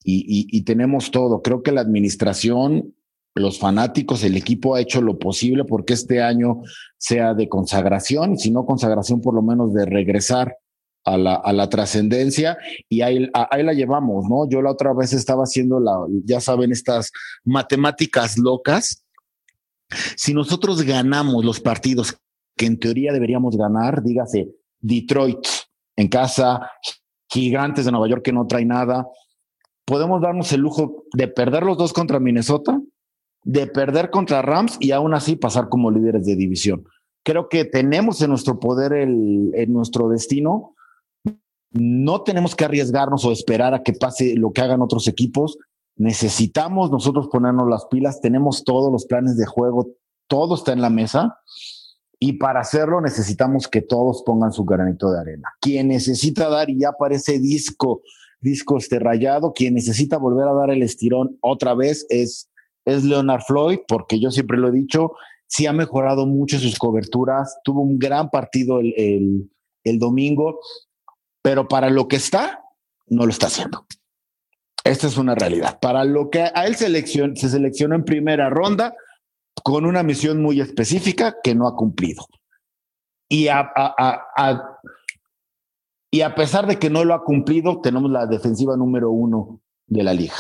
y, 0.03 0.47
y 0.49 0.61
tenemos 0.63 1.11
todo. 1.11 1.41
Creo 1.41 1.63
que 1.63 1.71
la 1.71 1.81
administración, 1.81 2.93
los 3.33 3.59
fanáticos, 3.59 4.23
el 4.23 4.37
equipo 4.37 4.75
ha 4.75 4.81
hecho 4.81 5.01
lo 5.01 5.19
posible 5.19 5.65
porque 5.65 5.93
este 5.93 6.21
año 6.21 6.61
sea 6.97 7.33
de 7.33 7.49
consagración, 7.49 8.37
si 8.37 8.51
no 8.51 8.65
consagración, 8.65 9.21
por 9.21 9.33
lo 9.33 9.41
menos 9.41 9.73
de 9.73 9.85
regresar 9.85 10.57
a 11.05 11.17
la, 11.17 11.35
a 11.35 11.53
la 11.53 11.69
trascendencia 11.69 12.57
y 12.89 13.01
ahí, 13.01 13.29
ahí 13.33 13.63
la 13.63 13.73
llevamos, 13.73 14.25
¿no? 14.27 14.49
Yo 14.49 14.61
la 14.61 14.71
otra 14.71 14.93
vez 14.93 15.13
estaba 15.13 15.43
haciendo 15.43 15.79
la, 15.79 15.93
ya 16.25 16.41
saben, 16.41 16.71
estas 16.71 17.11
matemáticas 17.43 18.37
locas. 18.37 19.04
Si 20.15 20.33
nosotros 20.33 20.81
ganamos 20.83 21.45
los 21.45 21.59
partidos 21.59 22.17
que 22.57 22.65
en 22.65 22.79
teoría 22.79 23.13
deberíamos 23.13 23.57
ganar, 23.57 24.03
dígase 24.03 24.49
Detroit 24.79 25.45
en 25.95 26.07
casa, 26.07 26.71
Gigantes 27.29 27.85
de 27.85 27.91
Nueva 27.91 28.07
York 28.07 28.23
que 28.23 28.33
no 28.33 28.47
trae 28.47 28.65
nada, 28.65 29.07
podemos 29.85 30.21
darnos 30.21 30.51
el 30.53 30.61
lujo 30.61 31.05
de 31.13 31.27
perder 31.27 31.63
los 31.63 31.77
dos 31.77 31.93
contra 31.93 32.19
Minnesota, 32.19 32.79
de 33.43 33.67
perder 33.67 34.09
contra 34.09 34.41
Rams 34.41 34.77
y 34.79 34.91
aún 34.91 35.13
así 35.13 35.35
pasar 35.35 35.69
como 35.69 35.91
líderes 35.91 36.25
de 36.25 36.35
división. 36.35 36.85
Creo 37.23 37.49
que 37.49 37.65
tenemos 37.65 38.21
en 38.21 38.29
nuestro 38.29 38.59
poder 38.59 38.93
el, 38.93 39.51
en 39.55 39.73
nuestro 39.73 40.09
destino 40.09 40.75
no 41.75 42.21
tenemos 42.21 42.55
que 42.55 42.63
arriesgarnos 42.63 43.25
o 43.25 43.31
esperar 43.33 43.73
a 43.73 43.83
que 43.83 43.91
pase 43.91 44.35
lo 44.37 44.53
que 44.53 44.61
hagan 44.61 44.81
otros 44.81 45.07
equipos. 45.09 45.57
Necesitamos 45.97 46.91
nosotros 46.91 47.27
ponernos 47.31 47.69
las 47.69 47.85
pilas, 47.85 48.21
tenemos 48.21 48.63
todos 48.63 48.91
los 48.91 49.05
planes 49.05 49.37
de 49.37 49.45
juego, 49.45 49.91
todo 50.27 50.55
está 50.55 50.73
en 50.73 50.81
la 50.81 50.89
mesa 50.89 51.39
y 52.19 52.33
para 52.33 52.61
hacerlo 52.61 53.01
necesitamos 53.01 53.67
que 53.67 53.81
todos 53.81 54.23
pongan 54.25 54.51
su 54.51 54.65
granito 54.65 55.11
de 55.11 55.19
arena. 55.19 55.49
Quien 55.61 55.89
necesita 55.89 56.49
dar 56.49 56.69
y 56.69 56.79
ya 56.79 56.91
parece 56.93 57.39
disco, 57.39 58.01
disco 58.41 58.77
este 58.77 58.99
quien 59.55 59.73
necesita 59.73 60.17
volver 60.17 60.47
a 60.47 60.53
dar 60.53 60.71
el 60.71 60.83
estirón 60.83 61.37
otra 61.41 61.73
vez 61.75 62.05
es, 62.09 62.49
es 62.85 63.03
Leonard 63.03 63.41
Floyd, 63.41 63.79
porque 63.87 64.19
yo 64.19 64.31
siempre 64.31 64.57
lo 64.57 64.69
he 64.69 64.71
dicho, 64.71 65.13
sí 65.47 65.65
ha 65.65 65.73
mejorado 65.73 66.25
mucho 66.25 66.59
sus 66.59 66.77
coberturas, 66.77 67.57
tuvo 67.63 67.81
un 67.81 67.99
gran 67.99 68.29
partido 68.29 68.79
el, 68.79 69.49
el 69.83 69.99
domingo 69.99 70.59
pero 71.45 71.67
para 71.67 71.91
lo 71.91 72.07
que 72.07 72.15
está, 72.15 72.63
no 73.05 73.27
lo 73.27 73.29
está 73.29 73.45
haciendo. 73.45 73.85
Esta 74.85 75.07
es 75.07 75.17
una 75.17 75.33
realidad. 75.33 75.79
Para 75.79 76.03
lo 76.03 76.29
que 76.29 76.41
a 76.41 76.65
él 76.67 76.75
se 76.75 77.49
seleccionó 77.49 77.95
en 77.95 78.05
primera 78.05 78.51
ronda 78.51 78.95
con 79.63 79.85
una 79.85 80.03
misión 80.03 80.41
muy 80.43 80.61
específica 80.61 81.37
que 81.43 81.55
no 81.55 81.67
ha 81.67 81.75
cumplido. 81.75 82.27
Y 83.27 83.47
a, 83.47 83.71
y 86.11 86.21
a 86.21 86.35
pesar 86.35 86.67
de 86.67 86.77
que 86.77 86.91
no 86.91 87.03
lo 87.03 87.15
ha 87.15 87.23
cumplido, 87.23 87.81
tenemos 87.81 88.11
la 88.11 88.27
defensiva 88.27 88.77
número 88.77 89.09
uno 89.09 89.59
de 89.87 90.03
la 90.03 90.13
liga. 90.13 90.35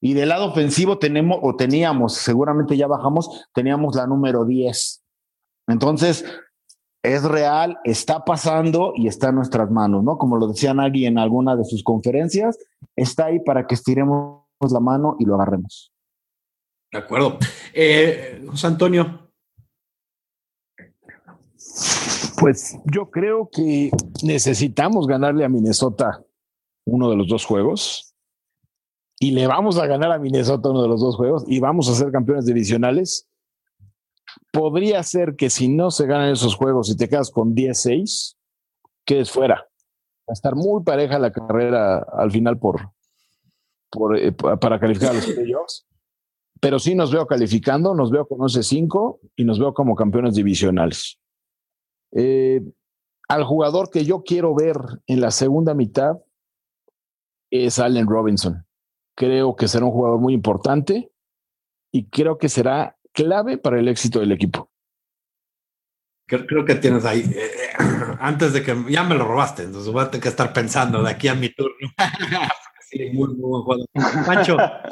Y 0.00 0.14
del 0.14 0.30
lado 0.30 0.46
ofensivo 0.46 0.98
tenemos, 0.98 1.38
o 1.40 1.54
teníamos, 1.54 2.14
seguramente 2.14 2.76
ya 2.76 2.88
bajamos, 2.88 3.46
teníamos 3.54 3.94
la 3.94 4.08
número 4.08 4.44
10. 4.44 5.04
Entonces, 5.68 6.24
es 7.02 7.22
real, 7.24 7.78
está 7.84 8.24
pasando 8.24 8.92
y 8.94 9.06
está 9.06 9.28
en 9.28 9.36
nuestras 9.36 9.70
manos, 9.70 10.02
¿no? 10.02 10.18
Como 10.18 10.36
lo 10.36 10.48
decía 10.48 10.74
Nagui 10.74 11.06
en 11.06 11.18
alguna 11.18 11.56
de 11.56 11.64
sus 11.64 11.82
conferencias, 11.82 12.58
está 12.96 13.26
ahí 13.26 13.40
para 13.40 13.66
que 13.66 13.74
estiremos 13.74 14.42
la 14.70 14.80
mano 14.80 15.16
y 15.18 15.24
lo 15.24 15.36
agarremos. 15.36 15.92
De 16.90 16.98
acuerdo. 16.98 17.38
Eh, 17.72 18.44
José 18.48 18.66
Antonio. 18.66 19.30
Pues 22.40 22.78
yo 22.84 23.10
creo 23.10 23.48
que 23.50 23.90
necesitamos 24.22 25.06
ganarle 25.06 25.44
a 25.44 25.48
Minnesota 25.48 26.24
uno 26.86 27.10
de 27.10 27.16
los 27.16 27.28
dos 27.28 27.44
juegos 27.44 28.14
y 29.20 29.32
le 29.32 29.46
vamos 29.46 29.78
a 29.78 29.86
ganar 29.86 30.12
a 30.12 30.18
Minnesota 30.18 30.70
uno 30.70 30.82
de 30.82 30.88
los 30.88 31.00
dos 31.00 31.16
juegos 31.16 31.44
y 31.46 31.58
vamos 31.60 31.88
a 31.88 31.94
ser 31.94 32.12
campeones 32.12 32.46
divisionales 32.46 33.27
podría 34.52 35.02
ser 35.02 35.36
que 35.36 35.50
si 35.50 35.68
no 35.68 35.90
se 35.90 36.06
ganan 36.06 36.30
esos 36.30 36.54
juegos 36.54 36.90
y 36.90 36.96
te 36.96 37.08
quedas 37.08 37.30
con 37.30 37.54
10-6, 37.54 38.36
quedes 39.04 39.30
fuera. 39.30 39.68
Va 40.28 40.32
a 40.32 40.32
estar 40.32 40.54
muy 40.54 40.82
pareja 40.82 41.18
la 41.18 41.32
carrera 41.32 41.98
al 41.98 42.30
final 42.30 42.58
por, 42.58 42.92
eh, 44.16 44.32
para 44.32 44.78
calificar 44.78 45.10
a 45.10 45.14
los 45.14 45.26
playoffs. 45.26 45.86
Pero 46.60 46.78
sí 46.78 46.94
nos 46.94 47.12
veo 47.12 47.26
calificando, 47.26 47.94
nos 47.94 48.10
veo 48.10 48.26
con 48.26 48.38
11-5 48.38 49.20
y 49.36 49.44
nos 49.44 49.58
veo 49.58 49.72
como 49.72 49.94
campeones 49.94 50.34
divisionales. 50.34 51.18
Eh, 52.12 52.60
al 53.28 53.44
jugador 53.44 53.90
que 53.90 54.04
yo 54.04 54.22
quiero 54.22 54.54
ver 54.54 54.76
en 55.06 55.20
la 55.20 55.30
segunda 55.30 55.74
mitad 55.74 56.16
es 57.50 57.78
Allen 57.78 58.06
Robinson. 58.06 58.66
Creo 59.14 59.56
que 59.56 59.68
será 59.68 59.84
un 59.84 59.92
jugador 59.92 60.18
muy 60.18 60.34
importante 60.34 61.12
y 61.92 62.08
creo 62.08 62.38
que 62.38 62.48
será 62.48 62.97
clave 63.12 63.58
para 63.58 63.78
el 63.78 63.88
éxito 63.88 64.20
del 64.20 64.32
equipo. 64.32 64.70
Creo, 66.26 66.64
que 66.66 66.74
tienes 66.74 67.06
ahí, 67.06 67.20
eh, 67.20 67.50
eh, 67.56 67.72
antes 68.20 68.52
de 68.52 68.62
que 68.62 68.76
ya 68.90 69.02
me 69.02 69.14
lo 69.14 69.24
robaste, 69.24 69.62
entonces 69.62 69.90
voy 69.90 70.02
a 70.02 70.10
tener 70.10 70.22
que 70.22 70.28
estar 70.28 70.52
pensando 70.52 71.02
de 71.02 71.10
aquí 71.10 71.28
a 71.28 71.34
mi 71.34 71.48
turno. 71.48 71.88
sí, 72.80 73.10
muy, 73.12 73.28
muy 73.34 73.62
buen 73.62 73.86
jugador. 74.44 74.82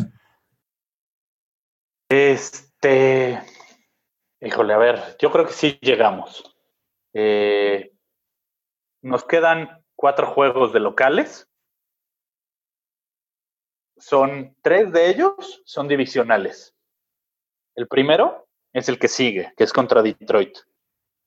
Este, 2.08 3.42
híjole, 4.40 4.72
a 4.72 4.78
ver, 4.78 5.16
yo 5.18 5.30
creo 5.32 5.46
que 5.46 5.52
sí 5.52 5.78
llegamos. 5.82 6.56
Eh, 7.12 7.92
nos 9.02 9.24
quedan 9.24 9.84
cuatro 9.96 10.28
juegos 10.28 10.72
de 10.72 10.80
locales. 10.80 11.48
Son 13.98 14.54
tres 14.62 14.92
de 14.92 15.10
ellos, 15.10 15.62
son 15.64 15.88
divisionales. 15.88 16.75
El 17.76 17.88
primero 17.88 18.48
es 18.72 18.88
el 18.88 18.98
que 18.98 19.08
sigue, 19.08 19.52
que 19.56 19.64
es 19.64 19.72
contra 19.72 20.02
Detroit. 20.02 20.58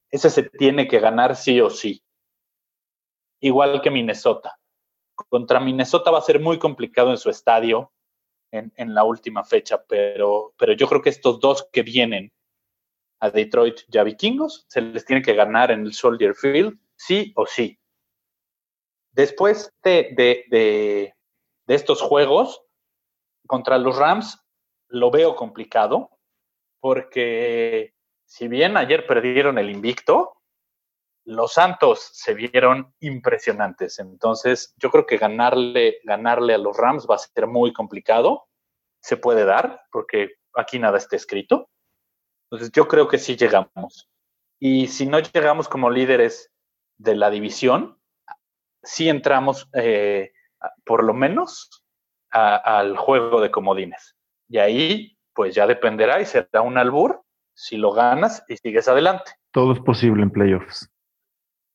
Ese 0.10 0.32
se 0.32 0.44
tiene 0.44 0.88
que 0.88 1.00
ganar 1.00 1.36
sí 1.36 1.62
o 1.62 1.70
sí. 1.70 2.04
Igual 3.40 3.82
que 3.82 3.92
Minnesota. 3.92 4.60
Contra 5.30 5.60
Minnesota 5.60 6.10
va 6.10 6.18
a 6.18 6.24
ser 6.24 6.40
muy 6.40 6.58
complicado 6.58 7.12
en 7.12 7.18
su 7.18 7.30
estadio 7.30 7.94
en, 8.52 8.96
la 8.96 9.04
última 9.04 9.44
fecha, 9.44 9.84
pero, 9.88 10.56
pero 10.58 10.74
yo 10.74 10.88
creo 10.88 11.04
que 11.04 11.10
estos 11.10 11.40
dos 11.40 11.70
que 11.72 11.84
vienen 11.84 12.34
a 13.20 13.30
Detroit 13.30 13.82
ya 13.88 14.04
vikingos, 14.04 14.66
se 14.68 14.82
les 14.82 15.06
tiene 15.06 15.22
que 15.22 15.36
ganar 15.36 15.70
en 15.70 15.82
el 15.82 15.94
Soldier 15.94 16.34
Field, 16.34 16.80
sí 16.96 17.32
o 17.36 17.46
sí. 17.46 17.80
Después 19.12 19.72
de, 19.84 20.16
de 20.50 21.14
estos 21.68 22.02
juegos, 22.02 22.64
contra 23.46 23.78
los 23.78 23.98
Rams, 23.98 24.44
lo 24.88 25.12
veo 25.12 25.36
complicado 25.36 26.19
porque 26.80 27.94
si 28.26 28.48
bien 28.48 28.78
ayer 28.78 29.06
perdieron 29.08 29.58
el 29.58 29.70
invicto, 29.70 30.38
los 31.26 31.54
Santos 31.54 32.10
se 32.14 32.34
vieron 32.34 32.94
impresionantes. 33.00 34.00
Entonces, 34.00 34.74
yo 34.78 34.90
creo 34.90 35.06
que 35.06 35.18
ganarle, 35.18 36.00
ganarle 36.04 36.56
a 36.56 36.58
los 36.58 36.76
Rams 36.76 37.08
va 37.10 37.16
a 37.16 37.20
ser 37.20 37.48
muy 37.48 37.72
complicado. 37.74 38.48
Se 39.02 39.18
puede 39.18 39.46
dar, 39.46 39.82
porque 39.92 40.36
aquí 40.56 40.80
nada 40.80 40.98
está 40.98 41.16
escrito. 41.16 41.70
Entonces 42.50 42.72
yo 42.72 42.88
creo 42.88 43.08
que 43.08 43.20
sí 43.20 43.36
llegamos. 43.36 44.10
Y 44.60 44.88
si 44.88 45.06
no 45.06 45.20
llegamos 45.20 45.70
como 45.70 45.90
líderes 45.90 46.52
de 46.98 47.16
la 47.16 47.30
división, 47.30 48.00
sí 48.82 49.08
entramos 49.08 49.70
eh, 49.74 50.34
por 50.84 51.04
lo 51.04 51.14
menos 51.14 51.86
al 52.32 52.98
juego 52.98 53.42
de 53.42 53.52
comodines. 53.52 54.16
Y 54.48 54.58
ahí 54.58 55.19
pues 55.40 55.56
ya 55.56 55.66
dependerá 55.66 56.20
y 56.20 56.26
será 56.26 56.62
un 56.62 56.78
albur 56.78 57.24
si 57.54 57.78
lo 57.78 57.94
ganas 57.94 58.44
y 58.50 58.58
sigues 58.58 58.90
adelante. 58.90 59.32
Todo 59.54 59.72
es 59.72 59.80
posible 59.80 60.22
en 60.22 60.32
playoffs. 60.32 60.92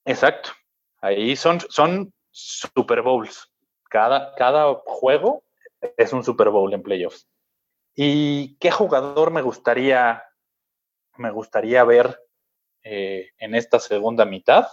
Exacto. 0.05 0.51
Ahí 1.01 1.35
son, 1.35 1.61
son 1.71 2.13
Super 2.31 3.01
Bowls. 3.01 3.51
Cada, 3.89 4.35
cada 4.35 4.75
juego 4.85 5.45
es 5.97 6.13
un 6.13 6.23
Super 6.23 6.51
Bowl 6.51 6.75
en 6.75 6.83
playoffs. 6.83 7.27
¿Y 7.95 8.59
qué 8.59 8.71
jugador 8.71 9.31
me 9.31 9.41
gustaría, 9.41 10.23
me 11.17 11.31
gustaría 11.31 11.85
ver 11.85 12.21
eh, 12.83 13.31
en 13.39 13.55
esta 13.55 13.81
segunda 13.81 14.27
mitad? 14.27 14.69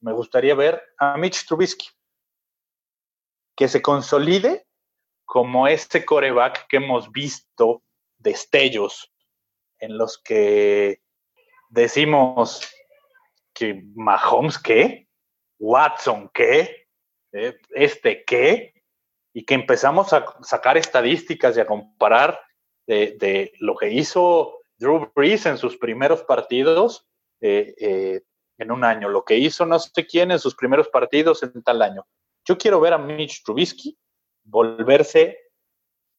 Me 0.00 0.10
gustaría 0.10 0.56
ver 0.56 0.82
a 0.98 1.16
Mitch 1.16 1.46
Trubisky. 1.46 1.86
Que 3.54 3.68
se 3.68 3.80
consolide 3.80 4.66
como 5.32 5.66
este 5.66 6.04
coreback 6.04 6.66
que 6.68 6.76
hemos 6.76 7.10
visto 7.10 7.82
destellos 8.18 9.10
en 9.78 9.96
los 9.96 10.18
que 10.18 11.00
decimos 11.70 12.60
que 13.54 13.82
Mahomes 13.94 14.58
qué, 14.58 15.08
Watson 15.58 16.30
qué, 16.34 16.86
eh, 17.32 17.56
este 17.70 18.26
qué, 18.26 18.74
y 19.32 19.46
que 19.46 19.54
empezamos 19.54 20.12
a 20.12 20.26
sacar 20.42 20.76
estadísticas 20.76 21.56
y 21.56 21.60
a 21.60 21.66
comparar 21.66 22.38
de, 22.86 23.54
lo 23.58 23.74
que 23.74 23.88
hizo 23.88 24.58
Drew 24.76 25.10
Brees 25.14 25.46
en 25.46 25.56
sus 25.56 25.78
primeros 25.78 26.24
partidos 26.24 27.06
eh, 27.40 27.74
eh, 27.78 28.20
en 28.58 28.70
un 28.70 28.84
año, 28.84 29.08
lo 29.08 29.24
que 29.24 29.38
hizo 29.38 29.64
no 29.64 29.78
sé 29.78 30.06
quién 30.06 30.30
en 30.30 30.38
sus 30.38 30.54
primeros 30.54 30.88
partidos 30.88 31.42
en 31.42 31.62
tal 31.62 31.80
año. 31.80 32.06
Yo 32.44 32.58
quiero 32.58 32.80
ver 32.80 32.92
a 32.92 32.98
Mitch 32.98 33.42
Trubisky 33.42 33.96
volverse 34.44 35.38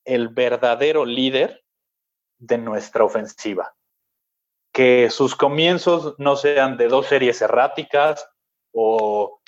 el 0.05 0.29
verdadero 0.29 1.05
líder 1.05 1.63
de 2.37 2.57
nuestra 2.57 3.03
ofensiva. 3.03 3.75
Que 4.71 5.09
sus 5.09 5.35
comienzos 5.35 6.15
no 6.17 6.35
sean 6.35 6.77
de 6.77 6.87
dos 6.87 7.07
series 7.07 7.41
erráticas 7.41 8.27
o 8.71 9.39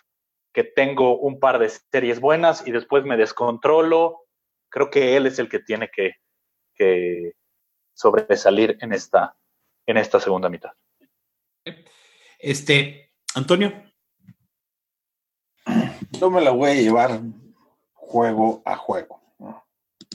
que 0.54 0.64
tengo 0.64 1.18
un 1.18 1.40
par 1.40 1.60
de 1.60 1.70
series 1.70 2.22
buenas 2.22 2.66
y 2.66 2.72
después 2.72 3.04
me 3.04 3.18
descontrolo. 3.18 4.26
Creo 4.70 4.90
que 4.90 5.18
él 5.18 5.26
es 5.26 5.40
el 5.40 5.50
que 5.50 5.60
tiene 5.60 5.90
que, 5.92 6.14
sobresalir 7.94 8.78
en 8.82 8.92
esta, 8.94 9.38
en 9.86 9.98
esta 9.98 10.20
segunda 10.20 10.50
mitad. 10.50 10.72
Este, 12.38 13.14
Antonio. 13.34 13.72
Yo 16.12 16.30
me 16.30 16.42
la 16.42 16.52
voy 16.52 16.72
a 16.72 16.74
llevar 16.74 17.22
juego 18.16 18.61
a 18.63 18.78
juego, 18.78 19.22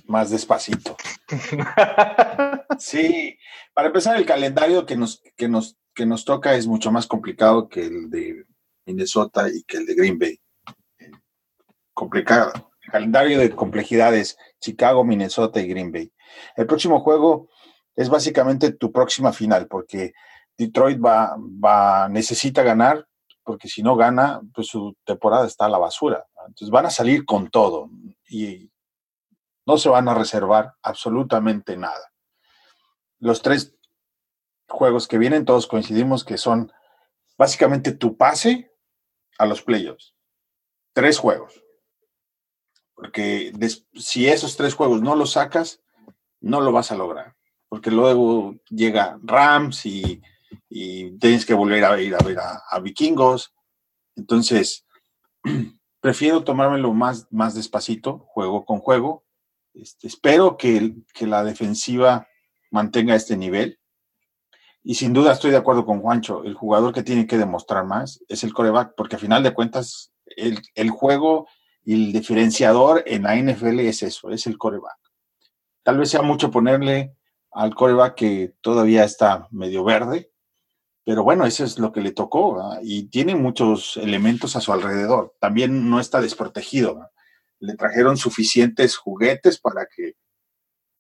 más 0.07 0.31
despacito. 0.31 0.97
sí, 2.79 3.37
para 3.75 3.89
empezar, 3.89 4.17
el 4.17 4.25
calendario 4.25 4.87
que 4.87 4.97
nos, 4.97 5.23
que, 5.37 5.49
nos, 5.51 5.77
que 5.95 6.07
nos 6.07 6.25
toca 6.25 6.55
es 6.55 6.67
mucho 6.67 6.91
más 6.91 7.07
complicado 7.07 7.69
que 7.69 7.85
el 7.85 8.09
de 8.09 8.47
Minnesota 8.87 9.51
y 9.51 9.65
que 9.65 9.77
el 9.77 9.85
de 9.85 9.95
Green 9.95 10.19
Bay. 10.19 10.41
Complicado. 11.93 12.71
El 12.87 12.91
calendario 12.91 13.39
de 13.39 13.51
complejidades, 13.51 14.39
Chicago, 14.61 15.05
Minnesota 15.05 15.61
y 15.61 15.69
Green 15.69 15.93
Bay. 15.93 16.11
El 16.57 16.67
próximo 16.67 17.01
juego 17.01 17.51
es 17.97 18.09
básicamente 18.09 18.73
tu 18.73 18.91
próxima 18.93 19.35
final, 19.35 19.67
porque 19.69 20.15
Detroit 20.57 20.99
va, 21.05 21.37
va, 21.39 22.09
necesita 22.09 22.63
ganar, 22.63 23.07
porque 23.45 23.69
si 23.69 23.83
no 23.83 23.95
gana, 23.95 24.41
pues 24.55 24.69
su 24.69 24.97
temporada 25.05 25.47
está 25.47 25.67
a 25.67 25.69
la 25.69 25.77
basura. 25.77 26.25
Entonces 26.47 26.71
van 26.71 26.87
a 26.87 26.91
salir 26.91 27.25
con 27.25 27.51
todo 27.51 27.91
y 28.29 28.71
no 29.67 29.79
se 29.79 29.89
van 29.89 30.09
a 30.09 30.15
reservar 30.15 30.75
absolutamente 30.83 31.77
nada. 31.77 32.13
Los 33.19 33.43
tres 33.43 33.77
juegos 34.69 35.07
que 35.09 35.19
vienen, 35.19 35.45
todos 35.45 35.67
coincidimos 35.67 36.25
que 36.25 36.39
son 36.39 36.73
básicamente 37.37 37.93
tu 37.93 38.17
pase 38.17 38.71
a 39.39 39.47
los 39.47 39.63
playoffs. 39.63 40.15
Tres 40.93 41.19
juegos. 41.19 41.63
Porque 42.95 43.53
si 43.95 44.29
esos 44.29 44.57
tres 44.57 44.75
juegos 44.75 45.01
no 45.01 45.17
los 45.17 45.33
sacas, 45.33 45.81
no 46.41 46.61
lo 46.61 46.73
vas 46.73 46.93
a 46.93 46.97
lograr. 46.97 47.35
Porque 47.69 47.91
luego 47.91 48.57
llega 48.69 49.19
Rams 49.23 49.87
y, 49.87 50.21
tienes 50.69 51.47
que 51.47 51.55
volver 51.55 51.85
a 51.85 52.01
ir 52.01 52.15
a 52.15 52.19
ver 52.19 52.39
a, 52.39 52.79
vikingos. 52.81 53.55
Entonces, 54.17 54.85
prefiero 56.01 56.45
tomármelo 56.45 56.93
más, 56.93 57.27
más 57.31 57.55
despacito, 57.55 58.19
juego 58.29 58.65
con 58.65 58.81
juego. 58.81 59.25
Este, 59.75 60.07
espero 60.07 60.57
que, 60.57 60.95
que 61.15 61.27
la 61.27 61.45
defensiva 61.45 62.27
mantenga 62.71 63.15
este 63.15 63.37
nivel 63.37 63.81
y 64.83 64.95
sin 64.95 65.13
duda 65.13 65.33
estoy 65.33 65.51
de 65.51 65.59
acuerdo 65.59 65.85
con 65.85 66.01
Juancho, 66.01 66.43
el 66.45 66.55
jugador 66.55 66.95
que 66.95 67.03
tiene 67.03 67.27
que 67.27 67.37
demostrar 67.37 67.85
más 67.85 68.25
es 68.29 68.45
el 68.45 68.55
coreback, 68.55 68.95
porque 68.97 69.17
a 69.17 69.19
final 69.19 69.43
de 69.43 69.53
cuentas 69.53 70.13
el, 70.37 70.91
juego 70.91 71.49
y 71.85 71.95
el 71.95 72.13
diferenciador 72.13 73.03
en 73.07 73.25
la 73.25 73.37
NFL 73.37 73.81
es 73.81 74.03
eso, 74.03 74.31
es 74.31 74.47
el 74.47 74.57
coreback. 74.57 74.97
Tal 75.83 75.99
vez 75.99 76.11
sea 76.11 76.23
mucho 76.23 76.51
ponerle 76.51 77.15
al 77.53 77.75
coreback 77.75 78.15
que 78.15 78.55
todavía 78.63 79.05
está 79.05 79.49
medio 79.51 79.85
verde, 79.85 80.30
pero 81.05 81.25
bueno, 81.25 81.47
eso 81.47 81.65
es 81.65 81.79
lo 81.79 81.93
que 81.93 82.01
le 82.01 82.13
tocó 82.13 82.63
y 82.83 83.05
tiene 83.09 83.35
muchos 83.35 83.97
elementos 83.97 84.57
a 84.57 84.61
su 84.61 84.73
alrededor. 84.73 85.35
También 85.41 85.89
no 85.91 86.01
está 86.01 86.21
desprotegido. 86.21 87.11
Le 87.59 87.75
trajeron 87.75 88.17
suficientes 88.17 88.97
juguetes 88.97 89.59
para 89.59 89.87
que 89.87 90.15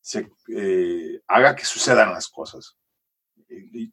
se 0.01 0.30
eh, 0.55 1.20
haga 1.28 1.55
que 1.55 1.64
sucedan 1.64 2.12
las 2.12 2.28
cosas 2.28 2.76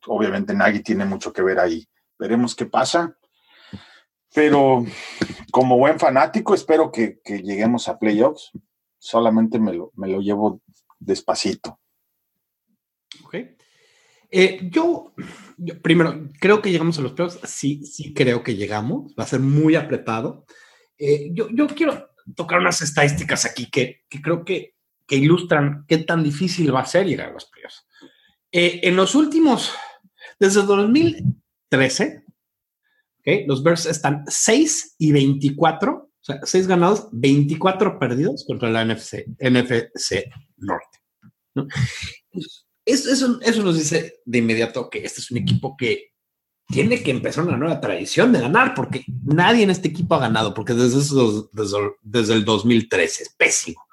obviamente 0.08 0.54
Nagy 0.54 0.82
tiene 0.82 1.06
mucho 1.06 1.34
que 1.34 1.42
ver 1.42 1.60
ahí. 1.60 1.88
Veremos 2.18 2.56
qué 2.56 2.66
pasa. 2.66 3.18
Pero 4.34 4.86
como 5.52 5.78
buen 5.78 6.00
fanático, 6.00 6.54
espero 6.54 6.92
que, 6.92 7.20
lleguemos 7.26 7.88
a 7.88 7.98
playoffs. 7.98 8.52
Solamente 8.98 9.60
me 9.60 9.74
lo, 9.74 9.92
me 9.96 10.08
lo 10.08 10.22
llevo 10.22 10.62
despacito. 11.00 11.80
Ok. 13.24 13.36
Eh, 14.30 14.70
yo, 14.72 15.14
primero, 15.82 16.30
creo 16.40 16.62
que 16.62 16.72
llegamos 16.72 16.98
a 16.98 17.02
los 17.02 17.14
playoffs. 17.14 17.40
Sí, 17.44 17.86
sí 17.86 18.14
creo 18.14 18.44
que 18.44 18.56
llegamos. 18.56 19.14
Va 19.18 19.24
a 19.24 19.28
ser 19.28 19.40
muy 19.40 19.76
apretado. 19.76 20.46
Eh, 20.98 21.30
yo, 21.34 21.48
yo, 21.50 21.68
quiero 21.68 22.10
tocar 22.36 22.60
unas 22.60 22.82
estadísticas 22.82 23.46
aquí 23.46 23.70
que, 23.70 24.06
que 24.10 24.22
creo 24.22 24.44
que, 24.44 24.76
que, 25.06 25.16
ilustran 25.16 25.86
qué 25.88 26.00
tan 26.00 26.24
difícil 26.24 26.74
va 26.74 26.82
a 26.82 26.86
ser 26.86 27.06
llegar 27.06 27.30
a 27.30 27.34
los 27.34 27.46
playoffs. 27.46 27.86
Eh, 28.52 28.82
en 28.84 28.96
los 28.96 29.16
últimos, 29.16 29.74
desde 30.40 30.64
2013, 30.64 32.24
los 33.46 33.62
Bears 33.62 33.86
están 33.86 34.24
6 34.28 34.96
y 35.00 35.12
24, 35.12 35.94
o 35.94 36.10
sea, 36.20 36.40
6 36.44 36.68
ganados, 36.68 37.10
24 37.12 38.00
perdidos 38.00 38.46
contra 38.48 38.70
la 38.70 38.86
NFC, 38.86 39.26
NFC 39.40 40.26
Norte. 40.58 41.00
Eso, 42.88 43.38
eso, 43.42 43.64
nos 43.64 43.78
dice 43.78 44.22
de 44.24 44.38
inmediato 44.38 44.90
que 44.90 45.04
este 45.04 45.20
es 45.20 45.30
un 45.30 45.38
equipo 45.38 45.76
que 45.76 46.14
tiene 46.70 47.04
que 47.04 47.12
empezar 47.12 47.44
una 47.44 47.58
nueva 47.58 47.82
tradición 47.82 48.32
de 48.32 48.40
ganar, 48.40 48.74
porque 48.74 49.04
nadie 49.26 49.64
en 49.64 49.72
este 49.72 49.90
equipo 49.90 50.16
ha 50.16 50.20
ganado, 50.20 50.54
porque 50.54 50.74
desde, 50.74 51.00
desde, 51.52 51.78
desde 52.02 52.34
el 52.34 52.46
2013 52.46 53.24
es 53.24 53.36
pésimo. 53.38 53.84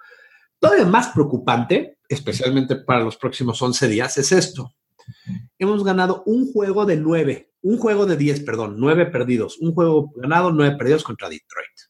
Todavía 0.61 0.85
más 0.87 1.09
preocupante, 1.09 1.99
especialmente 2.09 2.77
para 2.77 3.03
los 3.03 3.17
próximos 3.17 3.61
11 3.61 3.89
días, 3.89 4.17
es 4.17 4.31
esto. 4.31 4.73
Hemos 5.59 5.83
ganado 5.83 6.23
un 6.25 6.53
juego 6.53 6.87
de 6.87 6.97
nueve, 6.97 7.53
un 7.63 7.79
juego 7.79 8.07
de 8.07 8.17
10, 8.17 8.41
perdón, 8.41 8.77
nueve 8.79 9.07
perdidos, 9.07 9.59
un 9.59 9.75
juego 9.75 10.13
ganado, 10.15 10.53
nueve 10.53 10.77
perdidos 10.77 11.03
contra 11.03 11.29
Detroit. 11.29 11.84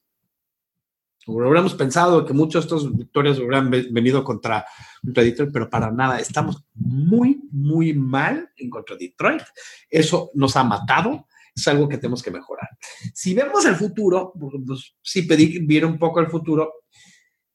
Hubiéramos 1.26 1.74
pensado 1.74 2.24
que 2.24 2.32
muchos 2.32 2.68
de 2.68 2.76
estos 2.76 2.96
victorias 2.96 3.38
hubieran 3.38 3.70
venido 3.70 4.22
contra, 4.22 4.64
Detroit, 5.02 5.50
pero 5.52 5.70
para 5.70 5.90
nada. 5.90 6.18
Estamos 6.18 6.64
muy, 6.74 7.40
muy 7.50 7.94
mal 7.94 8.50
en 8.56 8.70
contra 8.70 8.96
Detroit. 8.96 9.42
Eso 9.88 10.30
nos 10.34 10.56
ha 10.56 10.64
matado. 10.64 11.26
Es 11.54 11.66
algo 11.68 11.88
que 11.88 11.98
tenemos 11.98 12.22
que 12.22 12.30
mejorar. 12.30 12.68
Si 13.12 13.32
vemos 13.32 13.64
el 13.64 13.76
futuro, 13.76 14.32
pues, 14.66 14.96
sí 15.00 15.22
pedí 15.22 15.64
ver 15.64 15.86
un 15.86 15.98
poco 15.98 16.20
el 16.20 16.26
futuro, 16.26 16.72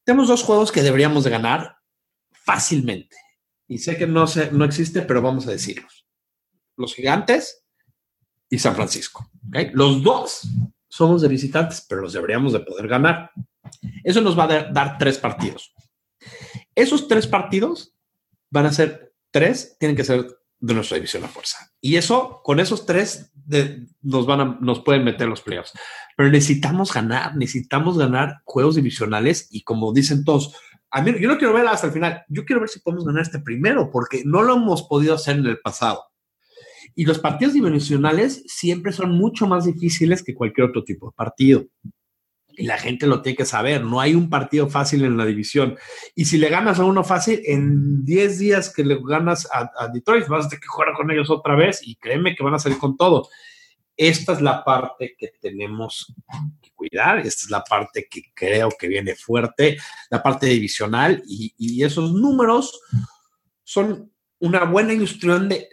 tenemos 0.03 0.29
dos 0.29 0.43
juegos 0.43 0.71
que 0.71 0.81
deberíamos 0.81 1.23
de 1.23 1.29
ganar 1.29 1.75
fácilmente. 2.31 3.15
Y 3.67 3.77
sé 3.77 3.97
que 3.97 4.07
no, 4.07 4.25
sé, 4.25 4.51
no 4.51 4.65
existe, 4.65 5.03
pero 5.03 5.21
vamos 5.21 5.45
a 5.45 5.51
decirlos. 5.51 6.07
Los 6.75 6.95
gigantes 6.95 7.63
y 8.49 8.57
San 8.57 8.75
Francisco. 8.75 9.29
Los 9.73 10.01
dos 10.01 10.47
somos 10.87 11.21
de 11.21 11.27
visitantes, 11.27 11.85
pero 11.87 12.01
los 12.01 12.13
deberíamos 12.13 12.53
de 12.53 12.61
poder 12.61 12.87
ganar. 12.87 13.31
Eso 14.03 14.21
nos 14.21 14.37
va 14.37 14.45
a 14.45 14.63
dar 14.71 14.97
tres 14.97 15.17
partidos. 15.17 15.73
Esos 16.75 17.07
tres 17.07 17.27
partidos 17.27 17.95
van 18.49 18.65
a 18.65 18.73
ser 18.73 19.13
tres, 19.31 19.77
tienen 19.79 19.95
que 19.95 20.03
ser 20.03 20.25
de 20.59 20.73
nuestra 20.73 20.95
división 20.95 21.23
a 21.23 21.27
fuerza. 21.27 21.71
Y 21.81 21.95
eso, 21.95 22.41
con 22.43 22.59
esos 22.59 22.85
tres, 22.85 23.31
nos 24.01 24.25
van 24.25 24.41
a, 24.41 24.57
nos 24.61 24.81
pueden 24.81 25.03
meter 25.03 25.27
los 25.27 25.41
playoffs. 25.41 25.73
Pero 26.17 26.29
necesitamos 26.29 26.93
ganar, 26.93 27.35
necesitamos 27.35 27.97
ganar 27.97 28.41
juegos 28.43 28.75
divisionales 28.75 29.47
y 29.51 29.63
como 29.63 29.93
dicen 29.93 30.23
todos, 30.23 30.55
a 30.91 31.01
mí, 31.01 31.13
yo 31.19 31.27
no 31.27 31.37
quiero 31.37 31.53
ver 31.53 31.67
hasta 31.67 31.87
el 31.87 31.93
final, 31.93 32.23
yo 32.27 32.45
quiero 32.45 32.61
ver 32.61 32.69
si 32.69 32.79
podemos 32.79 33.05
ganar 33.05 33.21
este 33.21 33.39
primero, 33.39 33.91
porque 33.91 34.23
no 34.25 34.41
lo 34.41 34.55
hemos 34.55 34.83
podido 34.83 35.15
hacer 35.15 35.37
en 35.37 35.45
el 35.45 35.59
pasado. 35.59 36.03
Y 36.95 37.05
los 37.05 37.19
partidos 37.19 37.53
divisionales 37.53 38.43
siempre 38.47 38.91
son 38.91 39.11
mucho 39.11 39.47
más 39.47 39.65
difíciles 39.65 40.23
que 40.23 40.33
cualquier 40.33 40.67
otro 40.67 40.83
tipo 40.83 41.07
de 41.07 41.15
partido. 41.15 41.65
Y 42.59 42.65
la 42.65 42.77
gente 42.77 43.07
lo 43.07 43.21
tiene 43.21 43.37
que 43.37 43.45
saber, 43.45 43.83
no 43.83 44.01
hay 44.01 44.15
un 44.15 44.29
partido 44.29 44.69
fácil 44.69 45.05
en 45.05 45.17
la 45.17 45.25
división. 45.25 45.77
Y 46.13 46.25
si 46.25 46.37
le 46.37 46.49
ganas 46.49 46.79
a 46.79 46.85
uno 46.85 47.03
fácil, 47.03 47.41
en 47.45 48.03
10 48.03 48.39
días 48.39 48.73
que 48.73 48.83
le 48.83 48.99
ganas 49.01 49.47
a, 49.51 49.87
Detroit, 49.93 50.27
vas 50.27 50.45
a 50.45 50.49
tener 50.49 50.61
que 50.61 50.67
jugar 50.67 50.93
con 50.93 51.09
ellos 51.09 51.29
otra 51.29 51.55
vez 51.55 51.79
y 51.81 51.95
créeme 51.95 52.35
que 52.35 52.43
van 52.43 52.55
a 52.55 52.59
salir 52.59 52.77
con 52.77 52.97
todo. 52.97 53.29
Esta 53.95 54.33
es 54.33 54.41
la 54.41 54.63
parte 54.63 55.15
que 55.17 55.31
tenemos 55.41 56.13
que 56.61 56.71
cuidar, 56.71 57.19
esta 57.19 57.45
es 57.45 57.49
la 57.49 57.63
parte 57.63 58.07
que 58.09 58.23
creo 58.33 58.69
que 58.77 58.87
viene 58.87 59.15
fuerte, 59.15 59.77
la 60.09 60.21
parte 60.21 60.47
divisional 60.47 61.23
y, 61.27 61.53
y 61.57 61.83
esos 61.83 62.13
números 62.13 62.79
son 63.63 64.11
una 64.39 64.63
buena 64.65 64.93
ilustración 64.93 65.49
de, 65.49 65.67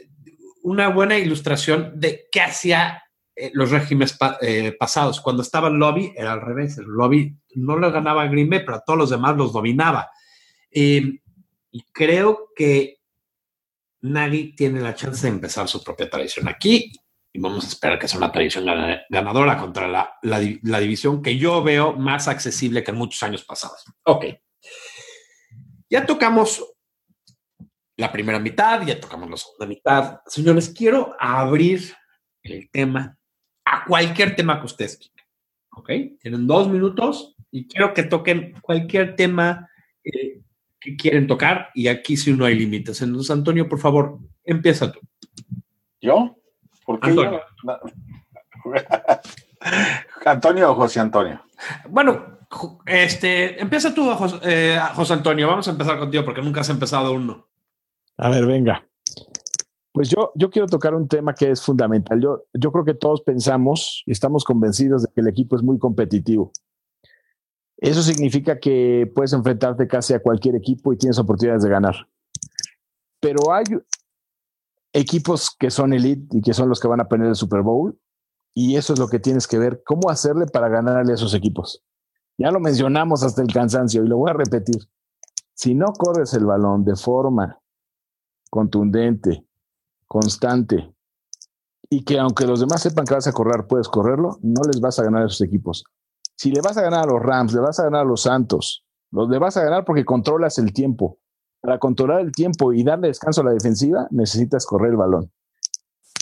una 0.67 0.89
buena 0.89 1.17
ilustración 1.17 1.93
de 1.95 2.27
qué 2.33 2.41
hacía 2.41 3.05
los 3.53 3.71
regímenes 3.71 4.17
eh, 4.41 4.73
pasados. 4.79 5.21
Cuando 5.21 5.43
estaba 5.43 5.69
el 5.69 5.75
lobby, 5.75 6.13
era 6.17 6.33
al 6.33 6.41
revés. 6.41 6.79
El 6.79 6.87
lobby 6.87 7.37
no 7.55 7.77
lo 7.77 7.93
ganaba 7.93 8.27
Green 8.27 8.49
Bay, 8.49 8.61
pero 8.61 8.77
a 8.77 8.81
todos 8.85 8.99
los 8.99 9.11
demás 9.11 9.37
los 9.37 9.53
dominaba. 9.53 10.11
Eh, 10.71 11.21
y 11.71 11.83
creo 11.93 12.51
que 12.55 13.01
Nagy 14.01 14.55
tiene 14.57 14.81
la 14.81 14.95
chance 14.95 15.27
de 15.27 15.33
empezar 15.35 15.69
su 15.69 15.83
propia 15.85 16.09
tradición 16.09 16.49
aquí. 16.49 16.93
Y 17.33 17.39
vamos 17.39 17.65
a 17.65 17.69
esperar 17.69 17.99
que 17.99 18.09
sea 18.09 18.19
una 18.19 18.33
tradición 18.33 18.65
ganadora 19.11 19.59
contra 19.59 19.87
la, 19.87 20.15
la 20.23 20.81
división 20.81 21.21
que 21.23 21.37
yo 21.37 21.63
veo 21.63 21.93
más 21.93 22.29
accesible 22.29 22.83
que 22.83 22.93
en 22.93 22.97
muchos 22.97 23.23
años 23.23 23.45
pasados. 23.45 23.85
Ok. 24.05 24.25
Ya 25.91 26.07
tocamos 26.07 26.65
la 27.99 28.11
primera 28.11 28.39
mitad, 28.39 28.87
ya 28.87 28.99
tocamos 28.99 29.29
la 29.31 29.37
segunda 29.37 29.67
mitad. 29.67 30.21
Señores, 30.27 30.71
quiero 30.71 31.15
abrir 31.19 31.95
el 32.43 32.71
tema 32.71 33.19
a 33.67 33.85
cualquier 33.85 34.35
tema 34.37 34.59
que 34.61 34.67
ustedes 34.67 34.97
quieran. 34.97 35.27
¿Ok? 35.73 35.91
Tienen 36.21 36.47
dos 36.47 36.69
minutos 36.69 37.37
y 37.51 37.67
quiero 37.67 37.93
que 37.93 38.05
toquen 38.05 38.55
cualquier 38.63 39.17
tema 39.17 39.69
eh, 40.03 40.41
que 40.81 40.97
quieren 40.97 41.27
tocar 41.27 41.69
y 41.75 41.89
aquí 41.89 42.17
sí 42.17 42.33
no 42.33 42.45
hay 42.45 42.55
límites. 42.55 43.03
Entonces, 43.03 43.31
Antonio, 43.31 43.69
por 43.69 43.79
favor, 43.79 44.19
empieza 44.45 44.91
tú. 44.91 45.01
¿Yo? 46.01 46.37
¿Por 46.85 47.01
qué 47.01 47.11
Antonio. 47.11 47.41
Antonio 50.25 50.71
o 50.71 50.75
José 50.77 51.01
Antonio? 51.01 51.43
Bueno, 51.89 52.39
este, 52.87 53.61
empieza 53.61 53.93
tú, 53.93 54.15
José, 54.15 54.39
eh, 54.45 54.81
José 54.95 55.13
Antonio. 55.15 55.49
Vamos 55.49 55.67
a 55.67 55.73
empezar 55.73 55.99
contigo 55.99 56.25
porque 56.25 56.43
nunca 56.43 56.61
has 56.61 56.69
empezado 56.71 57.13
uno. 57.13 57.49
A 58.17 58.31
ver, 58.31 58.47
venga. 58.47 58.87
Pues 59.97 60.11
yo, 60.11 60.31
yo 60.35 60.51
quiero 60.51 60.67
tocar 60.67 60.95
un 60.95 61.09
tema 61.09 61.33
que 61.33 61.51
es 61.51 61.63
fundamental. 61.63 62.21
Yo, 62.21 62.45
yo 62.53 62.71
creo 62.71 62.85
que 62.85 62.93
todos 62.93 63.23
pensamos 63.23 64.03
y 64.05 64.13
estamos 64.13 64.45
convencidos 64.45 65.05
de 65.05 65.09
que 65.09 65.23
el 65.23 65.27
equipo 65.27 65.57
es 65.57 65.63
muy 65.63 65.79
competitivo. 65.79 66.53
Eso 67.79 68.03
significa 68.03 68.61
que 68.61 69.11
puedes 69.15 69.33
enfrentarte 69.33 69.89
casi 69.89 70.13
a 70.13 70.21
cualquier 70.21 70.55
equipo 70.55 70.93
y 70.93 70.99
tienes 70.99 71.19
oportunidades 71.19 71.63
de 71.63 71.71
ganar. 71.71 71.95
Pero 73.21 73.55
hay 73.55 73.65
equipos 74.93 75.57
que 75.59 75.71
son 75.71 75.95
elite 75.95 76.37
y 76.37 76.43
que 76.43 76.53
son 76.53 76.69
los 76.69 76.79
que 76.79 76.89
van 76.89 77.01
a 77.01 77.09
poner 77.09 77.29
el 77.29 77.35
Super 77.35 77.63
Bowl 77.63 77.99
y 78.53 78.77
eso 78.77 78.93
es 78.93 78.99
lo 78.99 79.09
que 79.09 79.19
tienes 79.19 79.49
que 79.49 79.57
ver, 79.57 79.83
cómo 79.83 80.11
hacerle 80.11 80.45
para 80.45 80.69
ganarle 80.69 81.13
a 81.13 81.15
esos 81.15 81.33
equipos. 81.33 81.83
Ya 82.37 82.51
lo 82.51 82.61
mencionamos 82.61 83.23
hasta 83.23 83.41
el 83.41 83.51
cansancio 83.51 84.05
y 84.05 84.09
lo 84.09 84.19
voy 84.19 84.29
a 84.29 84.35
repetir. 84.35 84.77
Si 85.55 85.75
no 85.75 85.87
corres 85.95 86.35
el 86.35 86.45
balón 86.45 86.85
de 86.85 86.97
forma 86.97 87.63
contundente, 88.51 89.46
constante 90.07 90.93
y 91.89 92.05
que 92.05 92.19
aunque 92.19 92.47
los 92.47 92.61
demás 92.61 92.83
sepan 92.83 93.05
que 93.05 93.15
vas 93.15 93.27
a 93.27 93.33
correr, 93.33 93.67
puedes 93.67 93.89
correrlo, 93.89 94.39
no 94.43 94.63
les 94.67 94.81
vas 94.81 94.99
a 94.99 95.05
ganar 95.05 95.23
a 95.23 95.27
esos 95.27 95.41
equipos. 95.43 95.85
Si 96.37 96.51
le 96.51 96.61
vas 96.61 96.77
a 96.77 96.83
ganar 96.83 97.05
a 97.05 97.13
los 97.13 97.23
Rams, 97.23 97.55
le 97.55 97.61
vas 97.61 97.79
a 97.79 97.85
ganar 97.85 98.03
a 98.03 98.09
los 98.09 98.23
Santos, 98.23 98.85
los 99.11 99.29
le 99.29 99.39
vas 99.39 99.57
a 99.57 99.65
ganar 99.65 99.85
porque 99.85 100.05
controlas 100.05 100.59
el 100.59 100.73
tiempo. 100.73 101.19
Para 101.61 101.79
controlar 101.79 102.21
el 102.21 102.33
tiempo 102.33 102.73
y 102.73 102.85
darle 102.85 103.09
descanso 103.09 103.41
a 103.41 103.45
la 103.45 103.53
defensiva, 103.53 104.07
necesitas 104.11 104.67
correr 104.67 104.91
el 104.91 104.97
balón. 104.97 105.33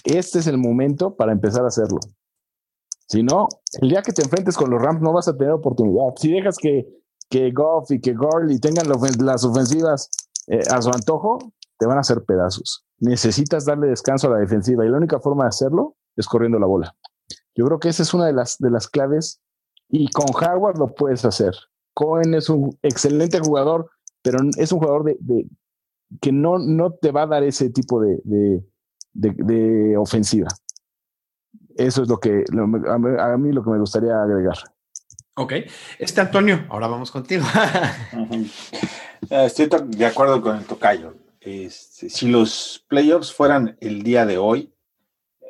Este 0.05 0.39
es 0.39 0.47
el 0.47 0.59
momento 0.59 1.16
para 1.16 1.32
empezar 1.32 1.64
a 1.64 1.68
hacerlo. 1.68 1.99
Si 3.09 3.22
no, 3.22 3.49
el 3.80 3.89
día 3.89 4.03
que 4.03 4.12
te 4.12 4.22
enfrentes 4.22 4.57
con 4.57 4.70
los 4.70 4.80
Rams 4.80 5.03
no 5.03 5.12
vas 5.12 5.28
a 5.28 5.37
tener 5.37 5.53
oportunidad. 5.53 6.14
Si 6.16 6.30
dejas 6.30 6.57
que, 6.57 6.87
que 7.28 7.51
Goff 7.51 7.91
y 7.91 8.01
que 8.01 8.14
Gurley 8.14 8.59
tengan 8.59 8.87
las 8.89 9.45
ofensivas 9.45 10.11
eh, 10.47 10.62
a 10.70 10.80
su 10.80 10.91
antojo, 10.91 11.39
te 11.78 11.86
van 11.86 11.98
a 11.98 12.00
hacer 12.00 12.24
pedazos 12.24 12.84
necesitas 13.04 13.64
darle 13.64 13.88
descanso 13.88 14.28
a 14.28 14.30
la 14.30 14.38
defensiva 14.38 14.84
y 14.84 14.88
la 14.88 14.96
única 14.96 15.20
forma 15.20 15.44
de 15.44 15.48
hacerlo 15.48 15.96
es 16.16 16.26
corriendo 16.26 16.58
la 16.58 16.66
bola. 16.66 16.96
Yo 17.54 17.64
creo 17.66 17.78
que 17.78 17.88
esa 17.88 18.02
es 18.02 18.14
una 18.14 18.26
de 18.26 18.32
las, 18.32 18.58
de 18.58 18.70
las 18.70 18.88
claves 18.88 19.40
y 19.88 20.08
con 20.10 20.26
Howard 20.34 20.78
lo 20.78 20.94
puedes 20.94 21.24
hacer. 21.24 21.54
Cohen 21.92 22.34
es 22.34 22.48
un 22.48 22.76
excelente 22.82 23.38
jugador, 23.40 23.90
pero 24.22 24.38
es 24.56 24.72
un 24.72 24.80
jugador 24.80 25.04
de, 25.04 25.46
que 26.20 26.32
no, 26.32 26.58
no 26.58 26.92
te 26.92 27.12
va 27.12 27.22
a 27.22 27.26
dar 27.26 27.44
ese 27.44 27.70
tipo 27.70 28.00
de, 28.00 28.20
de 29.12 29.96
ofensiva. 29.96 30.48
Eso 31.76 32.02
es 32.02 32.08
lo 32.08 32.18
que 32.18 32.44
a 32.88 33.36
mí, 33.36 33.52
lo 33.52 33.64
que 33.64 33.70
me 33.70 33.78
gustaría 33.78 34.20
agregar. 34.20 34.58
Ok. 35.36 35.52
Este 35.98 36.20
Antonio, 36.20 36.64
ahora 36.68 36.86
vamos 36.86 37.10
contigo. 37.10 37.44
Estoy 39.30 39.68
de 39.88 40.06
acuerdo 40.06 40.40
con 40.40 40.56
el 40.56 40.64
tocayo. 40.64 41.23
Este, 41.45 42.09
si 42.09 42.28
los 42.28 42.82
playoffs 42.88 43.30
fueran 43.30 43.76
el 43.82 44.03
día 44.03 44.24
de 44.24 44.38
hoy, 44.38 44.74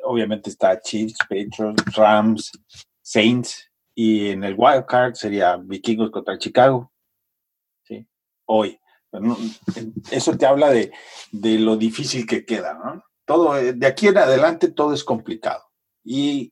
obviamente 0.03 0.49
está 0.49 0.81
Chiefs, 0.81 1.17
Patriots, 1.19 1.95
Rams, 1.95 2.51
Saints, 3.01 3.71
y 3.95 4.27
en 4.27 4.43
el 4.43 4.55
wild 4.57 4.85
card 4.85 5.13
sería 5.13 5.55
Vikingos 5.55 6.11
contra 6.11 6.37
Chicago. 6.37 6.91
¿sí? 7.83 8.05
Hoy. 8.43 8.77
Eso 10.11 10.37
te 10.37 10.45
habla 10.45 10.69
de, 10.69 10.91
de, 11.31 11.59
lo 11.59 11.77
difícil 11.77 12.27
que 12.27 12.45
queda, 12.45 12.73
¿no? 12.73 13.01
Todo, 13.23 13.53
de 13.53 13.87
aquí 13.87 14.07
en 14.09 14.17
adelante 14.17 14.69
todo 14.69 14.93
es 14.93 15.05
complicado. 15.05 15.63
Y 16.03 16.51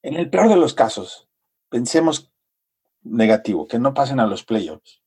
en 0.00 0.14
el 0.14 0.30
peor 0.30 0.48
de 0.48 0.56
los 0.56 0.72
casos, 0.72 1.28
pensemos 1.68 2.32
negativo, 3.02 3.68
que 3.68 3.78
no 3.78 3.92
pasen 3.92 4.18
a 4.20 4.26
los 4.26 4.42
playoffs. 4.42 5.02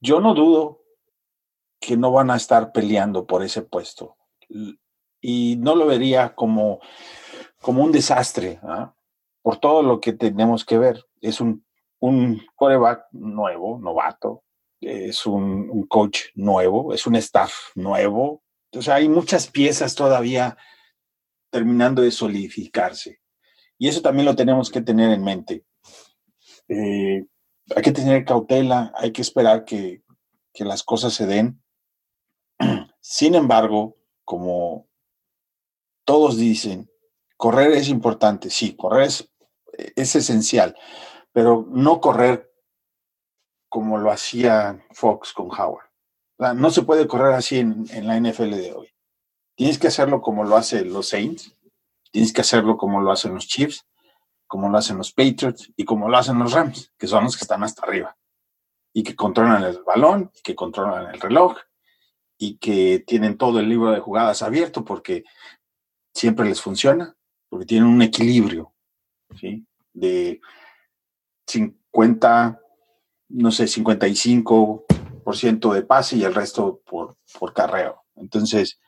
Yo 0.00 0.20
no 0.20 0.34
dudo 0.34 0.87
que 1.80 1.96
no 1.96 2.12
van 2.12 2.30
a 2.30 2.36
estar 2.36 2.72
peleando 2.72 3.26
por 3.26 3.42
ese 3.42 3.62
puesto. 3.62 4.16
Y 5.20 5.56
no 5.56 5.74
lo 5.74 5.86
vería 5.86 6.34
como, 6.34 6.80
como 7.60 7.82
un 7.82 7.92
desastre, 7.92 8.60
¿ah? 8.62 8.94
por 9.42 9.58
todo 9.58 9.82
lo 9.82 10.00
que 10.00 10.12
tenemos 10.12 10.64
que 10.64 10.78
ver. 10.78 11.04
Es 11.20 11.40
un, 11.40 11.64
un 12.00 12.42
coreback 12.54 13.06
nuevo, 13.12 13.78
novato, 13.78 14.44
es 14.80 15.26
un, 15.26 15.86
coach 15.88 16.26
nuevo, 16.34 16.92
es 16.92 17.06
un 17.06 17.16
staff 17.16 17.52
nuevo. 17.74 18.42
Entonces 18.70 18.92
hay 18.92 19.08
muchas 19.08 19.48
piezas 19.48 19.94
todavía 19.94 20.56
terminando 21.50 22.02
de 22.02 22.10
solidificarse. 22.10 23.20
Y 23.78 23.88
eso 23.88 24.02
también 24.02 24.26
lo 24.26 24.36
tenemos 24.36 24.70
que 24.70 24.82
tener 24.82 25.10
en 25.12 25.24
mente. 25.24 25.64
Eh, 26.68 27.24
hay 27.74 27.82
que 27.82 27.92
tener 27.92 28.24
cautela, 28.24 28.92
hay 28.96 29.12
que 29.12 29.22
esperar 29.22 29.64
que, 29.64 30.02
que 30.52 30.64
las 30.64 30.82
cosas 30.82 31.14
se 31.14 31.26
den. 31.26 31.62
Sin 33.10 33.34
embargo, 33.34 33.96
como 34.22 34.86
todos 36.04 36.36
dicen, 36.36 36.90
correr 37.38 37.72
es 37.72 37.88
importante, 37.88 38.50
sí, 38.50 38.76
correr 38.76 39.04
es, 39.04 39.32
es 39.72 40.14
esencial, 40.14 40.76
pero 41.32 41.66
no 41.70 42.02
correr 42.02 42.52
como 43.70 43.96
lo 43.96 44.10
hacía 44.10 44.84
Fox 44.90 45.32
con 45.32 45.46
Howard. 45.46 45.86
No 46.54 46.68
se 46.68 46.82
puede 46.82 47.08
correr 47.08 47.32
así 47.32 47.60
en, 47.60 47.86
en, 47.92 48.06
la 48.06 48.20
NFL 48.20 48.50
de 48.50 48.74
hoy. 48.74 48.90
Tienes 49.56 49.78
que 49.78 49.86
hacerlo 49.86 50.20
como 50.20 50.44
lo 50.44 50.58
hacen 50.58 50.92
los 50.92 51.08
Saints, 51.08 51.56
tienes 52.12 52.34
que 52.34 52.42
hacerlo 52.42 52.76
como 52.76 53.00
lo 53.00 53.10
hacen 53.10 53.32
los 53.32 53.46
Chiefs, 53.46 53.86
como 54.46 54.68
lo 54.68 54.76
hacen 54.76 54.98
los 54.98 55.12
Patriots 55.12 55.72
y 55.78 55.86
como 55.86 56.10
lo 56.10 56.18
hacen 56.18 56.38
los 56.38 56.52
Rams, 56.52 56.92
que 56.98 57.06
son 57.06 57.24
los 57.24 57.38
que 57.38 57.44
están 57.44 57.64
hasta 57.64 57.86
arriba 57.86 58.18
y 58.92 59.02
que 59.02 59.16
controlan 59.16 59.64
el 59.64 59.82
balón, 59.82 60.30
y 60.34 60.42
que 60.42 60.54
controlan 60.54 61.14
el 61.14 61.20
reloj 61.20 61.56
y 62.38 62.56
que 62.58 63.04
tienen 63.06 63.36
todo 63.36 63.60
el 63.60 63.68
libro 63.68 63.90
de 63.90 64.00
jugadas 64.00 64.42
abierto 64.42 64.84
porque 64.84 65.24
siempre 66.14 66.48
les 66.48 66.60
funciona, 66.60 67.16
porque 67.48 67.66
tienen 67.66 67.88
un 67.88 68.00
equilibrio, 68.00 68.72
¿sí? 69.38 69.66
De 69.92 70.40
50, 71.46 72.60
no 73.30 73.50
sé, 73.50 73.64
55% 73.64 75.72
de 75.72 75.82
pase 75.82 76.16
y 76.16 76.24
el 76.24 76.34
resto 76.34 76.80
por, 76.86 77.16
por 77.38 77.52
carreo. 77.52 78.04
Entonces, 78.14 78.80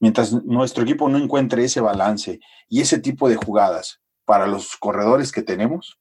mientras 0.00 0.32
nuestro 0.32 0.84
equipo 0.84 1.08
no 1.08 1.18
encuentre 1.18 1.64
ese 1.64 1.80
balance 1.80 2.40
y 2.68 2.80
ese 2.80 2.98
tipo 2.98 3.28
de 3.28 3.36
jugadas 3.36 4.00
para 4.24 4.46
los 4.46 4.76
corredores 4.76 5.32
que 5.32 5.42
tenemos, 5.42 5.98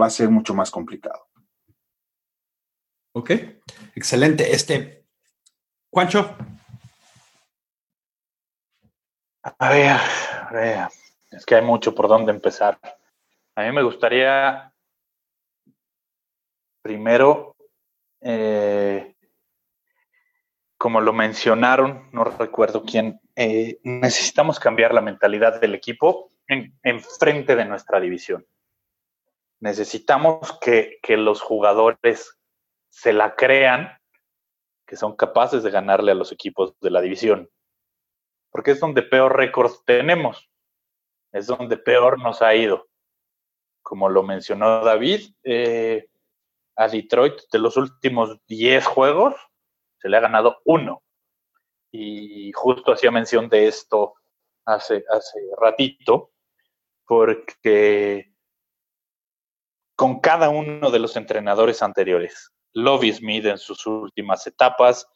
va 0.00 0.06
a 0.06 0.10
ser 0.10 0.30
mucho 0.30 0.54
más 0.54 0.70
complicado. 0.70 1.26
Ok, 3.12 3.30
excelente. 3.94 4.52
Este, 4.52 5.03
Juancho. 5.94 6.36
A 9.44 9.70
ver, 9.70 9.92
a 9.92 10.48
ver, 10.52 10.88
es 11.30 11.46
que 11.46 11.54
hay 11.54 11.62
mucho 11.62 11.94
por 11.94 12.08
dónde 12.08 12.32
empezar. 12.32 12.80
A 13.54 13.62
mí 13.62 13.70
me 13.70 13.84
gustaría 13.84 14.74
primero, 16.82 17.54
eh, 18.20 19.14
como 20.76 21.00
lo 21.00 21.12
mencionaron, 21.12 22.10
no 22.10 22.24
recuerdo 22.24 22.82
quién, 22.82 23.20
eh, 23.36 23.78
necesitamos 23.84 24.58
cambiar 24.58 24.92
la 24.92 25.00
mentalidad 25.00 25.60
del 25.60 25.76
equipo 25.76 26.32
en, 26.48 26.74
frente 27.20 27.54
de 27.54 27.66
nuestra 27.66 28.00
división. 28.00 28.44
Necesitamos 29.60 30.58
que, 30.60 30.98
que 31.00 31.16
los 31.16 31.40
jugadores 31.40 32.36
se 32.90 33.12
la 33.12 33.36
crean 33.36 33.96
que 34.94 34.98
son 34.98 35.16
capaces 35.16 35.64
de 35.64 35.72
ganarle 35.72 36.12
a 36.12 36.14
los 36.14 36.30
equipos 36.30 36.78
de 36.80 36.88
la 36.88 37.00
división. 37.00 37.50
Porque 38.52 38.70
es 38.70 38.78
donde 38.78 39.02
peor 39.02 39.36
récord 39.36 39.72
tenemos. 39.84 40.48
Es 41.32 41.48
donde 41.48 41.76
peor 41.76 42.20
nos 42.20 42.42
ha 42.42 42.54
ido. 42.54 42.86
Como 43.82 44.08
lo 44.08 44.22
mencionó 44.22 44.84
David, 44.84 45.34
eh, 45.42 46.06
a 46.76 46.86
Detroit 46.86 47.34
de 47.50 47.58
los 47.58 47.76
últimos 47.76 48.38
10 48.46 48.86
juegos 48.86 49.34
se 49.98 50.08
le 50.08 50.16
ha 50.16 50.20
ganado 50.20 50.58
uno. 50.64 51.02
Y 51.90 52.52
justo 52.52 52.92
hacía 52.92 53.10
mención 53.10 53.48
de 53.48 53.66
esto 53.66 54.14
hace, 54.64 55.04
hace 55.10 55.40
ratito, 55.60 56.30
porque 57.04 58.32
con 59.96 60.20
cada 60.20 60.50
uno 60.50 60.92
de 60.92 61.00
los 61.00 61.16
entrenadores 61.16 61.82
anteriores, 61.82 62.53
Lobby 62.74 63.12
Smith 63.12 63.46
en 63.46 63.58
sus 63.58 63.86
últimas 63.86 64.46
etapas, 64.46 65.06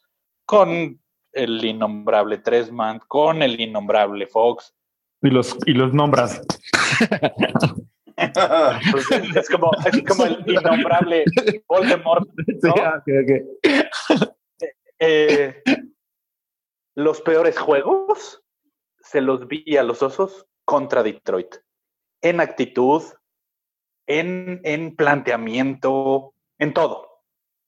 con 0.45 0.99
el 1.33 1.63
innombrable 1.63 2.39
Tresman, 2.39 2.99
con 3.07 3.41
el 3.41 3.59
innombrable 3.59 4.25
Fox. 4.27 4.73
Y 5.21 5.29
los, 5.29 5.57
y 5.65 5.73
los 5.73 5.93
nombras. 5.93 6.41
Pues, 8.91 9.09
es, 9.33 9.49
como, 9.49 9.71
el 10.25 10.43
innombrable 10.45 11.23
Voldemort. 11.69 12.27
Eh, 15.01 15.63
los 16.95 17.21
peores 17.21 17.57
juegos 17.57 18.43
se 18.99 19.21
los 19.21 19.47
vi 19.47 19.77
a 19.77 19.83
los 19.83 20.03
osos 20.03 20.45
contra 20.65 21.01
Detroit. 21.01 21.55
En 22.21 22.41
actitud, 22.41 23.01
en, 24.05 24.59
en 24.65 24.97
planteamiento, 24.97 26.33
en 26.57 26.73
todo. 26.73 27.08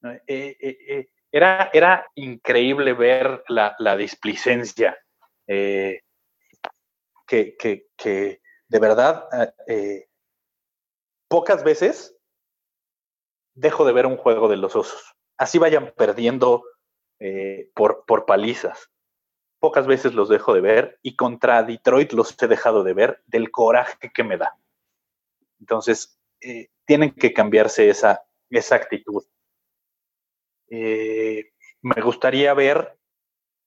Eh, 0.04 0.58
eh, 0.60 1.10
era, 1.32 1.70
era 1.74 2.06
increíble 2.16 2.94
ver 2.94 3.44
la, 3.48 3.76
la 3.80 3.96
displicencia 3.96 4.98
que, 5.48 6.02
que, 7.28 7.88
que, 7.96 8.42
de 8.68 8.80
verdad 8.80 9.28
pocas 11.32 11.64
veces 11.64 12.14
dejo 13.54 13.86
de 13.86 13.94
ver 13.94 14.06
un 14.06 14.18
juego 14.18 14.50
de 14.50 14.58
los 14.58 14.76
osos. 14.76 15.16
Así 15.38 15.58
vayan 15.60 15.94
perdiendo 15.96 16.64
eh, 17.20 17.70
por, 17.74 18.04
por 18.06 18.26
palizas. 18.26 18.90
Pocas 19.60 19.88
veces 19.88 20.14
los 20.14 20.28
dejo 20.28 20.54
de 20.54 20.62
ver 20.62 21.00
y 21.02 21.16
contra 21.16 21.64
Detroit 21.64 22.12
los 22.14 22.36
he 22.42 22.48
dejado 22.48 22.84
de 22.84 22.94
ver 22.94 23.24
del 23.28 23.50
coraje 23.50 24.12
que 24.14 24.24
me 24.24 24.38
da. 24.38 24.58
Entonces, 25.60 26.20
eh, 26.42 26.70
tienen 26.86 27.12
que 27.12 27.34
cambiarse 27.34 27.90
esa, 27.90 28.24
esa 28.50 28.76
actitud. 28.76 29.24
Eh, 30.72 31.52
me 31.82 32.02
gustaría 32.02 32.54
ver 32.56 32.98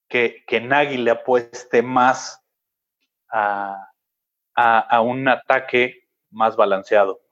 que, 0.09 0.43
que 0.45 0.59
Nagy 0.59 0.97
le 0.97 1.11
apueste 1.11 1.81
más 1.81 2.43
a, 3.29 3.89
a 4.55 5.01
un 5.01 5.27
ataque 5.27 6.09
más 6.29 6.55
balanceado 6.57 7.25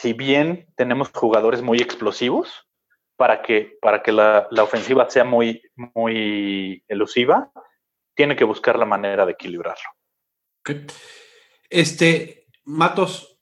si 0.00 0.12
bien 0.12 0.72
tenemos 0.76 1.10
jugadores 1.10 1.60
muy 1.60 1.78
explosivos 1.78 2.68
para 3.16 3.42
que, 3.42 3.78
para 3.82 4.00
que 4.00 4.12
la, 4.12 4.48
ofensiva 4.62 5.10
sea 5.10 5.24
muy, 5.24 5.60
muy 5.74 6.84
elusiva, 6.86 7.50
tiene 8.14 8.36
que 8.36 8.44
buscar 8.44 8.78
la 8.78 8.84
manera 8.84 9.26
de 9.26 9.32
equilibrarlo. 9.32 9.90
Este, 11.68 12.46
Matos, 12.64 13.37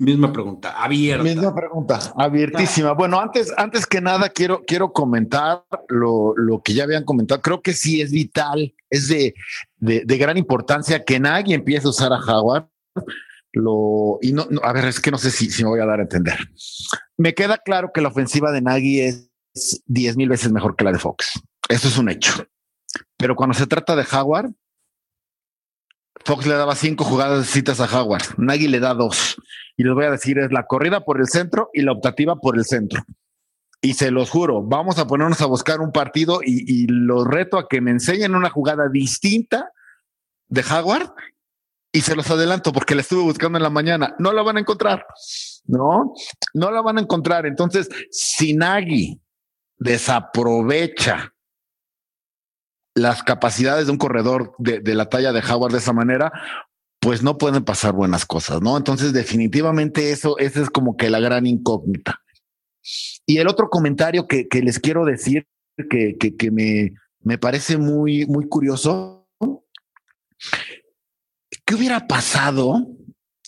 misma 0.00 0.32
pregunta, 0.32 0.82
abierta. 0.82 1.22
Misma 1.22 1.54
pregunta, 1.54 1.98
abiertísima. 2.16 2.92
Bueno, 2.92 3.20
antes, 3.20 3.52
antes 3.56 3.86
que 3.86 4.00
nada, 4.00 4.28
quiero, 4.28 4.62
quiero 4.66 4.92
comentar 4.92 5.64
lo, 5.88 6.34
que 6.64 6.74
ya 6.74 6.84
habían 6.84 7.04
comentado. 7.04 7.40
Creo 7.40 7.62
que 7.62 7.72
sí 7.72 8.00
es 8.00 8.10
vital, 8.10 8.74
es 8.90 9.08
de, 9.08 9.34
de 9.78 10.18
gran 10.18 10.36
importancia 10.36 11.04
que 11.04 11.20
nadie 11.20 11.54
empiece 11.54 11.86
a 11.86 11.90
usar 11.90 12.12
a 12.12 12.18
Howard 12.18 12.66
lo 13.52 14.18
y 14.22 14.32
no, 14.32 14.46
a 14.62 14.72
ver, 14.72 14.84
es 14.86 15.00
que 15.00 15.10
no 15.10 15.18
sé 15.18 15.30
si, 15.30 15.50
si, 15.50 15.62
me 15.64 15.70
voy 15.70 15.80
a 15.80 15.86
dar 15.86 15.98
a 15.98 16.02
entender. 16.02 16.38
Me 17.16 17.34
queda 17.34 17.58
claro 17.58 17.90
que 17.92 18.00
la 18.00 18.08
ofensiva 18.08 18.52
de 18.52 18.62
Nagy 18.62 19.00
es 19.00 19.30
diez 19.86 20.16
mil 20.16 20.28
veces 20.28 20.52
mejor 20.52 20.76
que 20.76 20.84
la 20.84 20.92
de 20.92 20.98
Fox. 20.98 21.40
Eso 21.68 21.88
es 21.88 21.98
un 21.98 22.08
hecho. 22.08 22.44
Pero 23.16 23.36
cuando 23.36 23.54
se 23.54 23.66
trata 23.66 23.96
de 23.96 24.06
Howard, 24.12 24.52
Fox 26.24 26.46
le 26.46 26.54
daba 26.54 26.74
cinco 26.74 27.04
jugadas 27.04 27.46
citas 27.48 27.80
a 27.80 28.00
Howard. 28.00 28.38
Nagy 28.38 28.68
le 28.68 28.80
da 28.80 28.94
dos. 28.94 29.36
Y 29.80 29.82
les 29.82 29.94
voy 29.94 30.04
a 30.04 30.10
decir, 30.10 30.38
es 30.38 30.52
la 30.52 30.66
corrida 30.66 31.06
por 31.06 31.18
el 31.18 31.26
centro 31.26 31.70
y 31.72 31.80
la 31.80 31.92
optativa 31.92 32.36
por 32.36 32.58
el 32.58 32.66
centro. 32.66 33.02
Y 33.80 33.94
se 33.94 34.10
los 34.10 34.28
juro, 34.28 34.62
vamos 34.62 34.98
a 34.98 35.06
ponernos 35.06 35.40
a 35.40 35.46
buscar 35.46 35.80
un 35.80 35.90
partido 35.90 36.40
y, 36.44 36.86
los 36.86 37.26
reto 37.26 37.56
a 37.56 37.66
que 37.66 37.80
me 37.80 37.90
enseñen 37.90 38.34
una 38.34 38.50
jugada 38.50 38.90
distinta 38.90 39.72
de 40.48 40.62
Howard 40.70 41.14
y 41.94 42.02
se 42.02 42.14
los 42.14 42.30
adelanto 42.30 42.74
porque 42.74 42.94
la 42.94 43.00
estuve 43.00 43.22
buscando 43.22 43.56
en 43.56 43.62
la 43.62 43.70
mañana. 43.70 44.14
No 44.18 44.34
la 44.34 44.42
van 44.42 44.58
a 44.58 44.60
encontrar, 44.60 45.06
no, 45.64 46.12
no 46.52 46.70
la 46.70 46.82
van 46.82 46.98
a 46.98 47.00
encontrar. 47.00 47.46
Entonces, 47.46 47.88
si 48.10 48.52
Nagy 48.52 49.18
desaprovecha 49.78 51.32
las 52.94 53.22
capacidades 53.22 53.86
de 53.86 53.92
un 53.92 53.98
corredor 53.98 54.52
de, 54.58 54.82
la 54.94 55.08
talla 55.08 55.32
de 55.32 55.40
Howard 55.40 55.72
de 55.72 55.78
esa 55.78 55.94
manera, 55.94 56.30
pues 57.00 57.22
no 57.22 57.38
pueden 57.38 57.64
pasar 57.64 57.94
buenas 57.94 58.26
cosas, 58.26 58.60
¿no? 58.60 58.76
Entonces, 58.76 59.12
definitivamente 59.12 60.12
eso, 60.12 60.38
esa 60.38 60.60
es 60.62 60.70
como 60.70 60.96
que 60.96 61.10
la 61.10 61.20
gran 61.20 61.46
incógnita. 61.46 62.22
Y 63.26 63.38
el 63.38 63.48
otro 63.48 63.70
comentario 63.70 64.26
que, 64.26 64.46
les 64.62 64.78
quiero 64.78 65.04
decir 65.04 65.46
que, 65.88 66.16
que, 66.18 66.50
me, 66.50 66.92
me 67.20 67.38
parece 67.38 67.78
muy, 67.78 68.26
muy 68.26 68.48
curioso 68.48 69.20
¿Qué 71.70 71.74
hubiera 71.74 72.06
pasado 72.06 72.86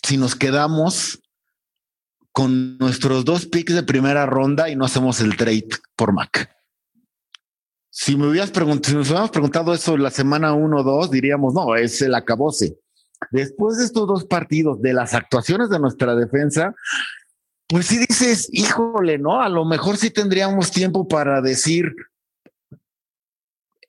si 0.01 0.17
nos 0.17 0.35
quedamos 0.35 1.21
con 2.31 2.77
nuestros 2.77 3.25
dos 3.25 3.45
picks 3.45 3.73
de 3.73 3.83
primera 3.83 4.25
ronda 4.25 4.69
y 4.69 4.75
no 4.75 4.85
hacemos 4.85 5.19
el 5.19 5.35
trade 5.35 5.67
por 5.95 6.13
Mac? 6.13 6.49
Si 7.89 8.15
me 8.15 8.27
hubieras 8.27 8.51
preguntado, 8.51 8.89
si 8.89 8.95
nos 8.95 9.07
hubiéramos 9.07 9.31
preguntado 9.31 9.73
eso 9.73 9.97
la 9.97 10.09
semana 10.09 10.53
1 10.53 10.77
o 10.77 10.83
2, 10.83 11.11
diríamos, 11.11 11.53
no, 11.53 11.75
es 11.75 12.01
el 12.01 12.15
acabose. 12.15 12.79
Después 13.31 13.77
de 13.77 13.85
estos 13.85 14.07
dos 14.07 14.25
partidos, 14.25 14.81
de 14.81 14.93
las 14.93 15.13
actuaciones 15.13 15.69
de 15.69 15.79
nuestra 15.79 16.15
defensa, 16.15 16.75
pues 17.67 17.87
si 17.87 17.97
dices, 17.97 18.49
híjole, 18.51 19.17
¿no? 19.17 19.41
A 19.41 19.49
lo 19.49 19.65
mejor 19.65 19.97
sí 19.97 20.11
tendríamos 20.11 20.71
tiempo 20.71 21.07
para 21.07 21.41
decir, 21.41 21.93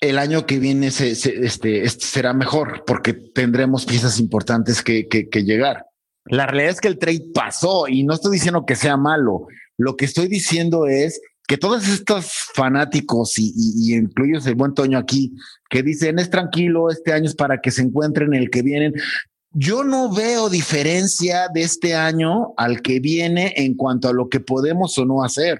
el 0.08 0.18
año 0.18 0.46
que 0.46 0.58
viene 0.58 0.90
se, 0.90 1.12
este, 1.12 1.88
será 1.88 2.32
mejor 2.32 2.84
porque 2.86 3.12
tendremos 3.12 3.86
piezas 3.86 4.18
importantes 4.20 4.82
que, 4.82 5.06
llegar. 5.32 5.86
La 6.26 6.46
realidad 6.46 6.72
es 6.72 6.80
que 6.80 6.88
el 6.88 6.98
trade 6.98 7.30
pasó 7.34 7.86
y 7.88 8.04
no 8.04 8.14
estoy 8.14 8.32
diciendo 8.32 8.64
que 8.66 8.76
sea 8.76 8.96
malo. 8.96 9.46
Lo 9.76 9.96
que 9.96 10.04
estoy 10.04 10.28
diciendo 10.28 10.86
es 10.86 11.20
que 11.46 11.58
todos 11.58 11.86
estos 11.88 12.32
fanáticos 12.54 13.38
y, 13.38 13.52
y, 13.54 13.94
el 13.94 14.54
buen 14.54 14.74
Toño 14.74 14.98
aquí, 14.98 15.34
que 15.68 15.82
dicen 15.82 16.18
es 16.18 16.30
tranquilo, 16.30 16.90
este 16.90 17.12
año 17.12 17.26
es 17.26 17.34
para 17.34 17.60
que 17.60 17.70
se 17.70 17.82
encuentren 17.82 18.34
el 18.34 18.50
que 18.50 18.62
vienen. 18.62 18.94
Yo 19.50 19.84
no 19.84 20.12
veo 20.12 20.48
diferencia 20.48 21.48
de 21.52 21.62
este 21.62 21.94
año 21.94 22.54
al 22.56 22.82
que 22.82 22.98
viene 22.98 23.52
en 23.56 23.74
cuanto 23.74 24.08
a 24.08 24.12
lo 24.12 24.28
que 24.28 24.40
podemos 24.40 24.98
o 24.98 25.04
no 25.04 25.22
hacer. 25.22 25.58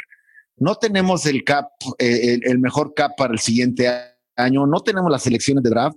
No 0.56 0.76
tenemos 0.76 1.26
el 1.26 1.44
cap, 1.44 1.68
eh, 1.98 2.40
el 2.42 2.58
mejor 2.58 2.94
cap 2.94 3.12
para 3.16 3.34
el 3.34 3.38
siguiente 3.38 3.88
año, 4.36 4.66
no 4.66 4.80
tenemos 4.80 5.10
las 5.10 5.26
elecciones 5.26 5.62
de 5.62 5.70
draft. 5.70 5.96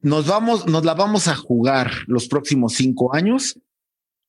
Nos 0.00 0.26
vamos, 0.26 0.66
nos 0.66 0.84
la 0.84 0.94
vamos 0.94 1.28
a 1.28 1.34
jugar 1.34 1.90
los 2.06 2.28
próximos 2.28 2.74
cinco 2.74 3.14
años, 3.14 3.58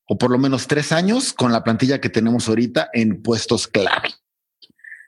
o 0.06 0.18
por 0.18 0.30
lo 0.30 0.38
menos 0.38 0.66
tres 0.66 0.92
años, 0.92 1.32
con 1.32 1.52
la 1.52 1.64
plantilla 1.64 2.00
que 2.00 2.10
tenemos 2.10 2.48
ahorita 2.48 2.90
en 2.92 3.22
puestos 3.22 3.68
clave. 3.68 4.21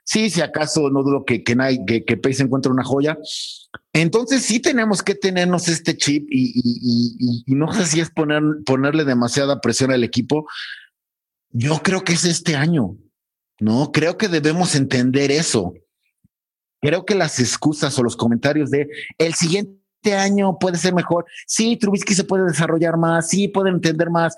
Sí, 0.05 0.29
si 0.29 0.41
acaso 0.41 0.91
no 0.91 1.01
dudo 1.01 1.25
que, 1.25 1.43
que, 1.43 1.55
que, 1.85 2.05
que 2.05 2.19
encuentre 2.39 2.71
una 2.71 2.83
joya. 2.83 3.17
Entonces 3.91 4.43
sí 4.43 4.59
tenemos 4.59 5.01
que 5.01 5.15
tenernos 5.15 5.67
este 5.67 5.97
chip 5.97 6.27
y, 6.29 7.43
no 7.47 7.73
sé 7.73 7.85
si 7.87 7.99
es 8.01 8.11
poner, 8.11 8.43
ponerle 8.65 9.03
demasiada 9.03 9.59
presión 9.61 9.91
al 9.91 10.03
equipo. 10.03 10.47
Yo 11.49 11.81
creo 11.81 12.03
que 12.03 12.13
es 12.13 12.23
este 12.23 12.55
año, 12.55 12.97
¿no? 13.59 13.91
Creo 13.91 14.17
que 14.17 14.27
debemos 14.27 14.75
entender 14.75 15.31
eso. 15.31 15.73
Creo 16.81 17.03
que 17.03 17.15
las 17.15 17.39
excusas 17.39 17.97
o 17.97 18.03
los 18.03 18.15
comentarios 18.15 18.69
de 18.69 18.87
el 19.17 19.33
siguiente 19.33 19.81
año 20.13 20.59
puede 20.59 20.77
ser 20.77 20.93
mejor. 20.93 21.25
Sí, 21.47 21.77
Trubisky 21.77 22.13
se 22.13 22.25
puede 22.25 22.45
desarrollar 22.45 22.97
más, 22.97 23.29
sí, 23.29 23.47
puede 23.47 23.71
entender 23.71 24.11
más, 24.11 24.35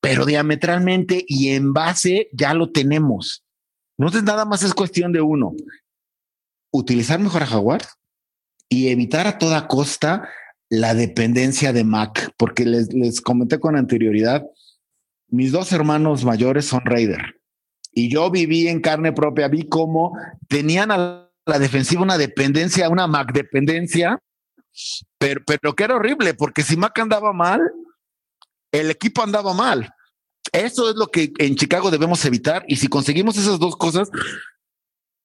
pero 0.00 0.26
diametralmente 0.26 1.24
y 1.28 1.50
en 1.50 1.72
base 1.72 2.28
ya 2.32 2.54
lo 2.54 2.72
tenemos. 2.72 3.45
Entonces 3.98 4.22
nada 4.24 4.44
más 4.44 4.62
es 4.62 4.74
cuestión 4.74 5.12
de 5.12 5.20
uno, 5.20 5.54
utilizar 6.70 7.18
mejor 7.18 7.42
a 7.42 7.46
Jaguar 7.46 7.82
y 8.68 8.88
evitar 8.88 9.26
a 9.26 9.38
toda 9.38 9.68
costa 9.68 10.28
la 10.68 10.94
dependencia 10.94 11.72
de 11.72 11.84
Mac, 11.84 12.32
porque 12.36 12.64
les, 12.64 12.92
les 12.92 13.20
comenté 13.20 13.60
con 13.60 13.76
anterioridad, 13.76 14.44
mis 15.28 15.52
dos 15.52 15.72
hermanos 15.72 16.24
mayores 16.24 16.66
son 16.66 16.80
Raider 16.84 17.36
y 17.92 18.10
yo 18.10 18.30
viví 18.30 18.68
en 18.68 18.80
carne 18.80 19.12
propia, 19.12 19.48
vi 19.48 19.66
cómo 19.66 20.12
tenían 20.48 20.90
a 20.90 21.30
la 21.46 21.58
defensiva 21.58 22.02
una 22.02 22.18
dependencia, 22.18 22.90
una 22.90 23.06
Mac 23.06 23.32
dependencia, 23.32 24.18
pero, 25.18 25.40
pero 25.46 25.74
que 25.74 25.84
era 25.84 25.96
horrible, 25.96 26.34
porque 26.34 26.62
si 26.62 26.76
Mac 26.76 26.98
andaba 26.98 27.32
mal, 27.32 27.62
el 28.70 28.90
equipo 28.90 29.22
andaba 29.22 29.54
mal. 29.54 29.88
Eso 30.56 30.88
es 30.88 30.96
lo 30.96 31.08
que 31.08 31.32
en 31.38 31.54
Chicago 31.54 31.90
debemos 31.90 32.24
evitar. 32.24 32.64
Y 32.66 32.76
si 32.76 32.88
conseguimos 32.88 33.36
esas 33.36 33.58
dos 33.58 33.76
cosas, 33.76 34.10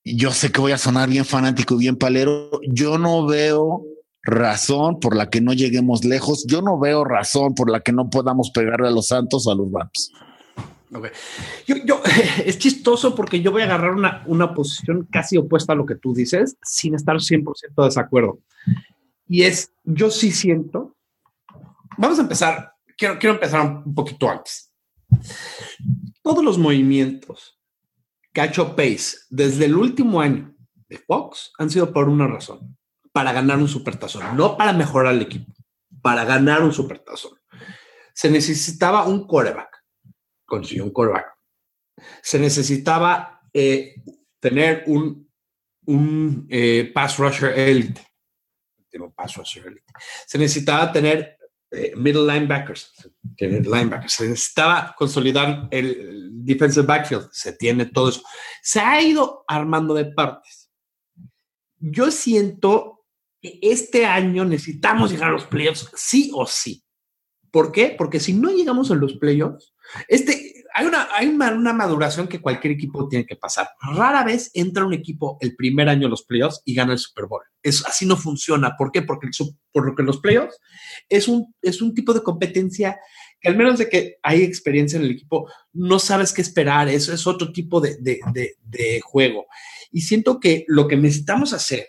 yo 0.03 0.31
sé 0.31 0.51
que 0.51 0.59
voy 0.59 0.73
a 0.73 0.77
sonar 0.77 1.09
bien 1.09 1.25
fanático 1.25 1.75
y 1.75 1.79
bien 1.79 1.95
palero. 1.95 2.49
Yo 2.67 2.97
no 2.97 3.25
veo 3.25 3.83
razón 4.23 4.99
por 4.99 5.15
la 5.15 5.29
que 5.29 5.41
no 5.41 5.53
lleguemos 5.53 6.03
lejos. 6.03 6.45
Yo 6.47 6.61
no 6.61 6.79
veo 6.79 7.03
razón 7.03 7.55
por 7.55 7.69
la 7.69 7.79
que 7.79 7.93
no 7.93 8.09
podamos 8.09 8.51
pegarle 8.51 8.87
a 8.87 8.91
los 8.91 9.07
Santos 9.07 9.47
a 9.47 9.55
los 9.55 9.71
Rams. 9.71 10.11
Okay. 10.93 11.11
Yo, 11.85 12.01
es 12.45 12.59
chistoso 12.59 13.15
porque 13.15 13.41
yo 13.41 13.51
voy 13.51 13.61
a 13.61 13.65
agarrar 13.65 13.91
una, 13.91 14.23
una 14.27 14.53
posición 14.53 15.07
casi 15.09 15.37
opuesta 15.37 15.73
a 15.73 15.75
lo 15.77 15.85
que 15.85 15.95
tú 15.95 16.13
dices, 16.13 16.57
sin 16.61 16.95
estar 16.95 17.15
100% 17.15 17.45
de 17.77 17.83
desacuerdo. 17.85 18.39
Y 19.27 19.43
es, 19.43 19.71
yo 19.85 20.11
sí 20.11 20.31
siento, 20.31 20.97
vamos 21.97 22.19
a 22.19 22.23
empezar, 22.23 22.73
quiero, 22.97 23.17
quiero 23.17 23.35
empezar 23.35 23.61
un 23.85 23.95
poquito 23.95 24.29
antes. 24.29 24.70
Todos 26.21 26.43
los 26.43 26.57
movimientos 26.57 27.59
que 28.33 28.41
ha 28.41 28.45
hecho 28.45 28.75
Pace 28.75 29.17
desde 29.29 29.65
el 29.65 29.75
último 29.75 30.21
año 30.21 30.55
de 30.87 30.97
Fox 30.97 31.51
han 31.57 31.69
sido 31.69 31.91
por 31.91 32.09
una 32.09 32.27
razón, 32.27 32.77
para 33.11 33.33
ganar 33.33 33.57
un 33.57 33.67
supertazón, 33.67 34.37
no 34.37 34.57
para 34.57 34.73
mejorar 34.73 35.13
el 35.13 35.21
equipo, 35.21 35.53
para 36.01 36.23
ganar 36.25 36.63
un 36.63 36.73
supertazón. 36.73 37.39
Se 38.13 38.29
necesitaba 38.29 39.05
un 39.05 39.25
coreback, 39.27 39.83
consiguió 40.45 40.83
un 40.83 40.91
coreback. 40.91 41.27
Se 42.21 42.39
necesitaba 42.39 43.41
eh, 43.53 43.95
tener 44.39 44.83
un, 44.87 45.27
eh, 46.49 46.91
pass 46.93 47.17
rusher. 47.17 47.53
Pass 49.15 49.35
rusher 49.35 49.67
elite. 49.67 49.93
Se 50.27 50.37
necesitaba 50.37 50.91
tener 50.91 51.37
eh, 51.71 51.93
middle 51.95 52.25
linebackers, 52.25 52.93
linebackers. 53.39 54.13
Se 54.13 54.27
necesitaba 54.27 54.93
consolidar 54.97 55.69
el 55.71 56.29
defensive 56.45 56.85
backfield, 56.85 57.29
se 57.31 57.53
tiene 57.53 57.85
todo 57.85 58.09
eso. 58.09 58.21
Se 58.61 58.79
ha 58.79 59.01
ido 59.01 59.45
armando 59.47 59.93
de 59.93 60.05
partes. 60.05 60.69
Yo 61.77 62.11
siento 62.11 63.05
que 63.41 63.57
este 63.61 64.05
año 64.05 64.43
necesitamos 64.45 65.11
llegar 65.11 65.29
a 65.29 65.33
los 65.33 65.45
playoffs 65.45 65.89
sí 65.95 66.29
o 66.33 66.45
sí. 66.45 66.83
¿Por 67.51 67.71
qué? 67.71 67.95
Porque 67.97 68.19
si 68.19 68.33
no 68.33 68.49
llegamos 68.49 68.91
a 68.91 68.95
los 68.95 69.13
playoffs, 69.13 69.73
este, 70.07 70.50
hay, 70.73 70.85
una, 70.85 71.07
hay 71.13 71.27
una, 71.27 71.73
maduración 71.73 72.27
que 72.27 72.41
cualquier 72.41 72.73
equipo 72.73 73.07
tiene 73.07 73.25
que 73.25 73.35
pasar. 73.35 73.69
Rara 73.81 74.23
vez 74.23 74.51
entra 74.53 74.85
un 74.85 74.93
equipo 74.93 75.37
el 75.41 75.55
primer 75.55 75.89
año 75.89 76.05
en 76.05 76.11
los 76.11 76.23
playoffs 76.23 76.61
y 76.65 76.73
gana 76.73 76.93
el 76.93 76.99
Super 76.99 77.25
Bowl. 77.25 77.43
Es, 77.61 77.85
así 77.85 78.05
no 78.05 78.17
funciona. 78.17 78.75
¿Por 78.77 78.91
qué? 78.91 79.01
Porque, 79.01 79.29
porque 79.71 80.03
los 80.03 80.19
playoffs 80.19 80.57
es 81.09 81.27
un, 81.27 81.53
es 81.61 81.81
un 81.81 81.93
tipo 81.93 82.13
de 82.13 82.23
competencia 82.23 82.99
que 83.39 83.49
al 83.49 83.57
menos 83.57 83.79
de 83.79 83.89
que 83.89 84.17
hay 84.21 84.43
experiencia 84.43 84.97
en 84.97 85.05
el 85.05 85.11
equipo, 85.11 85.49
no 85.73 85.97
sabes 85.97 86.31
qué 86.31 86.41
esperar. 86.41 86.87
Eso 86.89 87.11
es 87.11 87.25
otro 87.25 87.51
tipo 87.51 87.81
de, 87.81 87.97
de, 87.99 88.19
de, 88.33 88.55
de 88.61 89.01
juego. 89.01 89.47
Y 89.91 90.01
siento 90.01 90.39
que 90.39 90.63
lo 90.67 90.87
que 90.87 90.95
necesitamos 90.95 91.53
hacer 91.53 91.87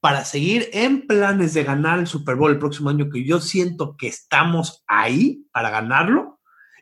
para 0.00 0.24
seguir 0.24 0.68
en 0.72 1.06
planes 1.06 1.54
de 1.54 1.64
ganar 1.64 1.98
el 1.98 2.06
Super 2.06 2.36
Bowl 2.36 2.52
el 2.52 2.58
próximo 2.58 2.90
año, 2.90 3.08
que 3.10 3.24
yo 3.24 3.40
siento 3.40 3.96
que 3.96 4.06
estamos 4.06 4.84
ahí 4.86 5.46
para 5.52 5.70
ganarlo, 5.70 6.37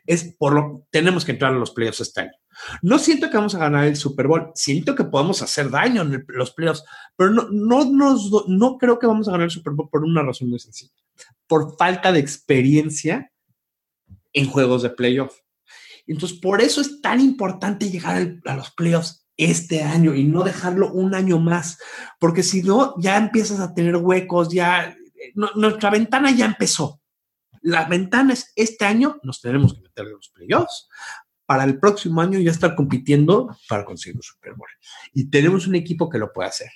es 0.07 0.35
por 0.39 0.53
lo 0.53 0.87
tenemos 0.89 1.25
que 1.25 1.33
entrar 1.33 1.53
a 1.53 1.57
los 1.57 1.71
playoffs 1.71 1.99
este 1.99 2.21
año. 2.21 2.31
No 2.81 2.97
siento 2.97 3.29
que 3.29 3.37
vamos 3.37 3.53
a 3.53 3.59
ganar 3.59 3.85
el 3.85 3.97
Super 3.97 4.27
Bowl, 4.27 4.51
siento 4.55 4.95
que 4.95 5.03
podemos 5.03 5.41
hacer 5.41 5.69
daño 5.69 6.01
en 6.01 6.25
los 6.29 6.53
playoffs, 6.53 6.83
pero 7.15 7.29
no, 7.29 7.47
no, 7.51 7.85
nos, 7.85 8.31
no 8.47 8.77
creo 8.77 8.97
que 8.97 9.05
vamos 9.05 9.27
a 9.27 9.31
ganar 9.31 9.45
el 9.45 9.51
Super 9.51 9.73
Bowl 9.73 9.89
por 9.89 10.03
una 10.03 10.23
razón 10.23 10.49
muy 10.49 10.59
sencilla, 10.59 10.93
por 11.45 11.77
falta 11.77 12.11
de 12.11 12.19
experiencia 12.19 13.31
en 14.33 14.49
juegos 14.49 14.81
de 14.81 14.89
playoff. 14.89 15.37
Entonces, 16.07 16.39
por 16.39 16.61
eso 16.61 16.79
es 16.79 17.01
tan 17.01 17.19
importante 17.19 17.91
llegar 17.91 18.39
a 18.45 18.55
los 18.55 18.71
playoffs 18.71 19.27
este 19.35 19.83
año 19.83 20.15
y 20.15 20.23
no 20.23 20.43
dejarlo 20.43 20.91
un 20.91 21.13
año 21.13 21.37
más, 21.37 21.77
porque 22.17 22.43
si 22.43 22.63
no, 22.63 22.95
ya 22.97 23.17
empiezas 23.17 23.59
a 23.59 23.73
tener 23.73 23.97
huecos, 23.97 24.49
ya 24.49 24.95
nuestra 25.35 25.89
ventana 25.89 26.31
ya 26.31 26.45
empezó 26.45 27.01
las 27.67 27.89
ventanas 27.89 28.53
este 28.55 28.85
año 28.85 29.19
nos 29.23 29.41
tenemos 29.41 29.73
que 29.73 29.81
meter 29.81 30.05
en 30.05 30.13
los 30.13 30.29
playoffs 30.29 30.87
para 31.45 31.65
el 31.65 31.79
próximo 31.79 32.21
año 32.21 32.39
ya 32.39 32.51
estar 32.51 32.75
compitiendo 32.75 33.57
para 33.67 33.83
conseguir 33.83 34.15
un 34.15 34.23
Super 34.23 34.53
Bowl. 34.53 34.69
Y 35.13 35.29
tenemos 35.29 35.67
un 35.67 35.75
equipo 35.75 36.09
que 36.09 36.17
lo 36.17 36.31
puede 36.31 36.47
hacer. 36.47 36.69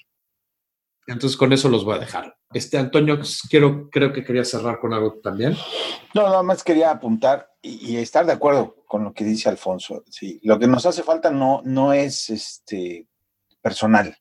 Entonces 1.07 1.37
con 1.37 1.53
eso 1.53 1.69
los 1.69 1.85
voy 1.85 1.95
a 1.95 1.99
dejar. 1.99 2.37
Este 2.53 2.77
Antonio, 2.77 3.19
quiero, 3.49 3.89
creo 3.89 4.11
que 4.11 4.23
quería 4.25 4.43
cerrar 4.43 4.79
con 4.79 4.93
algo 4.93 5.19
también. 5.23 5.55
No, 6.13 6.23
nada 6.23 6.43
más 6.43 6.61
quería 6.63 6.91
apuntar 6.91 7.49
y, 7.61 7.95
estar 7.95 8.25
de 8.25 8.33
acuerdo 8.33 8.83
con 8.85 9.05
lo 9.05 9.13
que 9.13 9.23
dice 9.23 9.47
Alfonso. 9.47 10.03
Sí, 10.09 10.41
lo 10.43 10.59
que 10.59 10.67
nos 10.67 10.85
hace 10.85 11.03
falta 11.03 11.31
no, 11.31 11.61
no 11.63 11.93
es 11.93 12.29
este 12.29 13.07
personal. 13.61 14.17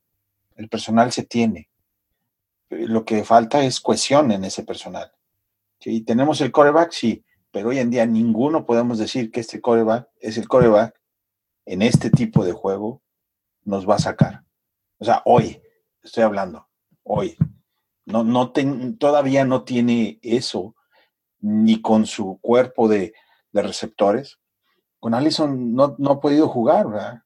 El 0.54 0.68
personal 0.68 1.10
se 1.10 1.24
tiene. 1.24 1.68
Lo 2.68 3.04
que 3.04 3.24
falta 3.24 3.64
es 3.64 3.80
cohesión 3.80 4.30
en 4.30 4.44
ese 4.44 4.62
personal. 4.62 5.10
Sí, 5.80 6.02
tenemos 6.02 6.40
el 6.42 6.52
coreback, 6.52 6.92
sí, 6.92 7.24
pero 7.50 7.70
hoy 7.70 7.78
en 7.78 7.90
día 7.90 8.04
ninguno 8.04 8.66
podemos 8.66 8.98
decir 8.98 9.30
que 9.30 9.40
este 9.40 9.62
coreback 9.62 10.08
es 10.20 10.36
el 10.36 10.46
coreback 10.46 10.94
en 11.64 11.82
este 11.82 12.10
tipo 12.10 12.44
de 12.44 12.52
juego 12.52 13.02
nos 13.64 13.88
va 13.88 13.94
a 13.94 14.00
sacar. 14.00 14.44
O 14.98 15.04
sea, 15.04 15.22
hoy, 15.24 15.62
estoy 16.02 16.24
hablando, 16.24 16.68
hoy. 17.02 17.36
No, 18.04 18.24
no 18.24 18.52
todavía 18.98 19.44
no 19.44 19.64
tiene 19.64 20.18
eso, 20.22 20.74
ni 21.38 21.80
con 21.80 22.06
su 22.06 22.38
cuerpo 22.42 22.88
de, 22.88 23.14
receptores. 23.52 24.38
Con 24.98 25.14
Allison 25.14 25.74
no, 25.74 25.96
no, 25.98 26.10
ha 26.12 26.20
podido 26.20 26.48
jugar, 26.48 26.88
¿verdad? 26.88 27.22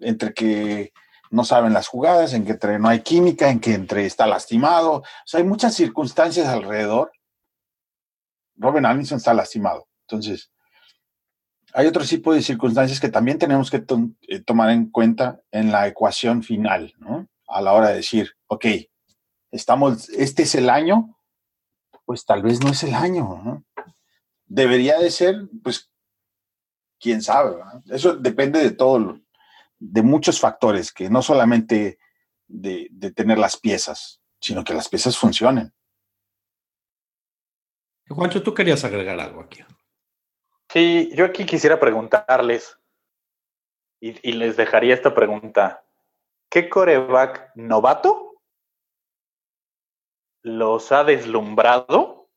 Entre 0.00 0.34
que 0.34 0.92
no 1.30 1.44
saben 1.44 1.72
las 1.72 1.88
jugadas, 1.88 2.34
en 2.34 2.44
que 2.44 2.52
entre 2.52 2.78
no 2.78 2.88
hay 2.88 3.00
química, 3.00 3.48
en 3.50 3.60
que 3.60 3.72
entre 3.72 4.04
está 4.04 4.26
lastimado. 4.26 4.96
O 4.96 5.02
sea, 5.24 5.40
hay 5.40 5.46
muchas 5.46 5.74
circunstancias 5.74 6.46
alrededor 6.46 7.12
Robin 8.56 8.86
Anderson 8.86 9.18
está 9.18 9.34
lastimado. 9.34 9.88
Entonces, 10.02 10.50
hay 11.72 11.86
otro 11.88 12.04
tipo 12.04 12.32
de 12.32 12.40
circunstancias 12.40 13.00
que 13.00 13.08
también 13.08 13.36
tenemos 13.36 13.68
que 13.68 13.84
eh, 14.28 14.40
tomar 14.40 14.70
en 14.70 14.90
cuenta 14.90 15.40
en 15.50 15.72
la 15.72 15.88
ecuación 15.88 16.42
final, 16.42 16.94
¿no? 16.98 17.28
A 17.48 17.60
la 17.60 17.72
hora 17.72 17.88
de 17.88 17.96
decir, 17.96 18.30
ok, 18.46 18.66
estamos, 19.50 20.08
este 20.10 20.44
es 20.44 20.54
el 20.54 20.70
año, 20.70 21.18
pues 22.04 22.24
tal 22.24 22.42
vez 22.42 22.62
no 22.62 22.70
es 22.70 22.84
el 22.84 22.94
año, 22.94 23.42
¿no? 23.44 23.64
Debería 24.46 25.00
de 25.00 25.10
ser, 25.10 25.48
pues, 25.64 25.90
quién 27.00 27.22
sabe, 27.22 27.56
Eso 27.90 28.14
depende 28.14 28.62
de 28.62 28.70
todo, 28.70 29.18
de 29.80 30.02
muchos 30.02 30.38
factores, 30.38 30.92
que 30.92 31.10
no 31.10 31.22
solamente 31.22 31.98
de 32.46 33.12
tener 33.16 33.38
las 33.38 33.56
piezas, 33.56 34.20
sino 34.40 34.62
que 34.62 34.74
las 34.74 34.88
piezas 34.88 35.18
funcionen. 35.18 35.73
Juancho, 38.08 38.42
tú 38.42 38.54
querías 38.54 38.84
agregar 38.84 39.18
algo 39.18 39.40
aquí. 39.40 39.64
Sí, 40.68 41.10
yo 41.14 41.24
aquí 41.24 41.46
quisiera 41.46 41.78
preguntarles, 41.80 42.78
y, 44.00 44.32
les 44.32 44.56
dejaría 44.56 44.92
esta 44.92 45.14
pregunta. 45.14 45.82
¿Qué 46.50 46.68
coreback 46.68 47.52
novato 47.54 48.34
los 50.42 50.92
ha 50.92 51.04
deslumbrado 51.04 52.28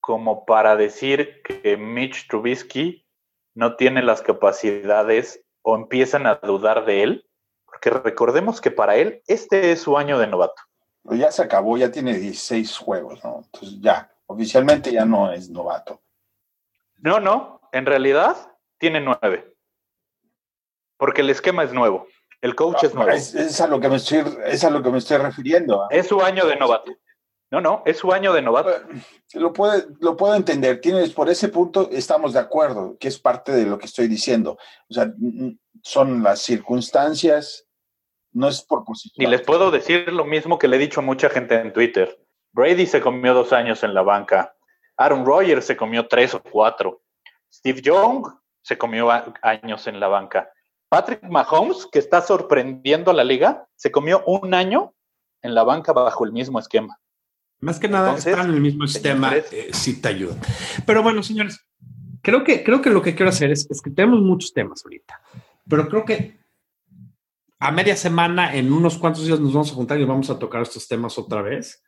como 0.00 0.44
para 0.44 0.74
decir 0.74 1.42
que 1.42 1.76
Mitch 1.76 2.26
Trubisky 2.26 3.06
no 3.54 3.76
tiene 3.76 4.02
las 4.02 4.20
capacidades 4.20 5.44
o 5.62 5.76
empiezan 5.76 6.26
a 6.26 6.36
dudar 6.36 6.84
de 6.86 7.02
él 7.04 7.28
porque 7.64 7.90
recordemos 7.90 8.60
que 8.60 8.72
para 8.72 8.96
él 8.96 9.22
este 9.28 9.70
es 9.70 9.82
su 9.82 9.96
año 9.96 10.18
de 10.18 10.26
novato. 10.26 10.62
ya 11.04 11.30
se 11.30 11.42
acabó, 11.42 11.76
ya 11.76 11.92
tiene 11.92 12.14
16 12.14 12.78
juegos, 12.78 13.22
¿no? 13.22 13.42
Entonces 13.44 13.78
ya, 13.80 14.10
oficialmente 14.28 14.92
ya 14.92 15.04
no 15.04 15.32
es 15.32 15.50
novato. 15.50 16.02
No, 16.98 17.20
no, 17.20 17.60
en 17.72 17.86
realidad 17.86 18.36
tiene 18.78 19.00
nueve. 19.00 19.56
Porque 20.96 21.22
el 21.22 21.30
esquema 21.30 21.64
es 21.64 21.72
nuevo. 21.72 22.06
El 22.40 22.54
coach 22.54 22.84
es 22.84 22.94
nuevo. 22.94 23.10
Es, 23.10 23.60
a 23.60 23.66
lo 23.66 23.80
que 23.80 23.88
me 23.88 23.96
estoy, 23.96 24.24
es 24.46 24.62
a 24.64 24.70
lo 24.70 24.82
que 24.82 24.90
me 24.90 24.98
estoy 24.98 25.16
refiriendo. 25.18 25.86
Es 25.90 26.08
su 26.08 26.20
año 26.20 26.46
de 26.46 26.56
novato. 26.56 26.92
No, 27.50 27.60
no, 27.60 27.82
es 27.86 27.96
su 27.96 28.12
año 28.12 28.32
de 28.32 28.42
novato. 28.42 28.70
Lo, 29.34 29.52
puede, 29.52 29.86
lo 30.00 30.16
puedo 30.16 30.34
entender. 30.34 30.80
Tienes, 30.80 31.12
por 31.12 31.30
ese 31.30 31.48
punto 31.48 31.88
estamos 31.90 32.34
de 32.34 32.40
acuerdo, 32.40 32.96
que 32.98 33.08
es 33.08 33.18
parte 33.18 33.52
de 33.52 33.64
lo 33.64 33.78
que 33.78 33.86
estoy 33.86 34.06
diciendo. 34.06 34.58
O 34.88 34.94
sea, 34.94 35.12
son 35.82 36.22
las 36.22 36.40
circunstancias, 36.40 37.66
no 38.32 38.48
es 38.48 38.60
por 38.62 38.84
posición. 38.84 39.26
Y 39.26 39.30
les 39.30 39.40
puedo 39.40 39.70
decir 39.70 40.12
lo 40.12 40.24
mismo 40.24 40.58
que 40.58 40.68
le 40.68 40.76
he 40.76 40.80
dicho 40.80 41.00
a 41.00 41.04
mucha 41.04 41.30
gente 41.30 41.54
en 41.54 41.72
Twitter. 41.72 42.20
Brady 42.52 42.86
se 42.86 43.00
comió 43.00 43.34
dos 43.34 43.52
años 43.52 43.82
en 43.82 43.94
la 43.94 44.02
banca. 44.02 44.54
Aaron 44.96 45.24
Rodgers 45.24 45.64
se 45.64 45.76
comió 45.76 46.06
tres 46.08 46.34
o 46.34 46.42
cuatro. 46.42 47.02
Steve 47.52 47.80
Young 47.80 48.26
se 48.62 48.76
comió 48.76 49.10
años 49.42 49.86
en 49.86 50.00
la 50.00 50.08
banca. 50.08 50.50
Patrick 50.88 51.22
Mahomes, 51.22 51.86
que 51.90 51.98
está 51.98 52.20
sorprendiendo 52.22 53.10
a 53.10 53.14
la 53.14 53.24
liga, 53.24 53.66
se 53.76 53.90
comió 53.90 54.22
un 54.26 54.54
año 54.54 54.94
en 55.42 55.54
la 55.54 55.62
banca 55.62 55.92
bajo 55.92 56.24
el 56.24 56.32
mismo 56.32 56.58
esquema. 56.58 56.98
Más 57.60 57.78
que 57.78 57.88
nada, 57.88 58.16
estar 58.16 58.44
en 58.44 58.54
el 58.54 58.60
mismo 58.60 58.86
sistema 58.86 59.36
eh, 59.36 59.70
sí 59.72 60.00
te 60.00 60.08
ayuda. 60.08 60.36
Pero 60.86 61.02
bueno, 61.02 61.22
señores, 61.22 61.60
creo 62.22 62.44
que, 62.44 62.62
creo 62.62 62.80
que 62.80 62.90
lo 62.90 63.02
que 63.02 63.14
quiero 63.14 63.30
hacer 63.30 63.50
es, 63.50 63.68
es, 63.70 63.82
que 63.82 63.90
tenemos 63.90 64.20
muchos 64.20 64.52
temas 64.52 64.84
ahorita, 64.84 65.20
pero 65.68 65.88
creo 65.88 66.04
que 66.04 66.38
a 67.58 67.72
media 67.72 67.96
semana, 67.96 68.54
en 68.54 68.72
unos 68.72 68.96
cuantos 68.96 69.26
días, 69.26 69.40
nos 69.40 69.52
vamos 69.52 69.72
a 69.72 69.74
juntar 69.74 69.98
y 69.98 70.04
vamos 70.04 70.30
a 70.30 70.38
tocar 70.38 70.62
estos 70.62 70.86
temas 70.86 71.18
otra 71.18 71.42
vez 71.42 71.82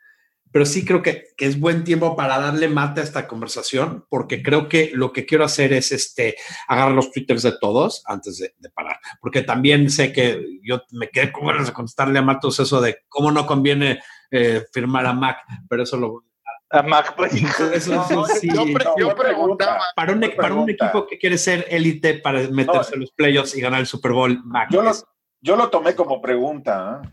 pero 0.53 0.66
sí 0.66 0.84
creo 0.84 1.03
que, 1.03 1.28
es 1.38 1.59
buen 1.59 1.84
tiempo 1.84 2.16
para 2.16 2.38
darle 2.38 2.68
mate 2.68 3.01
a 3.01 3.05
esta 3.05 3.26
conversación, 3.26 4.05
porque 4.09 4.42
creo 4.42 4.68
que 4.68 4.90
lo 4.92 5.12
que 5.12 5.24
quiero 5.24 5.44
hacer 5.44 5.72
es 5.72 5.92
este, 5.92 6.36
agarrar 6.68 6.92
los 6.92 7.11
twitters 7.12 7.42
de 7.42 7.53
todos 7.59 8.03
antes 8.07 8.38
de, 8.38 8.70
parar, 8.70 8.98
porque 9.20 9.42
también 9.42 9.90
sé 9.90 10.12
que 10.12 10.44
yo 10.62 10.82
me 10.92 11.09
quedé 11.09 11.32
con 11.32 11.46
ganas 11.46 11.68
de 11.68 11.72
contestarle 11.72 12.18
a 12.18 12.22
Matos 12.22 12.61
eso 12.61 12.80
de 12.80 12.98
cómo 13.09 13.30
no 13.32 13.46
conviene 13.46 14.01
eh, 14.30 14.64
firmar 14.72 15.07
a 15.07 15.12
Mac, 15.12 15.38
pero 15.68 15.82
eso 15.84 15.96
lo... 15.96 16.24
A 16.72 16.82
Mac, 16.82 17.14
pues. 17.16 17.32
yo, 17.34 19.14
preguntaba. 19.16 19.80
Para 19.96 20.12
un, 20.12 20.20
para 20.36 20.55
un, 20.55 20.70
equipo 20.70 21.05
que 21.05 21.18
quiere 21.18 21.36
ser 21.36 21.66
élite 21.68 22.14
para 22.14 22.46
meterse 22.48 22.94
en 22.94 23.01
los 23.01 23.11
playoffs 23.11 23.57
y 23.57 23.61
ganar 23.61 23.80
el 23.80 23.88
Super 23.88 24.12
Bowl, 24.12 24.40
Mac. 24.44 24.68
Yo, 24.70 24.80
lo, 24.80 24.92
yo 25.40 25.57
lo 25.57 25.68
tomé 25.68 25.96
como 25.96 26.20
pregunta. 26.20 27.03
¿eh? 27.03 27.09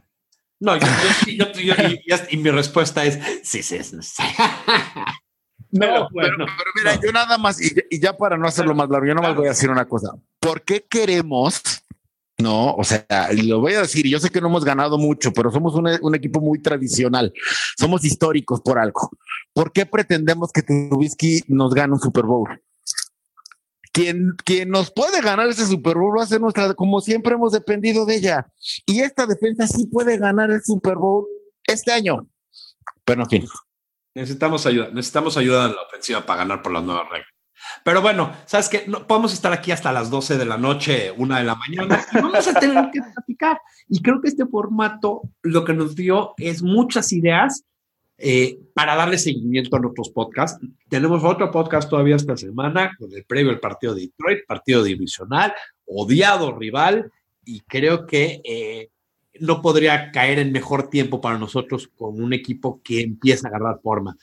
No, 0.60 0.76
yo, 0.78 0.88
yo, 1.28 1.76
y, 2.30 2.38
mi 2.38 2.50
respuesta 2.50 3.06
es 3.06 3.20
sí, 3.44 3.62
sí, 3.62 3.76
es 3.76 3.92
No, 5.72 6.08
pero, 6.16 6.38
mira, 6.76 7.00
yo 7.02 7.12
nada 7.12 7.38
más, 7.38 7.62
y, 7.62 8.00
ya 8.00 8.16
para 8.16 8.38
no 8.38 8.48
hacerlo 8.48 8.74
más 8.74 8.90
largo, 8.90 9.06
yo 9.06 9.14
nada 9.14 9.30
más 9.30 9.38
voy 9.38 9.48
a 9.48 9.50
decir 9.50 9.70
una 9.70 9.86
cosa. 9.86 10.14
¿Por 10.40 10.64
qué 10.64 10.86
queremos, 10.90 11.62
no? 12.38 12.74
O 12.74 12.84
sea, 12.84 13.06
lo 13.34 13.60
voy 13.60 13.74
a 13.74 13.82
decir, 13.82 14.08
yo 14.08 14.20
sé 14.20 14.30
que 14.30 14.40
no 14.40 14.48
hemos 14.48 14.64
ganado 14.64 14.98
mucho, 14.98 15.34
pero 15.34 15.52
somos 15.52 15.76
un, 15.76 15.90
un 16.02 16.16
equipo 16.16 16.40
muy 16.40 16.62
tradicional, 16.62 17.34
somos 17.78 18.06
históricos 18.06 18.62
por 18.62 18.80
algo. 18.80 19.12
¿Por 19.54 19.72
qué 19.72 19.86
pretendemos 19.86 20.52
que 20.52 20.64
Trubisky 20.64 21.44
nos 21.48 21.74
gane 21.74 21.94
un 21.94 22.00
Super 22.00 22.24
Bowl? 22.24 22.48
Quien, 24.46 24.70
nos 24.70 24.92
puede 24.92 25.22
ganar 25.22 25.48
ese 25.48 25.66
Super 25.66 25.96
Bowl 25.96 26.18
va 26.18 26.24
a 26.24 26.28
ser 26.28 26.40
nuestra, 26.40 26.74
como 26.74 27.02
siempre 27.02 27.34
hemos 27.34 27.52
dependido 27.52 28.06
de 28.06 28.16
ella. 28.16 28.48
Y 28.86 29.02
esta 29.02 29.26
defensa 29.26 29.66
sí 29.68 29.88
puede 29.88 30.18
ganar 30.18 30.52
el 30.52 30.64
Super 30.64 30.96
Bowl 30.96 31.26
este 31.66 31.92
año. 31.92 32.28
Pero 33.04 33.24
en 33.24 33.30
fin. 33.30 33.48
Necesitamos 34.14 34.66
ayuda, 34.66 34.90
necesitamos 34.90 35.38
ayuda 35.38 35.66
en 35.66 35.76
la 35.76 35.82
ofensiva 35.82 36.26
para 36.26 36.40
ganar 36.40 36.62
por 36.62 36.74
las 36.74 36.84
nuevas 36.84 37.10
reglas. 37.10 37.30
Pero 37.84 38.02
bueno, 38.02 38.32
sabes 38.46 38.70
que 38.70 38.86
no 38.88 39.08
podemos 39.08 39.34
estar 39.34 39.52
aquí 39.52 39.72
hasta 39.72 39.92
las 39.92 40.10
12 40.10 40.38
de 40.38 40.46
la 40.46 40.58
noche, 40.58 41.12
una 41.12 41.40
de 41.40 41.44
la 41.44 41.56
mañana, 41.56 42.06
vamos 42.14 42.48
a 42.48 42.54
tener 42.54 42.90
que 42.92 43.02
platicar. 43.02 43.60
Y 43.90 44.02
creo 44.02 44.22
que 44.22 44.30
este 44.30 44.46
formato 44.46 45.22
lo 45.42 45.66
que 45.66 45.74
nos 45.74 45.96
dio 45.96 46.34
es 46.38 46.62
muchas 46.62 47.12
ideas 47.12 47.64
eh, 48.20 48.58
para 48.74 48.96
darle 48.96 49.20
seguimiento 49.20 49.76
a 49.76 49.80
nuestros 49.80 50.10
podcasts. 50.10 50.66
Tenemos 50.90 51.24
otro 51.24 51.52
podcast 51.52 51.88
todavía 51.88 52.16
esta 52.16 52.36
semana 52.36 52.92
con 52.98 53.14
el 53.14 53.24
previo 53.26 53.52
al 53.52 53.60
partido 53.60 53.94
de 53.94 54.02
Detroit, 54.02 54.40
partido 54.48 54.84
divisional, 54.84 55.54
odiado 55.86 56.58
rival, 56.58 57.12
y 57.46 57.60
creo 57.62 58.08
que 58.08 58.42
eh, 58.44 58.90
no 59.40 59.62
podría 59.62 60.12
caer 60.12 60.40
en 60.40 60.52
mejor 60.52 60.90
tiempo 60.90 61.22
para 61.22 61.38
nosotros 61.38 61.90
con 61.96 62.20
un 62.20 62.34
equipo 62.34 62.82
que 62.84 63.02
empieza 63.02 63.48
a 63.48 63.50
agarrar 63.50 63.82
forma. 63.82 64.18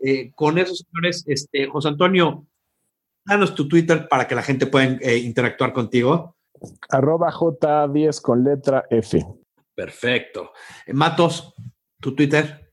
Eh, 0.00 0.32
con 0.34 0.56
eso, 0.56 0.74
señores, 0.74 1.24
este, 1.26 1.66
José 1.66 1.88
Antonio, 1.88 2.46
danos 3.26 3.54
tu 3.54 3.68
Twitter 3.68 4.08
para 4.08 4.26
que 4.26 4.34
la 4.34 4.42
gente 4.42 4.66
pueda 4.66 5.14
interactuar 5.16 5.74
contigo. 5.74 6.36
Arroba 6.88 7.30
J10 7.30 8.22
con 8.22 8.42
letra 8.42 8.86
F. 8.88 9.22
Perfecto. 9.74 10.52
Matos, 10.94 11.52
tu 12.00 12.14
Twitter. 12.14 12.63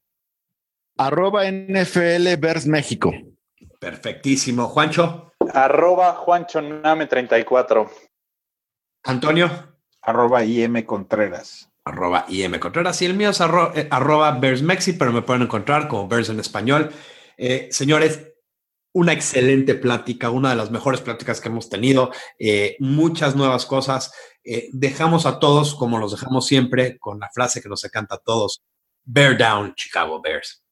Arroba 1.04 1.50
NFL 1.50 2.38
Vers 2.38 2.68
México. 2.68 3.12
Perfectísimo. 3.80 4.68
Juancho. 4.68 5.34
Arroba 5.52 6.14
Juancho 6.14 6.62
Name 6.62 7.08
34. 7.08 7.90
Antonio. 9.06 9.50
Arroba 10.04 10.46
IM 10.46 10.84
Contreras. 10.86 11.72
Arroba 11.86 12.26
IM 12.30 12.60
Contreras. 12.60 13.02
Y 13.02 13.08
el 13.08 13.16
mío 13.16 13.32
es 13.32 13.42
eh, 13.42 13.88
arroba 13.90 14.30
Bears 14.34 14.62
Mexi, 14.62 14.94
pero 14.94 15.12
me 15.12 15.24
pueden 15.24 15.42
encontrar 15.42 15.88
como 15.88 16.08
Bears 16.08 16.30
en 16.30 16.40
español. 16.40 16.92
Eh, 17.36 17.70
señores, 17.72 18.28
una 18.94 19.14
excelente 19.14 19.74
plática, 19.74 20.30
una 20.30 20.52
de 20.52 20.56
las 20.56 20.70
mejores 20.70 21.02
pláticas 21.02 21.42
que 21.42 21.50
hemos 21.50 21.68
tenido, 21.68 22.12
eh, 22.38 22.76
muchas 22.78 23.36
nuevas 23.36 23.66
cosas. 23.66 24.14
dejamos 24.72 25.26
a 25.26 25.40
todos, 25.40 25.74
como 25.74 25.98
los 25.98 26.12
dejamos 26.12 26.46
siempre, 26.46 27.00
con 27.00 27.20
la 27.20 27.30
frase 27.34 27.60
que 27.60 27.70
nos 27.70 27.84
encanta 27.86 28.16
a 28.16 28.20
todos, 28.20 28.62
Bear 29.04 29.36
Down, 29.36 29.74
Chicago 29.74 30.22
Bears. 30.22 30.62